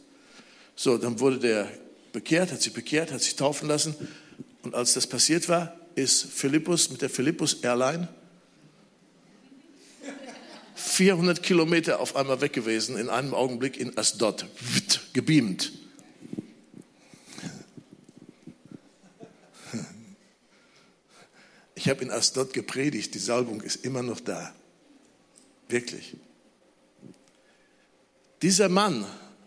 So, 0.76 0.98
dann 0.98 1.20
wurde 1.20 1.40
der 1.40 1.72
bekehrt, 2.12 2.52
hat 2.52 2.62
sich 2.62 2.74
bekehrt, 2.74 3.12
hat 3.12 3.22
sich 3.22 3.36
taufen 3.36 3.68
lassen. 3.68 3.96
Und 4.64 4.74
als 4.76 4.94
das 4.94 5.08
passiert 5.08 5.50
war, 5.50 5.78
ist 5.96 6.26
Philippus 6.26 6.90
mit 6.90 7.02
der 7.02 7.10
Philippus 7.10 7.56
Airline 7.56 8.08
400 10.76 11.42
Kilometer 11.42 12.00
auf 12.00 12.16
einmal 12.16 12.42
weg 12.42 12.54
gewesen, 12.54 12.98
in 12.98 13.10
einem 13.10 13.34
Augenblick 13.34 13.78
in 13.78 13.98
Asdod, 13.98 14.46
gebeamt. 15.14 15.72
Ich 21.76 21.90
habe 21.90 22.04
in 22.04 22.12
Asdod 22.12 22.54
gepredigt, 22.54 23.14
die 23.14 23.20
Salbung 23.20 23.62
ist 23.62 23.84
immer 23.84 24.04
noch 24.04 24.20
da. 24.20 24.54
Wirklich. 25.68 26.16
Dieser 28.44 28.68
Mann 28.68 29.06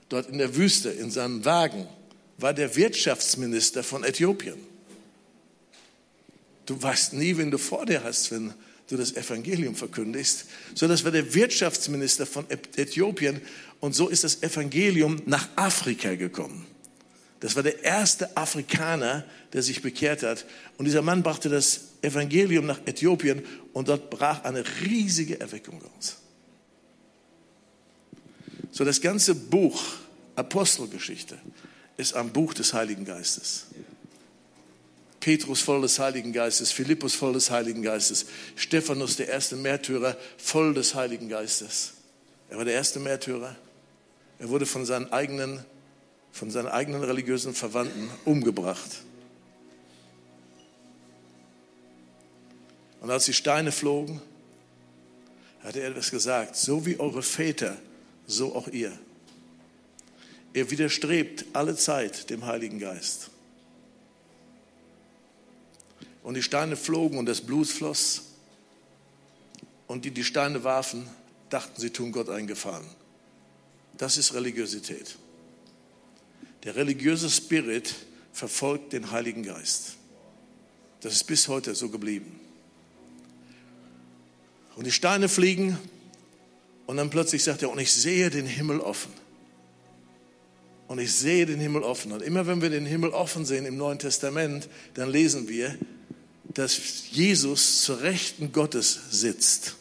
dort 0.08 0.30
in 0.30 0.38
der 0.38 0.56
Wüste 0.56 0.88
in 0.88 1.10
seinem 1.10 1.44
Wagen 1.44 1.86
war 2.38 2.54
der 2.54 2.74
Wirtschaftsminister 2.76 3.84
von 3.84 4.02
Äthiopien. 4.04 4.56
Du 6.64 6.82
weißt 6.82 7.12
nie, 7.12 7.36
wen 7.36 7.50
du 7.50 7.58
vor 7.58 7.84
dir 7.84 8.02
hast, 8.02 8.30
wenn 8.32 8.54
du 8.88 8.96
das 8.96 9.14
Evangelium 9.14 9.74
verkündigst. 9.74 10.46
So, 10.74 10.88
das 10.88 11.04
war 11.04 11.10
der 11.10 11.34
Wirtschaftsminister 11.34 12.24
von 12.24 12.46
Äthiopien 12.48 13.42
und 13.80 13.94
so 13.94 14.08
ist 14.08 14.24
das 14.24 14.42
Evangelium 14.42 15.20
nach 15.26 15.46
Afrika 15.56 16.14
gekommen. 16.14 16.66
Das 17.40 17.54
war 17.54 17.62
der 17.62 17.84
erste 17.84 18.34
Afrikaner, 18.34 19.26
der 19.52 19.62
sich 19.62 19.82
bekehrt 19.82 20.22
hat. 20.22 20.46
Und 20.78 20.86
dieser 20.86 21.02
Mann 21.02 21.22
brachte 21.22 21.50
das 21.50 21.88
Evangelium 22.00 22.64
nach 22.64 22.80
Äthiopien 22.86 23.44
und 23.74 23.88
dort 23.88 24.08
brach 24.08 24.42
eine 24.44 24.64
riesige 24.80 25.38
Erweckung 25.38 25.82
aus. 25.98 26.16
So, 28.72 28.84
das 28.84 29.00
ganze 29.00 29.34
Buch 29.34 29.82
Apostelgeschichte 30.34 31.38
ist 31.96 32.14
ein 32.14 32.30
Buch 32.32 32.54
des 32.54 32.74
Heiligen 32.74 33.04
Geistes. 33.04 33.66
Petrus 35.20 35.60
voll 35.60 35.80
des 35.80 35.98
Heiligen 35.98 36.32
Geistes, 36.32 36.70
Philippus 36.70 37.14
voll 37.14 37.32
des 37.32 37.50
Heiligen 37.50 37.82
Geistes, 37.82 38.26
Stephanus, 38.54 39.16
der 39.16 39.28
erste 39.28 39.56
Märtyrer, 39.56 40.16
voll 40.36 40.72
des 40.72 40.94
Heiligen 40.94 41.28
Geistes. 41.28 41.94
Er 42.48 42.58
war 42.58 42.64
der 42.64 42.74
erste 42.74 43.00
Märtyrer. 43.00 43.56
Er 44.38 44.48
wurde 44.50 44.66
von 44.66 44.84
seinen 44.84 45.12
eigenen, 45.12 45.64
von 46.30 46.50
seinen 46.50 46.68
eigenen 46.68 47.02
religiösen 47.02 47.54
Verwandten 47.54 48.08
umgebracht. 48.24 49.02
Und 53.00 53.10
als 53.10 53.24
die 53.24 53.34
Steine 53.34 53.72
flogen, 53.72 54.20
hatte 55.64 55.80
er 55.80 55.90
etwas 55.90 56.10
gesagt, 56.10 56.54
so 56.54 56.86
wie 56.86 57.00
eure 57.00 57.22
Väter, 57.22 57.76
so 58.26 58.54
auch 58.54 58.68
ihr. 58.68 58.96
Er 60.52 60.70
widerstrebt 60.70 61.44
alle 61.52 61.76
Zeit 61.76 62.30
dem 62.30 62.46
Heiligen 62.46 62.78
Geist. 62.78 63.30
Und 66.22 66.34
die 66.34 66.42
Steine 66.42 66.76
flogen 66.76 67.18
und 67.18 67.26
das 67.26 67.40
Blut 67.40 67.68
floss. 67.68 68.22
Und 69.86 70.04
die 70.04 70.10
die 70.10 70.24
Steine 70.24 70.64
warfen, 70.64 71.08
dachten, 71.50 71.80
sie 71.80 71.90
tun 71.90 72.10
Gott 72.10 72.28
einen 72.28 72.46
Gefallen. 72.46 72.86
Das 73.96 74.16
ist 74.16 74.34
Religiosität. 74.34 75.16
Der 76.64 76.74
religiöse 76.74 77.30
Spirit 77.30 77.94
verfolgt 78.32 78.92
den 78.92 79.12
Heiligen 79.12 79.42
Geist. 79.42 79.96
Das 81.00 81.12
ist 81.12 81.24
bis 81.24 81.46
heute 81.48 81.74
so 81.74 81.90
geblieben. 81.90 82.40
Und 84.74 84.84
die 84.84 84.92
Steine 84.92 85.28
fliegen 85.28 85.78
und 86.86 86.96
dann 86.96 87.10
plötzlich 87.10 87.42
sagt 87.42 87.62
er, 87.62 87.70
und 87.70 87.78
ich 87.78 87.92
sehe 87.92 88.30
den 88.30 88.46
Himmel 88.46 88.80
offen. 88.80 89.12
Und 90.88 91.00
ich 91.00 91.12
sehe 91.12 91.46
den 91.46 91.58
Himmel 91.58 91.82
offen. 91.82 92.12
Und 92.12 92.22
immer 92.22 92.46
wenn 92.46 92.62
wir 92.62 92.70
den 92.70 92.86
Himmel 92.86 93.10
offen 93.10 93.44
sehen 93.44 93.66
im 93.66 93.76
Neuen 93.76 93.98
Testament, 93.98 94.68
dann 94.94 95.10
lesen 95.10 95.48
wir, 95.48 95.76
dass 96.44 97.10
Jesus 97.10 97.82
zur 97.82 98.02
Rechten 98.02 98.52
Gottes 98.52 98.98
sitzt. 99.10 99.74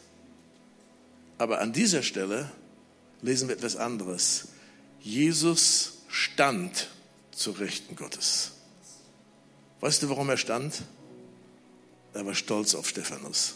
Aber 1.38 1.60
an 1.60 1.72
dieser 1.72 2.02
Stelle 2.02 2.50
lesen 3.22 3.48
wir 3.48 3.56
etwas 3.56 3.76
anderes. 3.76 4.48
Jesus 5.00 5.98
stand 6.08 6.88
zur 7.30 7.60
Rechten 7.60 7.94
Gottes. 7.94 8.52
Weißt 9.80 10.02
du, 10.02 10.08
warum 10.08 10.28
er 10.28 10.38
stand? 10.38 10.82
Er 12.14 12.26
war 12.26 12.34
stolz 12.34 12.74
auf 12.74 12.88
Stephanus. 12.88 13.54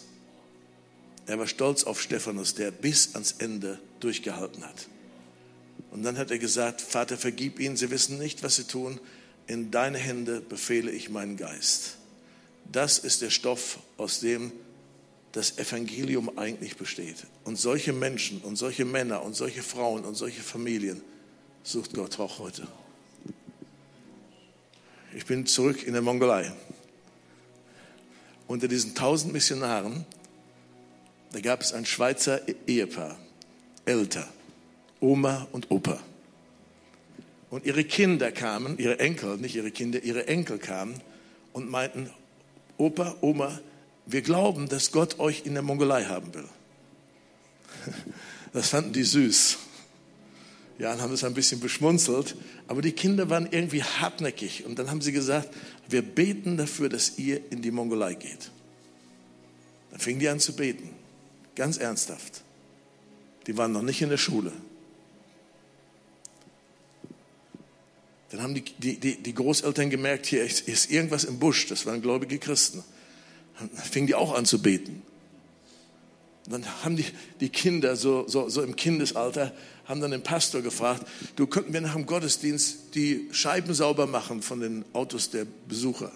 Er 1.31 1.39
war 1.39 1.47
stolz 1.47 1.85
auf 1.85 2.03
Stephanus, 2.03 2.57
der 2.57 2.73
bis 2.73 3.15
ans 3.15 3.37
Ende 3.39 3.79
durchgehalten 4.01 4.65
hat. 4.65 4.89
Und 5.93 6.03
dann 6.03 6.19
hat 6.19 6.33
er 6.33 6.41
gesagt, 6.41 6.81
Vater, 6.81 7.17
vergib 7.17 7.61
ihnen, 7.61 7.77
sie 7.77 7.93
wissen 7.93 8.19
nicht, 8.19 8.43
was 8.43 8.57
sie 8.57 8.65
tun. 8.65 8.99
In 9.47 9.71
deine 9.71 9.99
Hände 9.99 10.41
befehle 10.41 10.91
ich 10.91 11.09
meinen 11.09 11.37
Geist. 11.37 11.99
Das 12.73 12.99
ist 12.99 13.23
der 13.23 13.31
Stoff, 13.31 13.79
aus 13.97 14.19
dem 14.19 14.51
das 15.31 15.57
Evangelium 15.59 16.37
eigentlich 16.37 16.77
besteht. 16.77 17.29
Und 17.45 17.61
solche 17.61 17.93
Menschen 17.93 18.41
und 18.41 18.57
solche 18.57 18.85
Männer 18.85 19.23
und 19.23 19.37
solche 19.37 19.63
Frauen 19.63 20.05
und 20.05 20.17
solche 20.17 20.43
Familien 20.43 21.01
sucht 21.63 21.95
Gott 21.95 22.19
auch 22.19 22.41
heute. 22.41 22.67
Ich 25.15 25.27
bin 25.27 25.47
zurück 25.47 25.85
in 25.85 25.93
der 25.93 26.03
Mongolei. 26.03 26.53
Unter 28.49 28.67
diesen 28.67 28.97
tausend 28.97 29.33
Missionaren, 29.33 30.05
da 31.33 31.41
gab 31.41 31.61
es 31.61 31.73
ein 31.73 31.87
Schweizer 31.87 32.41
Ehepaar, 32.67 33.17
älter, 33.85 34.29
Oma 35.01 35.47
und 35.53 35.71
Opa. 35.71 36.01
Und 37.51 37.67
ihre 37.67 37.85
Kinder 37.85 38.31
kamen, 38.31 38.79
ihre 38.79 38.99
Enkel, 39.01 39.37
nicht 39.37 39.57
ihre 39.57 39.71
Kinder, 39.71 40.03
ihre 40.03 40.29
Enkel 40.29 40.59
kamen 40.59 41.01
und 41.53 41.69
meinten, 41.69 42.11
Opa, 42.77 43.17
Oma, 43.21 43.61
wir 44.07 44.23
glauben, 44.23 44.69
dass 44.69 44.93
Gott 44.93 45.19
euch 45.19 45.43
in 45.45 45.55
der 45.55 45.63
Mongolei 45.63 46.05
haben 46.05 46.35
will. 46.35 46.49
Das 48.53 48.71
fanden 48.71 48.93
die 48.93 49.05
süß. 49.05 49.59
Ja, 50.81 50.93
und 50.93 51.01
haben 51.01 51.13
es 51.13 51.23
ein 51.23 51.35
bisschen 51.35 51.61
beschmunzelt. 51.61 52.35
Aber 52.67 52.83
die 52.83 52.93
Kinder 52.93 53.31
waren 53.31 53.47
irgendwie 53.51 53.83
hartnäckig. 53.83 54.65
Und 54.65 54.79
dann 54.79 54.91
haben 54.91 55.03
sie 55.03 55.13
gesagt, 55.13 55.51
wir 55.89 56.03
beten 56.03 56.57
dafür, 56.57 56.89
dass 56.89 57.19
ihr 57.19 57.41
in 57.53 57.63
die 57.63 57.71
Mongolei 57.71 58.15
geht. 58.15 58.51
Dann 59.91 60.01
fingen 60.01 60.21
die 60.21 60.29
an 60.29 60.41
zu 60.41 60.57
beten. 60.57 60.89
Ganz 61.61 61.77
ernsthaft. 61.77 62.41
Die 63.47 63.59
waren 63.59 63.71
noch 63.71 63.83
nicht 63.83 64.01
in 64.01 64.09
der 64.09 64.17
Schule. 64.17 64.51
Dann 68.31 68.41
haben 68.41 68.55
die, 68.55 68.63
die, 68.97 69.23
die 69.23 69.35
Großeltern 69.35 69.91
gemerkt, 69.91 70.25
hier 70.25 70.43
ist, 70.43 70.91
irgendwas 70.91 71.25
im 71.25 71.39
Busch. 71.39 71.67
Das 71.67 71.85
waren 71.85 72.01
gläubige 72.01 72.39
Christen. 72.39 72.83
Dann 73.59 73.69
fingen 73.69 74.07
die 74.07 74.15
auch 74.15 74.35
an 74.35 74.47
zu 74.47 74.63
beten. 74.63 75.03
dann 76.47 76.65
haben 76.83 76.97
die, 76.97 77.05
die 77.41 77.51
Kinder 77.51 77.95
so, 77.95 78.27
so, 78.27 78.49
so 78.49 78.63
im 78.63 78.75
Kindesalter, 78.75 79.53
haben 79.85 80.01
dann 80.01 80.13
den 80.13 80.23
Pastor 80.23 80.63
gefragt, 80.63 81.07
du 81.37 81.47
könnten 81.47 81.75
wir 81.75 81.83
nach 81.83 81.93
dem 81.93 82.07
Gottesdienst 82.07 82.95
die 82.95 83.29
Scheiben 83.33 83.75
sauber 83.75 84.07
machen 84.07 84.41
von 84.41 84.61
den 84.61 84.83
Autos 84.95 85.29
der 85.29 85.45
Besucher. 85.69 86.11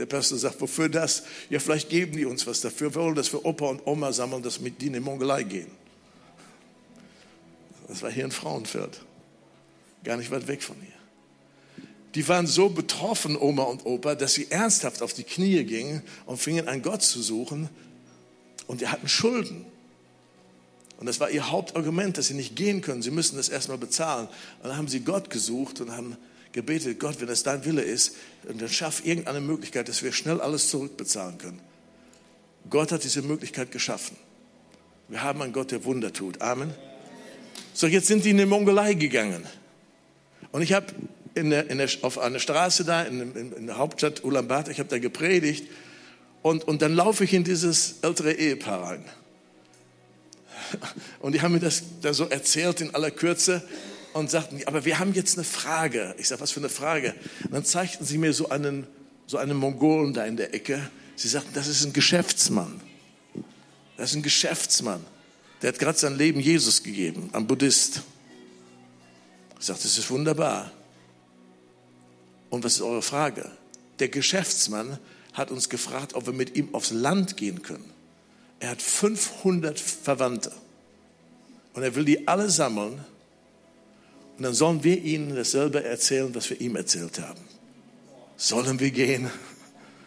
Der 0.00 0.06
Pastor 0.06 0.38
sagt, 0.38 0.58
wofür 0.62 0.88
das? 0.88 1.24
Ja, 1.50 1.60
vielleicht 1.60 1.90
geben 1.90 2.16
die 2.16 2.24
uns 2.24 2.46
was 2.46 2.62
dafür. 2.62 2.94
Wir 2.94 3.02
wollen 3.02 3.14
das 3.16 3.28
für 3.28 3.44
Opa 3.44 3.66
und 3.66 3.86
Oma 3.86 4.14
sammeln, 4.14 4.42
dass 4.42 4.58
mit 4.58 4.80
die 4.80 4.86
in 4.86 4.94
die 4.94 5.00
Mongolei 5.00 5.42
gehen. 5.42 5.70
Das 7.86 8.00
war 8.00 8.10
hier 8.10 8.24
in 8.24 8.30
Frauenfeld 8.30 9.02
gar 10.02 10.16
nicht 10.16 10.30
weit 10.30 10.48
weg 10.48 10.62
von 10.62 10.76
hier. 10.80 11.84
Die 12.14 12.26
waren 12.28 12.46
so 12.46 12.70
betroffen, 12.70 13.36
Oma 13.36 13.64
und 13.64 13.84
Opa, 13.84 14.14
dass 14.14 14.32
sie 14.32 14.50
ernsthaft 14.50 15.02
auf 15.02 15.12
die 15.12 15.22
Knie 15.22 15.64
gingen 15.64 16.02
und 16.24 16.38
fingen 16.38 16.66
an 16.66 16.80
Gott 16.80 17.02
zu 17.02 17.20
suchen. 17.20 17.68
Und 18.66 18.80
die 18.80 18.88
hatten 18.88 19.06
Schulden. 19.06 19.66
Und 20.96 21.04
das 21.04 21.20
war 21.20 21.28
ihr 21.28 21.50
Hauptargument, 21.50 22.16
dass 22.16 22.28
sie 22.28 22.34
nicht 22.34 22.56
gehen 22.56 22.80
können. 22.80 23.02
Sie 23.02 23.10
müssen 23.10 23.36
das 23.36 23.50
erstmal 23.50 23.76
bezahlen. 23.76 24.28
Und 24.62 24.70
dann 24.70 24.78
haben 24.78 24.88
sie 24.88 25.00
Gott 25.00 25.28
gesucht 25.28 25.82
und 25.82 25.94
haben 25.94 26.16
gebetet, 26.52 26.98
Gott, 26.98 27.20
wenn 27.20 27.28
das 27.28 27.42
dein 27.42 27.64
Wille 27.64 27.82
ist, 27.82 28.16
dann 28.42 28.68
schaff 28.68 29.04
irgendeine 29.04 29.40
Möglichkeit, 29.40 29.88
dass 29.88 30.02
wir 30.02 30.12
schnell 30.12 30.40
alles 30.40 30.68
zurückbezahlen 30.68 31.38
können. 31.38 31.60
Gott 32.68 32.92
hat 32.92 33.04
diese 33.04 33.22
Möglichkeit 33.22 33.70
geschaffen. 33.70 34.16
Wir 35.08 35.22
haben 35.22 35.42
einen 35.42 35.52
Gott, 35.52 35.70
der 35.70 35.84
Wunder 35.84 36.12
tut. 36.12 36.40
Amen. 36.40 36.72
So, 37.74 37.86
jetzt 37.86 38.06
sind 38.06 38.24
die 38.24 38.30
in 38.30 38.38
die 38.38 38.46
Mongolei 38.46 38.94
gegangen. 38.94 39.44
Und 40.52 40.62
ich 40.62 40.72
habe 40.72 40.86
in 41.34 41.50
der, 41.50 41.70
in 41.70 41.78
der, 41.78 41.88
auf 42.02 42.18
einer 42.18 42.38
Straße 42.38 42.84
da 42.84 43.02
in, 43.02 43.34
in, 43.34 43.52
in 43.52 43.66
der 43.66 43.78
Hauptstadt 43.78 44.24
Ulaanbaatar, 44.24 44.72
ich 44.72 44.78
habe 44.78 44.88
da 44.88 44.98
gepredigt 44.98 45.66
und, 46.42 46.64
und 46.64 46.82
dann 46.82 46.94
laufe 46.94 47.24
ich 47.24 47.32
in 47.32 47.44
dieses 47.44 47.96
ältere 48.02 48.32
Ehepaar 48.32 48.82
rein. 48.82 49.04
Und 51.20 51.34
die 51.34 51.42
haben 51.42 51.52
mir 51.52 51.60
das 51.60 51.82
da 52.00 52.14
so 52.14 52.26
erzählt 52.26 52.80
in 52.80 52.94
aller 52.94 53.10
Kürze 53.10 53.62
und 54.12 54.30
sagten, 54.30 54.60
aber 54.66 54.84
wir 54.84 54.98
haben 54.98 55.14
jetzt 55.14 55.36
eine 55.36 55.44
Frage. 55.44 56.14
Ich 56.18 56.28
sage, 56.28 56.40
was 56.40 56.50
für 56.50 56.60
eine 56.60 56.68
Frage? 56.68 57.14
Und 57.44 57.52
dann 57.52 57.64
zeigten 57.64 58.04
sie 58.04 58.18
mir 58.18 58.32
so 58.32 58.48
einen, 58.48 58.86
so 59.26 59.38
einen 59.38 59.56
Mongolen 59.56 60.14
da 60.14 60.24
in 60.24 60.36
der 60.36 60.54
Ecke. 60.54 60.90
Sie 61.16 61.28
sagten, 61.28 61.50
das 61.54 61.66
ist 61.66 61.84
ein 61.84 61.92
Geschäftsmann. 61.92 62.80
Das 63.96 64.10
ist 64.10 64.16
ein 64.16 64.22
Geschäftsmann. 64.22 65.04
Der 65.62 65.72
hat 65.72 65.78
gerade 65.78 65.98
sein 65.98 66.16
Leben 66.16 66.40
Jesus 66.40 66.82
gegeben, 66.82 67.30
ein 67.32 67.46
Buddhist. 67.46 68.02
Ich 69.58 69.66
sagte, 69.66 69.82
das 69.82 69.98
ist 69.98 70.10
wunderbar. 70.10 70.72
Und 72.48 72.64
was 72.64 72.74
ist 72.74 72.82
eure 72.82 73.02
Frage? 73.02 73.50
Der 73.98 74.08
Geschäftsmann 74.08 74.98
hat 75.34 75.50
uns 75.50 75.68
gefragt, 75.68 76.14
ob 76.14 76.26
wir 76.26 76.32
mit 76.32 76.56
ihm 76.56 76.74
aufs 76.74 76.90
Land 76.90 77.36
gehen 77.36 77.62
können. 77.62 77.84
Er 78.58 78.70
hat 78.70 78.82
500 78.82 79.78
Verwandte 79.78 80.52
und 81.74 81.82
er 81.82 81.94
will 81.94 82.04
die 82.04 82.26
alle 82.26 82.50
sammeln 82.50 83.04
und 84.40 84.44
dann 84.44 84.54
sollen 84.54 84.82
wir 84.82 84.96
ihnen 85.02 85.36
dasselbe 85.36 85.84
erzählen, 85.84 86.34
was 86.34 86.48
wir 86.48 86.58
ihm 86.62 86.74
erzählt 86.74 87.20
haben. 87.20 87.42
Sollen 88.38 88.80
wir 88.80 88.90
gehen? 88.90 89.28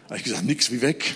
Habe 0.06 0.18
ich 0.18 0.24
gesagt, 0.24 0.44
nichts 0.44 0.72
wie 0.72 0.82
weg. 0.82 1.14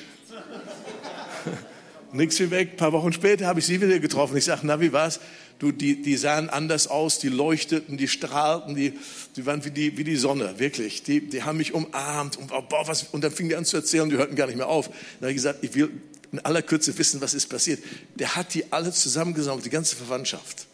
nichts 2.14 2.40
wie 2.40 2.52
weg. 2.52 2.74
Ein 2.74 2.78
paar 2.78 2.94
Wochen 2.94 3.12
später 3.12 3.48
habe 3.48 3.60
ich 3.60 3.66
sie 3.66 3.82
wieder 3.82 3.98
getroffen. 3.98 4.38
Ich 4.38 4.46
sage, 4.46 4.62
na, 4.66 4.80
wie 4.80 4.94
war's? 4.94 5.20
Du, 5.58 5.72
die, 5.72 6.00
die 6.00 6.16
sahen 6.16 6.48
anders 6.52 6.90
aus, 6.90 7.18
die 7.18 7.30
leuchteten, 7.30 7.98
die 7.98 8.08
strahlten, 8.08 8.76
die, 8.76 8.94
die 9.36 9.48
waren 9.48 9.66
wie 9.66 9.72
die, 9.72 9.98
wie 9.98 10.04
die 10.04 10.16
Sonne, 10.16 10.60
wirklich. 10.60 11.02
Die, 11.02 11.28
die 11.28 11.42
haben 11.42 11.58
mich 11.58 11.74
umarmt 11.74 12.38
und, 12.38 12.52
oh, 12.52 12.62
boah, 12.62 12.88
was, 12.88 13.02
und 13.02 13.24
dann 13.24 13.32
fingen 13.32 13.50
die 13.50 13.56
an 13.56 13.66
zu 13.66 13.78
erzählen, 13.78 14.12
die 14.12 14.18
hörten 14.18 14.36
gar 14.36 14.46
nicht 14.46 14.58
mehr 14.58 14.68
auf. 14.68 14.90
Dann 14.90 15.22
habe 15.22 15.32
ich 15.32 15.38
gesagt, 15.38 15.64
ich 15.64 15.74
will 15.74 15.90
in 16.32 16.38
aller 16.42 16.62
Kürze 16.62 16.96
wissen, 17.00 17.20
was 17.20 17.34
ist 17.34 17.48
passiert. 17.48 17.84
Der 18.14 18.36
hat 18.36 18.54
die 18.54 18.72
alle 18.72 18.92
zusammengesammelt, 18.92 19.66
die 19.66 19.72
ganze 19.72 19.96
Verwandtschaft. 19.96 20.68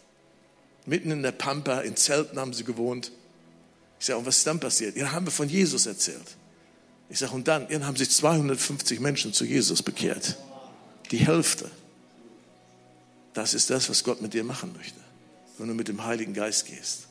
Mitten 0.86 1.10
in 1.10 1.22
der 1.22 1.32
Pampa, 1.32 1.80
in 1.80 1.96
Zelten 1.96 2.38
haben 2.38 2.52
sie 2.52 2.64
gewohnt. 2.64 3.12
Ich 3.98 4.06
sage, 4.06 4.18
und 4.18 4.26
was 4.26 4.38
ist 4.38 4.46
dann 4.46 4.60
passiert? 4.60 4.96
Ja, 4.96 5.12
haben 5.12 5.26
wir 5.26 5.30
von 5.30 5.48
Jesus 5.48 5.86
erzählt. 5.86 6.36
Ich 7.08 7.18
sage, 7.18 7.32
und 7.32 7.48
dann, 7.48 7.68
dann 7.68 7.86
haben 7.86 7.96
sich 7.96 8.10
250 8.10 9.00
Menschen 9.00 9.32
zu 9.32 9.44
Jesus 9.44 9.82
bekehrt. 9.82 10.36
Die 11.10 11.18
Hälfte. 11.18 11.70
Das 13.32 13.54
ist 13.54 13.70
das, 13.70 13.88
was 13.88 14.04
Gott 14.04 14.22
mit 14.22 14.34
dir 14.34 14.44
machen 14.44 14.72
möchte, 14.76 14.98
wenn 15.58 15.68
du 15.68 15.74
mit 15.74 15.88
dem 15.88 16.04
Heiligen 16.04 16.34
Geist 16.34 16.66
gehst. 16.66 17.08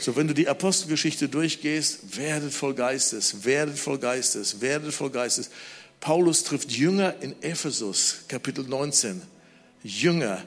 So, 0.00 0.16
wenn 0.16 0.28
du 0.28 0.34
die 0.34 0.48
Apostelgeschichte 0.48 1.28
durchgehst, 1.28 2.16
werdet 2.16 2.52
voll 2.52 2.74
Geistes, 2.74 3.44
werdet 3.44 3.78
voll 3.78 3.98
Geistes, 3.98 4.60
werdet 4.60 4.92
voll 4.92 5.10
Geistes. 5.10 5.50
Paulus 6.00 6.44
trifft 6.44 6.70
Jünger 6.70 7.14
in 7.20 7.34
Ephesus, 7.42 8.24
Kapitel 8.28 8.64
19. 8.64 9.22
Jünger. 9.82 10.42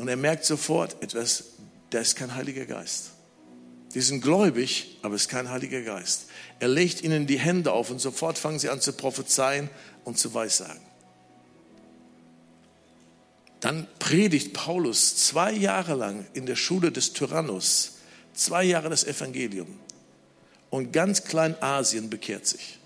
Und 0.00 0.08
er 0.08 0.16
merkt 0.16 0.46
sofort 0.46 0.96
etwas, 1.02 1.44
da 1.90 1.98
ist 1.98 2.16
kein 2.16 2.34
Heiliger 2.34 2.64
Geist. 2.64 3.10
Die 3.92 4.00
sind 4.00 4.22
gläubig, 4.22 4.96
aber 5.02 5.14
es 5.14 5.24
ist 5.24 5.28
kein 5.28 5.50
Heiliger 5.50 5.82
Geist. 5.82 6.24
Er 6.58 6.68
legt 6.68 7.02
ihnen 7.02 7.26
die 7.26 7.38
Hände 7.38 7.72
auf 7.72 7.90
und 7.90 7.98
sofort 7.98 8.38
fangen 8.38 8.58
sie 8.58 8.70
an 8.70 8.80
zu 8.80 8.94
prophezeien 8.94 9.68
und 10.04 10.18
zu 10.18 10.32
weissagen. 10.32 10.80
Dann 13.60 13.86
predigt 13.98 14.54
Paulus 14.54 15.16
zwei 15.16 15.52
Jahre 15.52 15.96
lang 15.96 16.26
in 16.32 16.46
der 16.46 16.56
Schule 16.56 16.90
des 16.90 17.12
Tyrannus, 17.12 17.98
zwei 18.32 18.64
Jahre 18.64 18.88
das 18.88 19.04
Evangelium. 19.04 19.68
Und 20.70 20.94
ganz 20.94 21.24
Kleinasien 21.24 22.08
bekehrt 22.08 22.46
sich. 22.46 22.78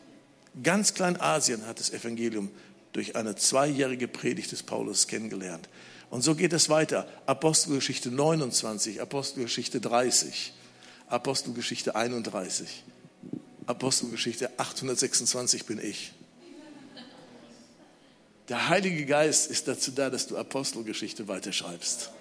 Ganz 0.65 0.95
Kleinasien 0.95 1.65
hat 1.69 1.79
das 1.79 1.91
Evangelium 1.91 2.51
durch 2.93 3.15
eine 3.15 3.37
zweijährige 3.37 4.09
Predigt 4.09 4.51
des 4.51 4.65
Paulus 4.65 5.07
kennengelernt. 5.07 5.69
Und 6.15 6.23
so 6.23 6.37
geht 6.37 6.53
es 6.53 6.69
weiter. 6.69 7.09
Apostelgeschichte 7.27 8.09
29, 8.09 9.03
Apostelgeschichte 9.03 9.81
30, 9.81 10.53
Apostelgeschichte 11.09 11.97
31, 11.97 12.85
Apostelgeschichte 13.67 14.57
826 14.57 15.67
bin 15.67 15.81
ich. 15.81 16.13
Der 18.49 18.69
Heilige 18.69 19.07
Geist 19.07 19.51
ist 19.51 19.67
dazu 19.67 19.91
da, 19.91 20.09
dass 20.09 20.29
du 20.29 20.37
Apostelgeschichte 20.39 21.27
weiterschreibst. 21.27 22.13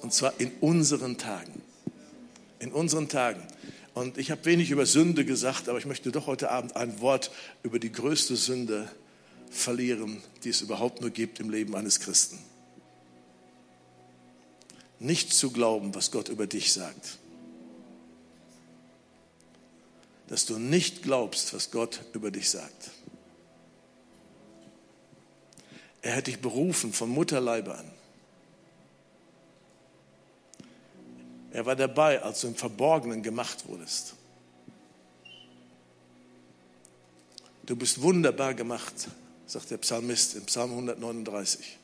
Und 0.00 0.14
zwar 0.14 0.32
in 0.40 0.50
unseren 0.62 1.18
Tagen. 1.18 1.60
In 2.58 2.72
unseren 2.72 3.10
Tagen. 3.10 3.46
Und 3.92 4.16
ich 4.16 4.30
habe 4.30 4.46
wenig 4.46 4.70
über 4.70 4.86
Sünde 4.86 5.26
gesagt, 5.26 5.68
aber 5.68 5.76
ich 5.76 5.84
möchte 5.84 6.10
doch 6.10 6.26
heute 6.26 6.50
Abend 6.50 6.74
ein 6.74 7.02
Wort 7.02 7.30
über 7.62 7.78
die 7.78 7.92
größte 7.92 8.34
Sünde 8.34 8.90
verlieren, 9.50 10.22
die 10.42 10.48
es 10.48 10.62
überhaupt 10.62 11.02
nur 11.02 11.10
gibt 11.10 11.38
im 11.38 11.50
Leben 11.50 11.76
eines 11.76 12.00
Christen. 12.00 12.38
Nicht 15.02 15.34
zu 15.34 15.50
glauben, 15.50 15.96
was 15.96 16.12
Gott 16.12 16.28
über 16.28 16.46
dich 16.46 16.72
sagt. 16.72 17.18
Dass 20.28 20.46
du 20.46 20.60
nicht 20.60 21.02
glaubst, 21.02 21.52
was 21.54 21.72
Gott 21.72 22.04
über 22.12 22.30
dich 22.30 22.48
sagt. 22.50 22.92
Er 26.02 26.14
hat 26.14 26.28
dich 26.28 26.40
berufen 26.40 26.92
von 26.92 27.10
Mutterleibe 27.10 27.76
an. 27.76 27.90
Er 31.50 31.66
war 31.66 31.74
dabei, 31.74 32.22
als 32.22 32.42
du 32.42 32.46
im 32.46 32.54
Verborgenen 32.54 33.24
gemacht 33.24 33.66
wurdest. 33.66 34.14
Du 37.66 37.74
bist 37.74 38.00
wunderbar 38.00 38.54
gemacht, 38.54 39.08
sagt 39.46 39.72
der 39.72 39.78
Psalmist 39.78 40.36
im 40.36 40.44
Psalm 40.44 40.70
139. 40.70 41.76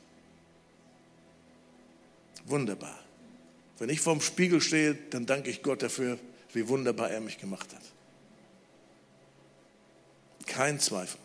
Wunderbar. 2.45 3.08
Wenn 3.79 3.89
ich 3.89 4.01
vorm 4.01 4.21
Spiegel 4.21 4.61
stehe, 4.61 4.93
dann 5.09 5.25
danke 5.25 5.49
ich 5.49 5.63
Gott 5.63 5.81
dafür, 5.81 6.19
wie 6.53 6.67
wunderbar 6.67 7.09
er 7.09 7.21
mich 7.21 7.37
gemacht 7.37 7.73
hat. 7.73 7.81
Kein 10.45 10.79
Zweifel. 10.79 11.19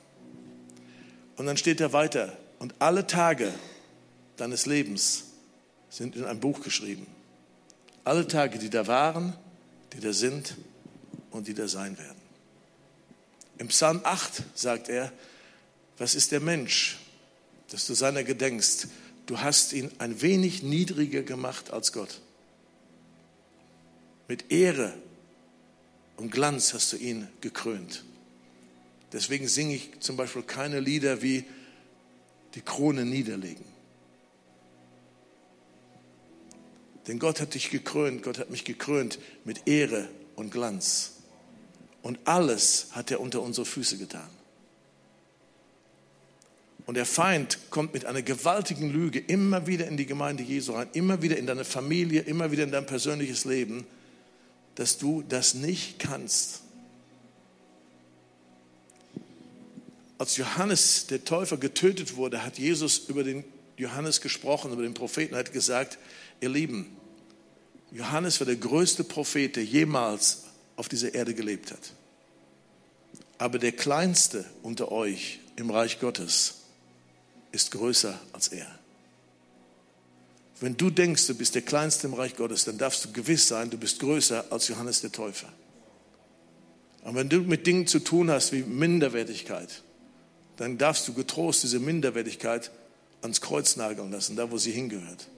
Und 1.37 1.47
dann 1.47 1.57
steht 1.57 1.81
er 1.81 1.93
weiter, 1.93 2.37
und 2.61 2.75
alle 2.79 3.07
Tage 3.07 3.53
deines 4.37 4.67
Lebens 4.67 5.25
sind 5.91 6.17
in 6.17 6.25
ein 6.25 6.41
Buch 6.41 6.61
geschrieben. 6.63 7.07
Alle 8.05 8.27
Tage, 8.29 8.59
die 8.59 8.71
da 8.71 8.87
waren, 8.87 9.35
die 9.93 10.01
da 10.01 10.13
sind 10.13 10.57
und 11.31 11.49
die 11.49 11.55
da 11.55 11.69
sein 11.69 11.99
werden. 11.99 12.21
Im 13.59 13.69
Psalm 13.69 14.01
8 14.05 14.43
sagt 14.55 14.89
er, 14.89 15.13
was 15.99 16.15
ist 16.15 16.33
der 16.33 16.41
Mensch, 16.41 16.99
dass 17.71 17.87
du 17.87 17.95
seiner 17.95 18.25
gedenkst? 18.25 18.89
Du 19.27 19.41
hast 19.41 19.73
ihn 19.73 19.91
ein 19.99 20.21
wenig 20.23 20.63
niedriger 20.63 21.23
gemacht 21.23 21.73
als 21.73 21.93
Gott. 21.93 22.21
Mit 24.29 24.51
Ehre 24.51 24.95
und 26.17 26.31
Glanz 26.31 26.73
hast 26.75 26.93
du 26.93 26.97
ihn 26.97 27.29
gekrönt. 27.41 28.05
Deswegen 29.13 29.49
singe 29.49 29.75
ich 29.77 30.01
zum 30.01 30.17
Beispiel 30.17 30.43
keine 30.43 30.81
Lieder 30.81 31.23
wie 31.23 31.45
die 32.55 32.63
Krone 32.63 33.05
niederlegen. 33.05 33.65
Denn 37.07 37.19
Gott 37.19 37.41
hat 37.41 37.55
dich 37.55 37.71
gekrönt, 37.71 38.23
Gott 38.23 38.39
hat 38.39 38.51
mich 38.51 38.65
gekrönt 38.65 39.19
mit 39.45 39.67
Ehre 39.69 40.09
und 40.37 40.51
Glanz. 40.51 41.13
Und 42.03 42.19
alles 42.25 42.89
hat 42.93 43.11
er 43.11 43.21
unter 43.21 43.43
unsere 43.43 43.67
Füße 43.67 43.99
getan. 43.99 44.29
Und 46.87 46.97
der 46.97 47.07
Feind 47.07 47.59
kommt 47.71 47.95
mit 47.95 48.05
einer 48.05 48.23
gewaltigen 48.23 48.91
Lüge 48.91 49.19
immer 49.19 49.67
wieder 49.67 49.87
in 49.87 49.97
die 49.97 50.07
Gemeinde 50.07 50.43
Jesu 50.43 50.73
rein, 50.73 50.89
immer 50.93 51.23
wieder 51.23 51.39
in 51.39 51.47
deine 51.47 51.65
Familie, 51.65 52.23
immer 52.23 52.51
wieder 52.51 52.65
in 52.65 52.73
dein 52.73 52.85
persönliches 52.85 53.45
Leben, 53.47 53.87
dass 54.75 54.99
du 54.99 55.23
das 55.29 55.55
nicht 55.55 55.99
kannst. 55.99 56.65
als 60.19 60.37
Johannes 60.37 61.07
der 61.09 61.25
Täufer 61.25 61.57
getötet 61.57 62.17
wurde, 62.17 62.45
hat 62.45 62.59
Jesus 62.59 62.99
über 63.09 63.25
den 63.25 63.45
Johannes 63.77 64.21
gesprochen, 64.21 64.73
über 64.73 64.83
den 64.83 64.95
Propheten, 64.95 65.37
hat 65.37 65.53
gesagt, 65.53 65.99
ihr 66.41 66.49
Lieben, 66.49 66.97
Johannes 67.91 68.41
war 68.41 68.47
der 68.47 68.57
größte 68.57 69.05
Prophet, 69.05 69.57
der 69.57 69.65
jemals 69.65 70.45
auf 70.77 70.89
dieser 70.89 71.15
Erde 71.15 71.35
gelebt 71.35 71.73
hat. 71.73 71.93
Aber 73.39 73.59
der 73.59 73.73
kleinste 73.73 74.45
unter 74.63 74.91
euch 74.91 75.41
im 75.57 75.71
Reich 75.71 76.01
Gottes 76.01 76.63
ist 77.53 77.73
größer 77.73 78.19
als 78.33 78.49
er. 78.49 78.67
Wenn 80.61 80.77
du 80.77 80.91
denkst, 80.91 81.27
du 81.27 81.35
bist 81.35 81.55
der 81.55 81.63
Kleinste 81.63 82.07
im 82.07 82.15
Reich 82.15 82.37
Gottes, 82.37 82.65
dann 82.65 82.79
darfst 82.79 83.05
du 83.05 83.13
gewiss 83.13 83.49
sein, 83.49 83.71
du 83.71 83.79
bist 83.79 84.01
größer 84.01 84.47
als 84.51 84.69
Johannes 84.69 85.01
der 85.01 85.13
Täufer. 85.13 85.53
Und 87.03 87.17
wenn 87.17 87.29
du 87.29 87.41
mit 87.41 87.67
Dingen 87.67 87.87
zu 87.87 87.99
tun 87.99 88.31
hast 88.31 88.53
wie 88.53 88.63
Minderwertigkeit, 88.63 89.83
dann 90.57 90.79
darfst 90.79 91.07
du 91.09 91.13
getrost 91.13 91.65
diese 91.65 91.81
Minderwertigkeit 91.81 92.71
ans 93.21 93.41
Kreuz 93.41 93.77
nageln 93.77 94.11
lassen, 94.11 94.37
da 94.37 94.51
wo 94.51 94.59
sie 94.59 94.71
hingehört. 94.71 95.29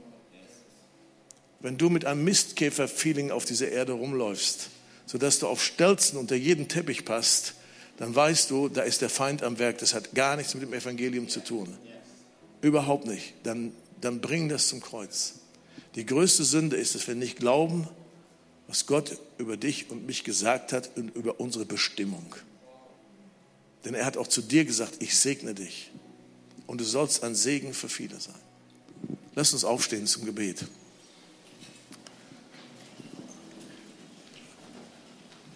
Wenn 1.60 1.78
du 1.78 1.88
mit 1.88 2.04
einem 2.04 2.22
Mistkäfer-Feeling 2.24 3.30
auf 3.30 3.44
dieser 3.44 3.68
Erde 3.68 3.92
rumläufst, 3.92 4.68
sodass 5.06 5.38
du 5.38 5.46
auf 5.46 5.62
Stelzen 5.62 6.18
unter 6.18 6.36
jeden 6.36 6.68
Teppich 6.68 7.04
passt, 7.04 7.54
dann 7.96 8.14
weißt 8.14 8.50
du, 8.50 8.68
da 8.68 8.82
ist 8.82 9.00
der 9.00 9.08
Feind 9.08 9.42
am 9.42 9.58
Werk. 9.58 9.78
Das 9.78 9.94
hat 9.94 10.14
gar 10.14 10.36
nichts 10.36 10.54
mit 10.54 10.62
dem 10.62 10.74
Evangelium 10.74 11.28
zu 11.28 11.40
tun. 11.40 11.74
Überhaupt 12.60 13.06
nicht. 13.06 13.34
Dann, 13.44 13.72
dann 14.00 14.20
bring 14.20 14.48
das 14.48 14.68
zum 14.68 14.80
Kreuz. 14.80 15.34
Die 15.94 16.04
größte 16.04 16.44
Sünde 16.44 16.76
ist, 16.76 16.94
dass 16.94 17.06
wir 17.06 17.14
nicht 17.14 17.38
glauben, 17.38 17.88
was 18.68 18.86
Gott 18.86 19.18
über 19.38 19.56
dich 19.56 19.90
und 19.90 20.06
mich 20.06 20.24
gesagt 20.24 20.72
hat 20.72 20.90
und 20.96 21.14
über 21.14 21.40
unsere 21.40 21.64
Bestimmung. 21.64 22.34
Denn 23.84 23.94
er 23.94 24.04
hat 24.04 24.16
auch 24.16 24.26
zu 24.26 24.42
dir 24.42 24.64
gesagt, 24.64 24.94
ich 25.00 25.16
segne 25.16 25.54
dich 25.54 25.90
und 26.66 26.80
du 26.80 26.84
sollst 26.84 27.22
ein 27.22 27.34
Segen 27.34 27.72
für 27.72 27.88
viele 27.88 28.18
sein. 28.18 28.34
Lass 29.34 29.52
uns 29.52 29.64
aufstehen 29.64 30.06
zum 30.06 30.24
Gebet. 30.24 30.64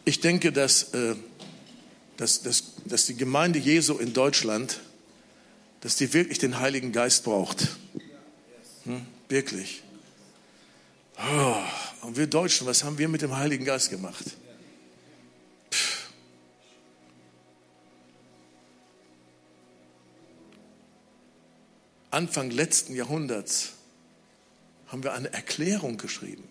Ich 0.05 0.21
denke, 0.21 0.53
dass, 0.53 0.95
äh, 0.95 1.15
dass, 2.17 2.43
dass, 2.43 2.75
dass 2.85 3.07
die 3.07 3.17
Gemeinde 3.17 3.59
Jesu 3.59 3.99
in 3.99 4.13
Deutschland, 4.13 4.81
dass 5.81 5.97
die 5.97 6.13
wirklich 6.13 6.39
den 6.39 6.61
Heiligen 6.61 6.93
Geist 6.93 7.25
braucht. 7.25 7.77
Hm? 8.85 9.07
Wirklich. 9.29 9.83
Oh, 11.19 11.57
und 12.03 12.17
wir 12.17 12.27
Deutschen, 12.27 12.67
was 12.67 12.83
haben 12.83 12.99
wir 12.99 13.09
mit 13.09 13.23
dem 13.23 13.37
Heiligen 13.37 13.65
Geist 13.65 13.91
gemacht? 13.91 14.25
Pff. 15.71 16.09
Anfang 22.11 22.51
letzten 22.51 22.95
Jahrhunderts 22.95 23.73
haben 24.89 25.03
wir 25.03 25.13
eine 25.13 25.33
Erklärung 25.33 25.99
geschrieben. 25.99 26.49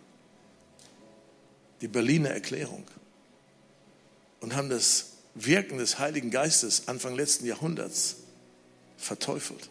Die 1.81 1.87
Berliner 1.87 2.29
Erklärung. 2.29 2.85
Und 4.39 4.55
haben 4.55 4.69
das 4.69 5.13
Wirken 5.35 5.77
des 5.77 5.99
Heiligen 5.99 6.31
Geistes 6.31 6.87
Anfang 6.87 7.15
letzten 7.15 7.45
Jahrhunderts 7.45 8.17
verteufelt. 8.97 9.69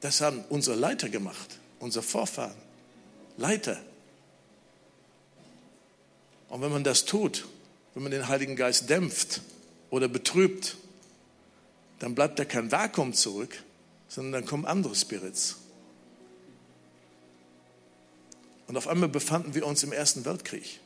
Das 0.00 0.20
haben 0.20 0.44
unsere 0.48 0.76
Leiter 0.76 1.08
gemacht, 1.08 1.58
unsere 1.80 2.02
Vorfahren. 2.02 2.56
Leiter. 3.36 3.80
Und 6.48 6.62
wenn 6.62 6.72
man 6.72 6.84
das 6.84 7.04
tut, 7.04 7.46
wenn 7.94 8.02
man 8.02 8.12
den 8.12 8.28
Heiligen 8.28 8.56
Geist 8.56 8.88
dämpft 8.88 9.42
oder 9.90 10.08
betrübt, 10.08 10.76
dann 11.98 12.14
bleibt 12.14 12.38
da 12.38 12.44
kein 12.44 12.70
Vakuum 12.70 13.12
zurück, 13.12 13.62
sondern 14.08 14.32
dann 14.32 14.44
kommen 14.46 14.64
andere 14.64 14.94
Spirits. 14.94 15.56
Und 18.66 18.76
auf 18.76 18.86
einmal 18.86 19.08
befanden 19.08 19.54
wir 19.54 19.66
uns 19.66 19.82
im 19.82 19.92
Ersten 19.92 20.24
Weltkrieg. 20.24 20.80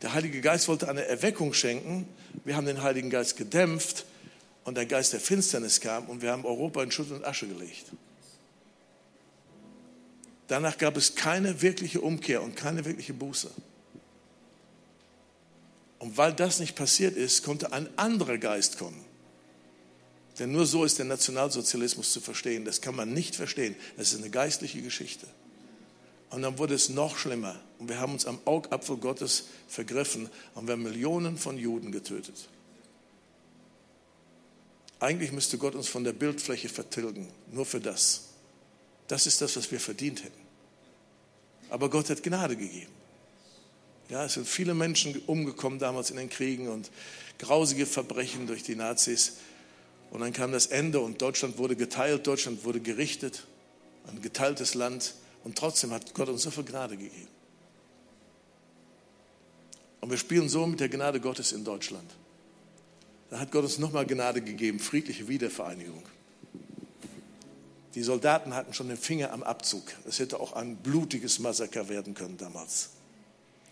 Der 0.00 0.14
Heilige 0.14 0.40
Geist 0.40 0.66
wollte 0.66 0.88
eine 0.88 1.04
Erweckung 1.04 1.52
schenken. 1.52 2.08
Wir 2.44 2.56
haben 2.56 2.66
den 2.66 2.82
Heiligen 2.82 3.10
Geist 3.10 3.36
gedämpft 3.36 4.04
und 4.64 4.76
der 4.76 4.86
Geist 4.86 5.12
der 5.12 5.20
Finsternis 5.20 5.80
kam 5.80 6.06
und 6.06 6.22
wir 6.22 6.32
haben 6.32 6.44
Europa 6.44 6.82
in 6.82 6.90
Schutt 6.90 7.10
und 7.10 7.24
Asche 7.24 7.46
gelegt. 7.46 7.86
Danach 10.48 10.76
gab 10.76 10.96
es 10.96 11.14
keine 11.14 11.62
wirkliche 11.62 12.00
Umkehr 12.00 12.42
und 12.42 12.56
keine 12.56 12.84
wirkliche 12.84 13.14
Buße. 13.14 13.50
Und 15.98 16.16
weil 16.16 16.32
das 16.32 16.58
nicht 16.58 16.74
passiert 16.74 17.16
ist, 17.16 17.44
konnte 17.44 17.72
ein 17.72 17.88
anderer 17.96 18.36
Geist 18.36 18.78
kommen. 18.78 19.04
Denn 20.38 20.50
nur 20.50 20.66
so 20.66 20.84
ist 20.84 20.98
der 20.98 21.04
Nationalsozialismus 21.04 22.12
zu 22.12 22.20
verstehen. 22.20 22.64
Das 22.64 22.80
kann 22.80 22.96
man 22.96 23.12
nicht 23.12 23.36
verstehen. 23.36 23.76
Das 23.96 24.12
ist 24.12 24.18
eine 24.18 24.30
geistliche 24.30 24.82
Geschichte. 24.82 25.26
Und 26.30 26.42
dann 26.42 26.58
wurde 26.58 26.74
es 26.74 26.88
noch 26.88 27.18
schlimmer. 27.18 27.60
Und 27.78 27.88
wir 27.88 28.00
haben 28.00 28.14
uns 28.14 28.26
am 28.26 28.38
Augapfel 28.46 28.96
Gottes 28.96 29.44
vergriffen 29.68 30.30
und 30.54 30.66
wir 30.66 30.72
haben 30.72 30.82
Millionen 30.82 31.36
von 31.36 31.58
Juden 31.58 31.92
getötet. 31.92 32.48
Eigentlich 35.02 35.32
müsste 35.32 35.58
Gott 35.58 35.74
uns 35.74 35.88
von 35.88 36.04
der 36.04 36.12
Bildfläche 36.12 36.68
vertilgen, 36.68 37.26
nur 37.50 37.66
für 37.66 37.80
das. 37.80 38.28
Das 39.08 39.26
ist 39.26 39.40
das, 39.40 39.56
was 39.56 39.68
wir 39.72 39.80
verdient 39.80 40.22
hätten. 40.22 40.40
Aber 41.70 41.90
Gott 41.90 42.08
hat 42.08 42.22
Gnade 42.22 42.56
gegeben. 42.56 42.92
Ja, 44.10 44.24
es 44.24 44.34
sind 44.34 44.46
viele 44.46 44.74
Menschen 44.74 45.20
umgekommen 45.26 45.80
damals 45.80 46.10
in 46.10 46.18
den 46.18 46.30
Kriegen 46.30 46.68
und 46.68 46.92
grausige 47.40 47.84
Verbrechen 47.84 48.46
durch 48.46 48.62
die 48.62 48.76
Nazis. 48.76 49.38
Und 50.12 50.20
dann 50.20 50.32
kam 50.32 50.52
das 50.52 50.66
Ende 50.66 51.00
und 51.00 51.20
Deutschland 51.20 51.58
wurde 51.58 51.74
geteilt, 51.74 52.24
Deutschland 52.24 52.64
wurde 52.64 52.78
gerichtet, 52.78 53.48
ein 54.06 54.22
geteiltes 54.22 54.74
Land. 54.74 55.14
Und 55.42 55.58
trotzdem 55.58 55.90
hat 55.90 56.14
Gott 56.14 56.28
uns 56.28 56.42
so 56.42 56.52
viel 56.52 56.62
Gnade 56.62 56.96
gegeben. 56.96 57.28
Und 60.00 60.10
wir 60.10 60.18
spielen 60.18 60.48
so 60.48 60.64
mit 60.64 60.78
der 60.78 60.88
Gnade 60.88 61.18
Gottes 61.18 61.50
in 61.50 61.64
Deutschland. 61.64 62.08
Da 63.32 63.38
hat 63.38 63.50
Gott 63.50 63.64
uns 63.64 63.78
nochmal 63.78 64.04
Gnade 64.04 64.42
gegeben, 64.42 64.78
friedliche 64.78 65.26
Wiedervereinigung. 65.26 66.02
Die 67.94 68.02
Soldaten 68.02 68.52
hatten 68.54 68.74
schon 68.74 68.88
den 68.88 68.98
Finger 68.98 69.32
am 69.32 69.42
Abzug. 69.42 69.84
Es 70.06 70.18
hätte 70.18 70.38
auch 70.38 70.52
ein 70.52 70.76
blutiges 70.76 71.38
Massaker 71.38 71.88
werden 71.88 72.12
können 72.12 72.36
damals. 72.36 72.90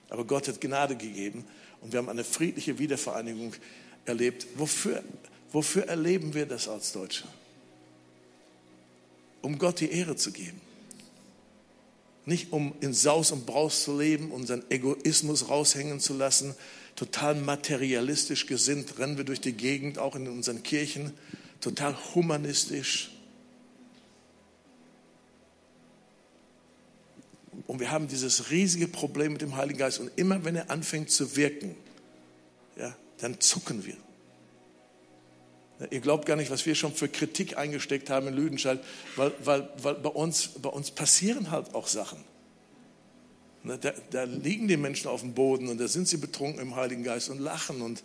Aber 0.08 0.24
Gott 0.24 0.48
hat 0.48 0.62
Gnade 0.62 0.96
gegeben 0.96 1.44
und 1.82 1.92
wir 1.92 1.98
haben 1.98 2.08
eine 2.08 2.24
friedliche 2.24 2.78
Wiedervereinigung 2.78 3.52
erlebt. 4.06 4.46
Wofür, 4.56 5.04
wofür 5.52 5.86
erleben 5.88 6.32
wir 6.32 6.46
das 6.46 6.66
als 6.66 6.92
Deutsche? 6.92 7.28
Um 9.42 9.58
Gott 9.58 9.80
die 9.80 9.92
Ehre 9.92 10.16
zu 10.16 10.32
geben. 10.32 10.58
Nicht 12.24 12.50
um 12.50 12.72
in 12.80 12.94
Saus 12.94 13.30
und 13.30 13.44
Braus 13.44 13.84
zu 13.84 13.98
leben, 13.98 14.30
unseren 14.30 14.64
Egoismus 14.70 15.50
raushängen 15.50 16.00
zu 16.00 16.14
lassen, 16.14 16.54
total 17.00 17.34
materialistisch 17.34 18.44
gesinnt, 18.44 18.98
rennen 18.98 19.16
wir 19.16 19.24
durch 19.24 19.40
die 19.40 19.54
Gegend, 19.54 19.98
auch 19.98 20.16
in 20.16 20.28
unseren 20.28 20.62
Kirchen, 20.62 21.14
total 21.62 21.96
humanistisch. 22.14 23.10
Und 27.66 27.80
wir 27.80 27.90
haben 27.90 28.06
dieses 28.06 28.50
riesige 28.50 28.86
Problem 28.86 29.32
mit 29.32 29.40
dem 29.40 29.56
Heiligen 29.56 29.78
Geist. 29.78 29.98
Und 29.98 30.10
immer 30.16 30.44
wenn 30.44 30.56
er 30.56 30.70
anfängt 30.70 31.10
zu 31.10 31.36
wirken, 31.36 31.74
ja, 32.76 32.94
dann 33.16 33.40
zucken 33.40 33.86
wir. 33.86 33.96
Ihr 35.90 36.00
glaubt 36.00 36.26
gar 36.26 36.36
nicht, 36.36 36.50
was 36.50 36.66
wir 36.66 36.74
schon 36.74 36.92
für 36.92 37.08
Kritik 37.08 37.56
eingesteckt 37.56 38.10
haben 38.10 38.28
in 38.28 38.34
Lüdenscheid, 38.34 38.78
weil, 39.16 39.32
weil, 39.42 39.70
weil 39.78 39.94
bei, 39.94 40.10
uns, 40.10 40.48
bei 40.60 40.68
uns 40.68 40.90
passieren 40.90 41.50
halt 41.50 41.74
auch 41.74 41.86
Sachen. 41.86 42.22
Da, 43.62 43.92
da, 44.10 44.24
liegen 44.24 44.68
die 44.68 44.78
Menschen 44.78 45.08
auf 45.08 45.20
dem 45.20 45.34
Boden 45.34 45.68
und 45.68 45.78
da 45.78 45.86
sind 45.86 46.08
sie 46.08 46.16
betrunken 46.16 46.62
im 46.62 46.76
Heiligen 46.76 47.04
Geist 47.04 47.28
und 47.28 47.38
lachen 47.38 47.82
und, 47.82 48.02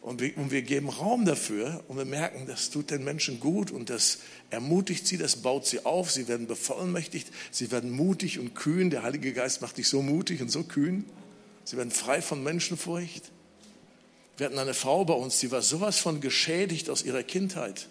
und, 0.00 0.22
wir, 0.22 0.38
und 0.38 0.50
wir 0.50 0.62
geben 0.62 0.88
Raum 0.88 1.26
dafür 1.26 1.84
und 1.86 1.98
wir 1.98 2.06
merken, 2.06 2.46
das 2.46 2.70
tut 2.70 2.90
den 2.90 3.04
Menschen 3.04 3.40
gut 3.40 3.70
und 3.70 3.90
das 3.90 4.20
ermutigt 4.48 5.06
sie, 5.06 5.18
das 5.18 5.36
baut 5.36 5.66
sie 5.66 5.84
auf, 5.84 6.10
sie 6.10 6.28
werden 6.28 6.46
bevollmächtigt, 6.46 7.30
sie 7.50 7.70
werden 7.70 7.90
mutig 7.90 8.38
und 8.38 8.54
kühn. 8.54 8.88
Der 8.88 9.02
Heilige 9.02 9.34
Geist 9.34 9.60
macht 9.60 9.76
dich 9.76 9.88
so 9.88 10.00
mutig 10.00 10.40
und 10.40 10.50
so 10.50 10.62
kühn. 10.62 11.04
Sie 11.64 11.76
werden 11.76 11.90
frei 11.90 12.22
von 12.22 12.42
Menschenfurcht. 12.42 13.30
Wir 14.38 14.46
hatten 14.46 14.58
eine 14.58 14.72
Frau 14.72 15.04
bei 15.04 15.12
uns, 15.12 15.40
die 15.40 15.50
war 15.50 15.60
sowas 15.60 15.98
von 15.98 16.22
geschädigt 16.22 16.88
aus 16.88 17.02
ihrer 17.02 17.22
Kindheit. 17.22 17.88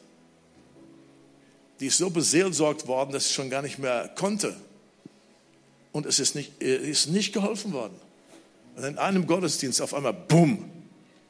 Die 1.80 1.86
ist 1.86 1.98
so 1.98 2.10
beseelsorgt 2.10 2.88
worden, 2.88 3.12
dass 3.12 3.28
sie 3.28 3.36
schon 3.36 3.52
gar 3.52 3.62
nicht 3.62 3.78
mehr 3.78 4.10
konnte 4.16 4.56
und 5.98 6.06
es 6.06 6.20
ist 6.20 6.36
nicht, 6.36 6.62
ist 6.62 7.08
nicht 7.08 7.34
geholfen 7.34 7.74
worden. 7.74 7.96
Und 8.76 8.84
in 8.84 9.00
einem 9.00 9.26
Gottesdienst 9.26 9.82
auf 9.82 9.96
einmal, 9.96 10.14
bumm, 10.14 10.70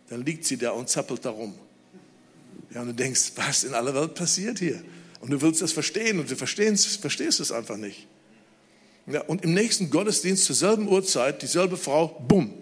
dann 0.10 0.26
liegt 0.26 0.44
sie 0.44 0.58
da 0.58 0.72
und 0.72 0.90
zappelt 0.90 1.24
da 1.24 1.30
rum. 1.30 1.54
Ja, 2.74 2.82
und 2.82 2.88
du 2.88 2.94
denkst, 2.94 3.32
was 3.38 3.64
in 3.64 3.74
aller 3.74 3.96
Welt 3.96 4.14
passiert 4.14 4.60
hier? 4.60 4.84
Und 5.22 5.32
du 5.32 5.42
willst 5.42 5.62
das 5.62 5.72
verstehen 5.72 6.20
und 6.20 6.30
du 6.30 6.36
verstehst, 6.36 6.98
verstehst 6.98 7.40
es 7.40 7.50
einfach 7.50 7.78
nicht. 7.78 8.08
Ja, 9.06 9.22
und 9.22 9.46
im 9.46 9.54
nächsten 9.54 9.90
Gottesdienst 9.90 10.44
zur 10.44 10.56
selben 10.58 10.90
Uhrzeit, 10.90 11.42
dieselbe 11.42 11.78
Frau, 11.78 12.22
bumm. 12.28 12.54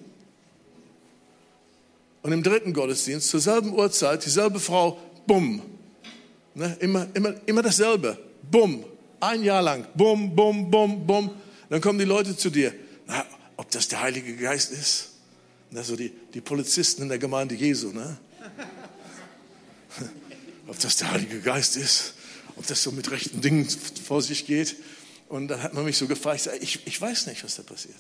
Und 2.21 2.33
im 2.33 2.43
dritten 2.43 2.71
Gottesdienst 2.71 3.29
zur 3.29 3.39
selben 3.39 3.73
Uhrzeit, 3.73 4.23
dieselbe 4.23 4.59
Frau, 4.59 4.99
bumm. 5.25 5.59
Ne, 6.53 6.77
immer, 6.81 7.07
immer, 7.15 7.33
immer 7.47 7.63
dasselbe, 7.63 8.15
bumm. 8.51 8.85
Ein 9.19 9.43
Jahr 9.43 9.63
lang, 9.63 9.87
bumm, 9.95 10.35
bumm, 10.35 10.69
bumm, 10.69 11.07
bumm. 11.07 11.31
Dann 11.75 11.81
kommen 11.81 11.99
die 11.99 12.05
Leute 12.05 12.37
zu 12.37 12.49
dir. 12.49 12.73
Na, 13.05 13.25
ob 13.57 13.69
das 13.69 13.89
der 13.89 13.99
Heilige 13.99 14.37
Geist 14.37 14.71
ist? 14.71 15.09
Na, 15.71 15.83
so 15.83 15.97
die, 15.97 16.09
die 16.33 16.39
Polizisten 16.39 17.01
in 17.01 17.09
der 17.09 17.17
Gemeinde 17.17 17.53
Jesu. 17.53 17.91
Ne? 17.91 18.15
ob 20.67 20.79
das 20.79 20.95
der 20.95 21.11
Heilige 21.11 21.41
Geist 21.41 21.75
ist? 21.75 22.13
Ob 22.55 22.65
das 22.65 22.81
so 22.81 22.93
mit 22.93 23.11
rechten 23.11 23.41
Dingen 23.41 23.67
vor 23.67 24.21
sich 24.21 24.45
geht? 24.45 24.77
Und 25.27 25.49
dann 25.49 25.61
hat 25.61 25.73
man 25.73 25.83
mich 25.83 25.97
so 25.97 26.07
gefragt, 26.07 26.49
ich, 26.61 26.87
ich, 26.87 27.01
weiß 27.01 27.27
nicht, 27.27 27.43
was 27.43 27.57
da 27.57 27.63
passiert. 27.63 27.99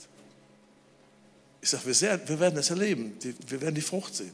Ich 1.59 1.69
sage, 1.69 1.83
wir, 1.85 2.29
wir, 2.29 2.39
werden 2.39 2.57
es 2.57 2.69
erleben. 2.69 3.17
Wir 3.45 3.59
werden 3.59 3.75
die 3.75 3.81
Frucht 3.81 4.15
sehen. 4.15 4.31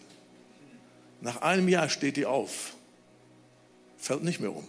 Nach 1.19 1.41
einem 1.41 1.67
Jahr 1.67 1.89
steht 1.89 2.15
die 2.15 2.27
auf, 2.27 2.75
fällt 3.97 4.23
nicht 4.23 4.39
mehr 4.39 4.55
um 4.55 4.67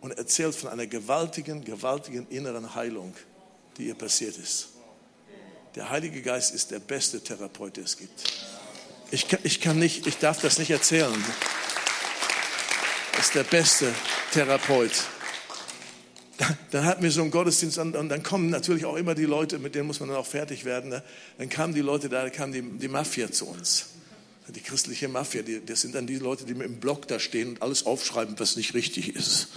und 0.00 0.16
erzählt 0.16 0.54
von 0.54 0.70
einer 0.70 0.86
gewaltigen, 0.86 1.64
gewaltigen 1.64 2.26
inneren 2.28 2.74
Heilung, 2.74 3.14
die 3.76 3.88
ihr 3.88 3.94
passiert 3.94 4.36
ist. 4.38 4.68
Der 5.74 5.90
Heilige 5.90 6.22
Geist 6.22 6.54
ist 6.54 6.70
der 6.70 6.80
beste 6.80 7.20
Therapeut, 7.20 7.76
der 7.76 7.84
es 7.84 7.96
gibt. 7.96 8.24
Ich 9.10 9.28
kann, 9.28 9.40
ich 9.42 9.60
kann 9.60 9.78
nicht, 9.78 10.06
ich 10.06 10.18
darf 10.18 10.40
das 10.40 10.58
nicht 10.58 10.70
erzählen. 10.70 11.24
Das 13.12 13.26
ist 13.26 13.34
der 13.34 13.44
beste 13.44 13.92
Therapeut. 14.32 14.92
Dann 16.70 16.84
hatten 16.84 17.02
wir 17.02 17.10
so 17.10 17.22
einen 17.22 17.30
Gottesdienst 17.30 17.78
und 17.78 17.92
dann 17.92 18.22
kommen 18.22 18.50
natürlich 18.50 18.84
auch 18.84 18.96
immer 18.96 19.14
die 19.14 19.24
Leute, 19.24 19.58
mit 19.58 19.74
denen 19.74 19.86
muss 19.86 19.98
man 20.00 20.10
dann 20.10 20.18
auch 20.18 20.26
fertig 20.26 20.64
werden. 20.64 20.90
Ne? 20.90 21.02
Dann 21.36 21.48
kamen 21.48 21.74
die 21.74 21.80
Leute 21.80 22.08
da, 22.08 22.22
da 22.22 22.30
kam 22.30 22.52
die, 22.52 22.62
die 22.62 22.88
Mafia 22.88 23.30
zu 23.30 23.46
uns. 23.46 23.86
Die 24.48 24.60
christliche 24.60 25.08
Mafia, 25.08 25.42
die, 25.42 25.64
das 25.64 25.80
sind 25.80 25.94
dann 25.94 26.06
die 26.06 26.16
Leute, 26.16 26.44
die 26.44 26.54
mit 26.54 26.66
dem 26.66 26.80
Block 26.80 27.08
da 27.08 27.18
stehen 27.18 27.50
und 27.50 27.62
alles 27.62 27.86
aufschreiben, 27.86 28.38
was 28.38 28.56
nicht 28.56 28.74
richtig 28.74 29.14
ist. 29.14 29.48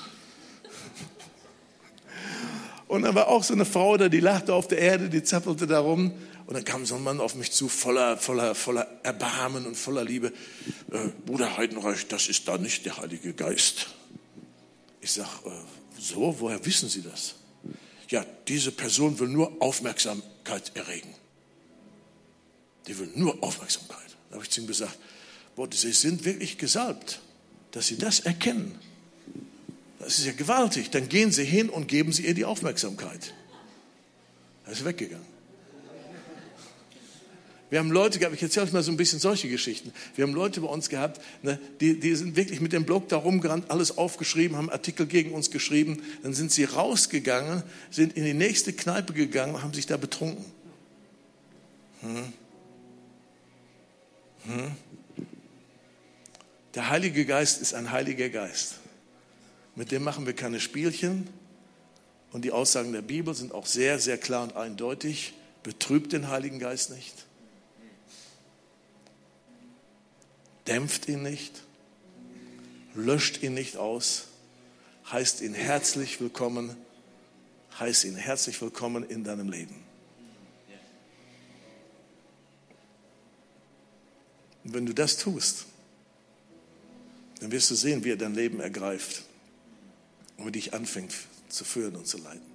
Und 2.91 3.03
dann 3.03 3.15
war 3.15 3.29
auch 3.29 3.41
so 3.41 3.53
eine 3.53 3.63
Frau 3.63 3.95
da, 3.95 4.09
die 4.09 4.19
lachte 4.19 4.53
auf 4.53 4.67
der 4.67 4.79
Erde, 4.79 5.07
die 5.07 5.23
zappelte 5.23 5.65
da 5.65 5.79
rum. 5.79 6.11
Und 6.45 6.55
dann 6.55 6.65
kam 6.65 6.85
so 6.85 6.95
ein 6.95 7.03
Mann 7.03 7.21
auf 7.21 7.35
mich 7.35 7.53
zu, 7.53 7.69
voller, 7.69 8.17
voller, 8.17 8.53
voller 8.53 8.85
Erbarmen 9.03 9.65
und 9.65 9.75
voller 9.75 10.03
Liebe. 10.03 10.33
Äh, 10.91 11.07
Bruder 11.25 11.55
Heidenreich, 11.55 12.07
das 12.09 12.27
ist 12.27 12.49
da 12.49 12.57
nicht 12.57 12.85
der 12.85 12.97
Heilige 12.97 13.33
Geist. 13.33 13.87
Ich 14.99 15.13
sage, 15.13 15.29
äh, 15.45 15.51
so, 16.01 16.35
woher 16.39 16.65
wissen 16.65 16.89
Sie 16.89 17.01
das? 17.01 17.35
Ja, 18.09 18.25
diese 18.49 18.73
Person 18.73 19.17
will 19.19 19.29
nur 19.29 19.61
Aufmerksamkeit 19.61 20.75
erregen. 20.75 21.15
Die 22.87 22.99
will 22.99 23.09
nur 23.15 23.41
Aufmerksamkeit. 23.41 24.17
Da 24.27 24.35
habe 24.35 24.43
ich 24.43 24.51
zu 24.51 24.59
ihm 24.59 24.67
gesagt, 24.67 24.97
boah, 25.55 25.69
Sie 25.71 25.93
sind 25.93 26.25
wirklich 26.25 26.57
gesalbt, 26.57 27.21
dass 27.71 27.87
Sie 27.87 27.97
das 27.97 28.19
erkennen. 28.19 28.77
Das 30.01 30.19
ist 30.19 30.25
ja 30.25 30.33
gewaltig. 30.33 30.89
Dann 30.89 31.07
gehen 31.09 31.31
Sie 31.31 31.45
hin 31.45 31.69
und 31.69 31.87
geben 31.87 32.11
Sie 32.11 32.25
ihr 32.25 32.33
die 32.33 32.45
Aufmerksamkeit. 32.45 33.33
Er 34.65 34.71
ist 34.71 34.83
weggegangen. 34.83 35.31
Wir 37.69 37.79
haben 37.79 37.89
Leute 37.89 38.19
gehabt, 38.19 38.35
ich 38.35 38.43
erzähle 38.43 38.65
euch 38.65 38.73
mal 38.73 38.83
so 38.83 38.91
ein 38.91 38.97
bisschen 38.97 39.19
solche 39.19 39.47
Geschichten. 39.47 39.93
Wir 40.15 40.25
haben 40.25 40.33
Leute 40.33 40.59
bei 40.59 40.67
uns 40.67 40.89
gehabt, 40.89 41.21
ne, 41.41 41.57
die, 41.79 41.97
die 41.97 42.15
sind 42.15 42.35
wirklich 42.35 42.59
mit 42.59 42.73
dem 42.73 42.83
Blog 42.83 43.07
da 43.07 43.15
rumgerannt, 43.15 43.71
alles 43.71 43.97
aufgeschrieben, 43.97 44.57
haben 44.57 44.69
Artikel 44.69 45.05
gegen 45.05 45.31
uns 45.31 45.51
geschrieben. 45.51 46.01
Dann 46.21 46.33
sind 46.33 46.51
sie 46.51 46.65
rausgegangen, 46.65 47.63
sind 47.89 48.17
in 48.17 48.25
die 48.25 48.33
nächste 48.33 48.73
Kneipe 48.73 49.13
gegangen 49.13 49.55
und 49.55 49.63
haben 49.63 49.73
sich 49.73 49.85
da 49.85 49.95
betrunken. 49.95 50.43
Hm. 52.01 52.33
Hm. 54.47 54.71
Der 56.75 56.89
Heilige 56.89 57.25
Geist 57.25 57.61
ist 57.61 57.73
ein 57.73 57.91
Heiliger 57.91 58.27
Geist. 58.27 58.80
Mit 59.75 59.91
dem 59.91 60.03
machen 60.03 60.25
wir 60.25 60.33
keine 60.33 60.59
Spielchen. 60.59 61.27
Und 62.31 62.43
die 62.43 62.51
Aussagen 62.51 62.93
der 62.93 63.01
Bibel 63.01 63.33
sind 63.33 63.53
auch 63.53 63.65
sehr, 63.65 63.99
sehr 63.99 64.17
klar 64.17 64.43
und 64.43 64.55
eindeutig. 64.55 65.33
Betrübt 65.63 66.13
den 66.13 66.29
Heiligen 66.29 66.59
Geist 66.59 66.89
nicht. 66.89 67.25
Dämpft 70.67 71.07
ihn 71.07 71.23
nicht. 71.23 71.63
Löscht 72.95 73.43
ihn 73.43 73.53
nicht 73.53 73.77
aus. 73.77 74.25
Heißt 75.11 75.41
ihn 75.41 75.53
herzlich 75.53 76.19
willkommen. 76.21 76.75
Heißt 77.79 78.03
ihn 78.05 78.15
herzlich 78.15 78.61
willkommen 78.61 79.03
in 79.09 79.23
deinem 79.23 79.49
Leben. 79.49 79.75
Und 84.63 84.73
wenn 84.73 84.85
du 84.85 84.93
das 84.93 85.17
tust, 85.17 85.65
dann 87.39 87.51
wirst 87.51 87.71
du 87.71 87.75
sehen, 87.75 88.03
wie 88.03 88.11
er 88.11 88.17
dein 88.17 88.35
Leben 88.35 88.59
ergreift 88.59 89.23
und 90.41 90.47
wie 90.47 90.51
dich 90.51 90.73
anfängt 90.73 91.13
zu 91.49 91.63
führen 91.63 91.95
und 91.95 92.07
zu 92.07 92.17
leiten. 92.17 92.50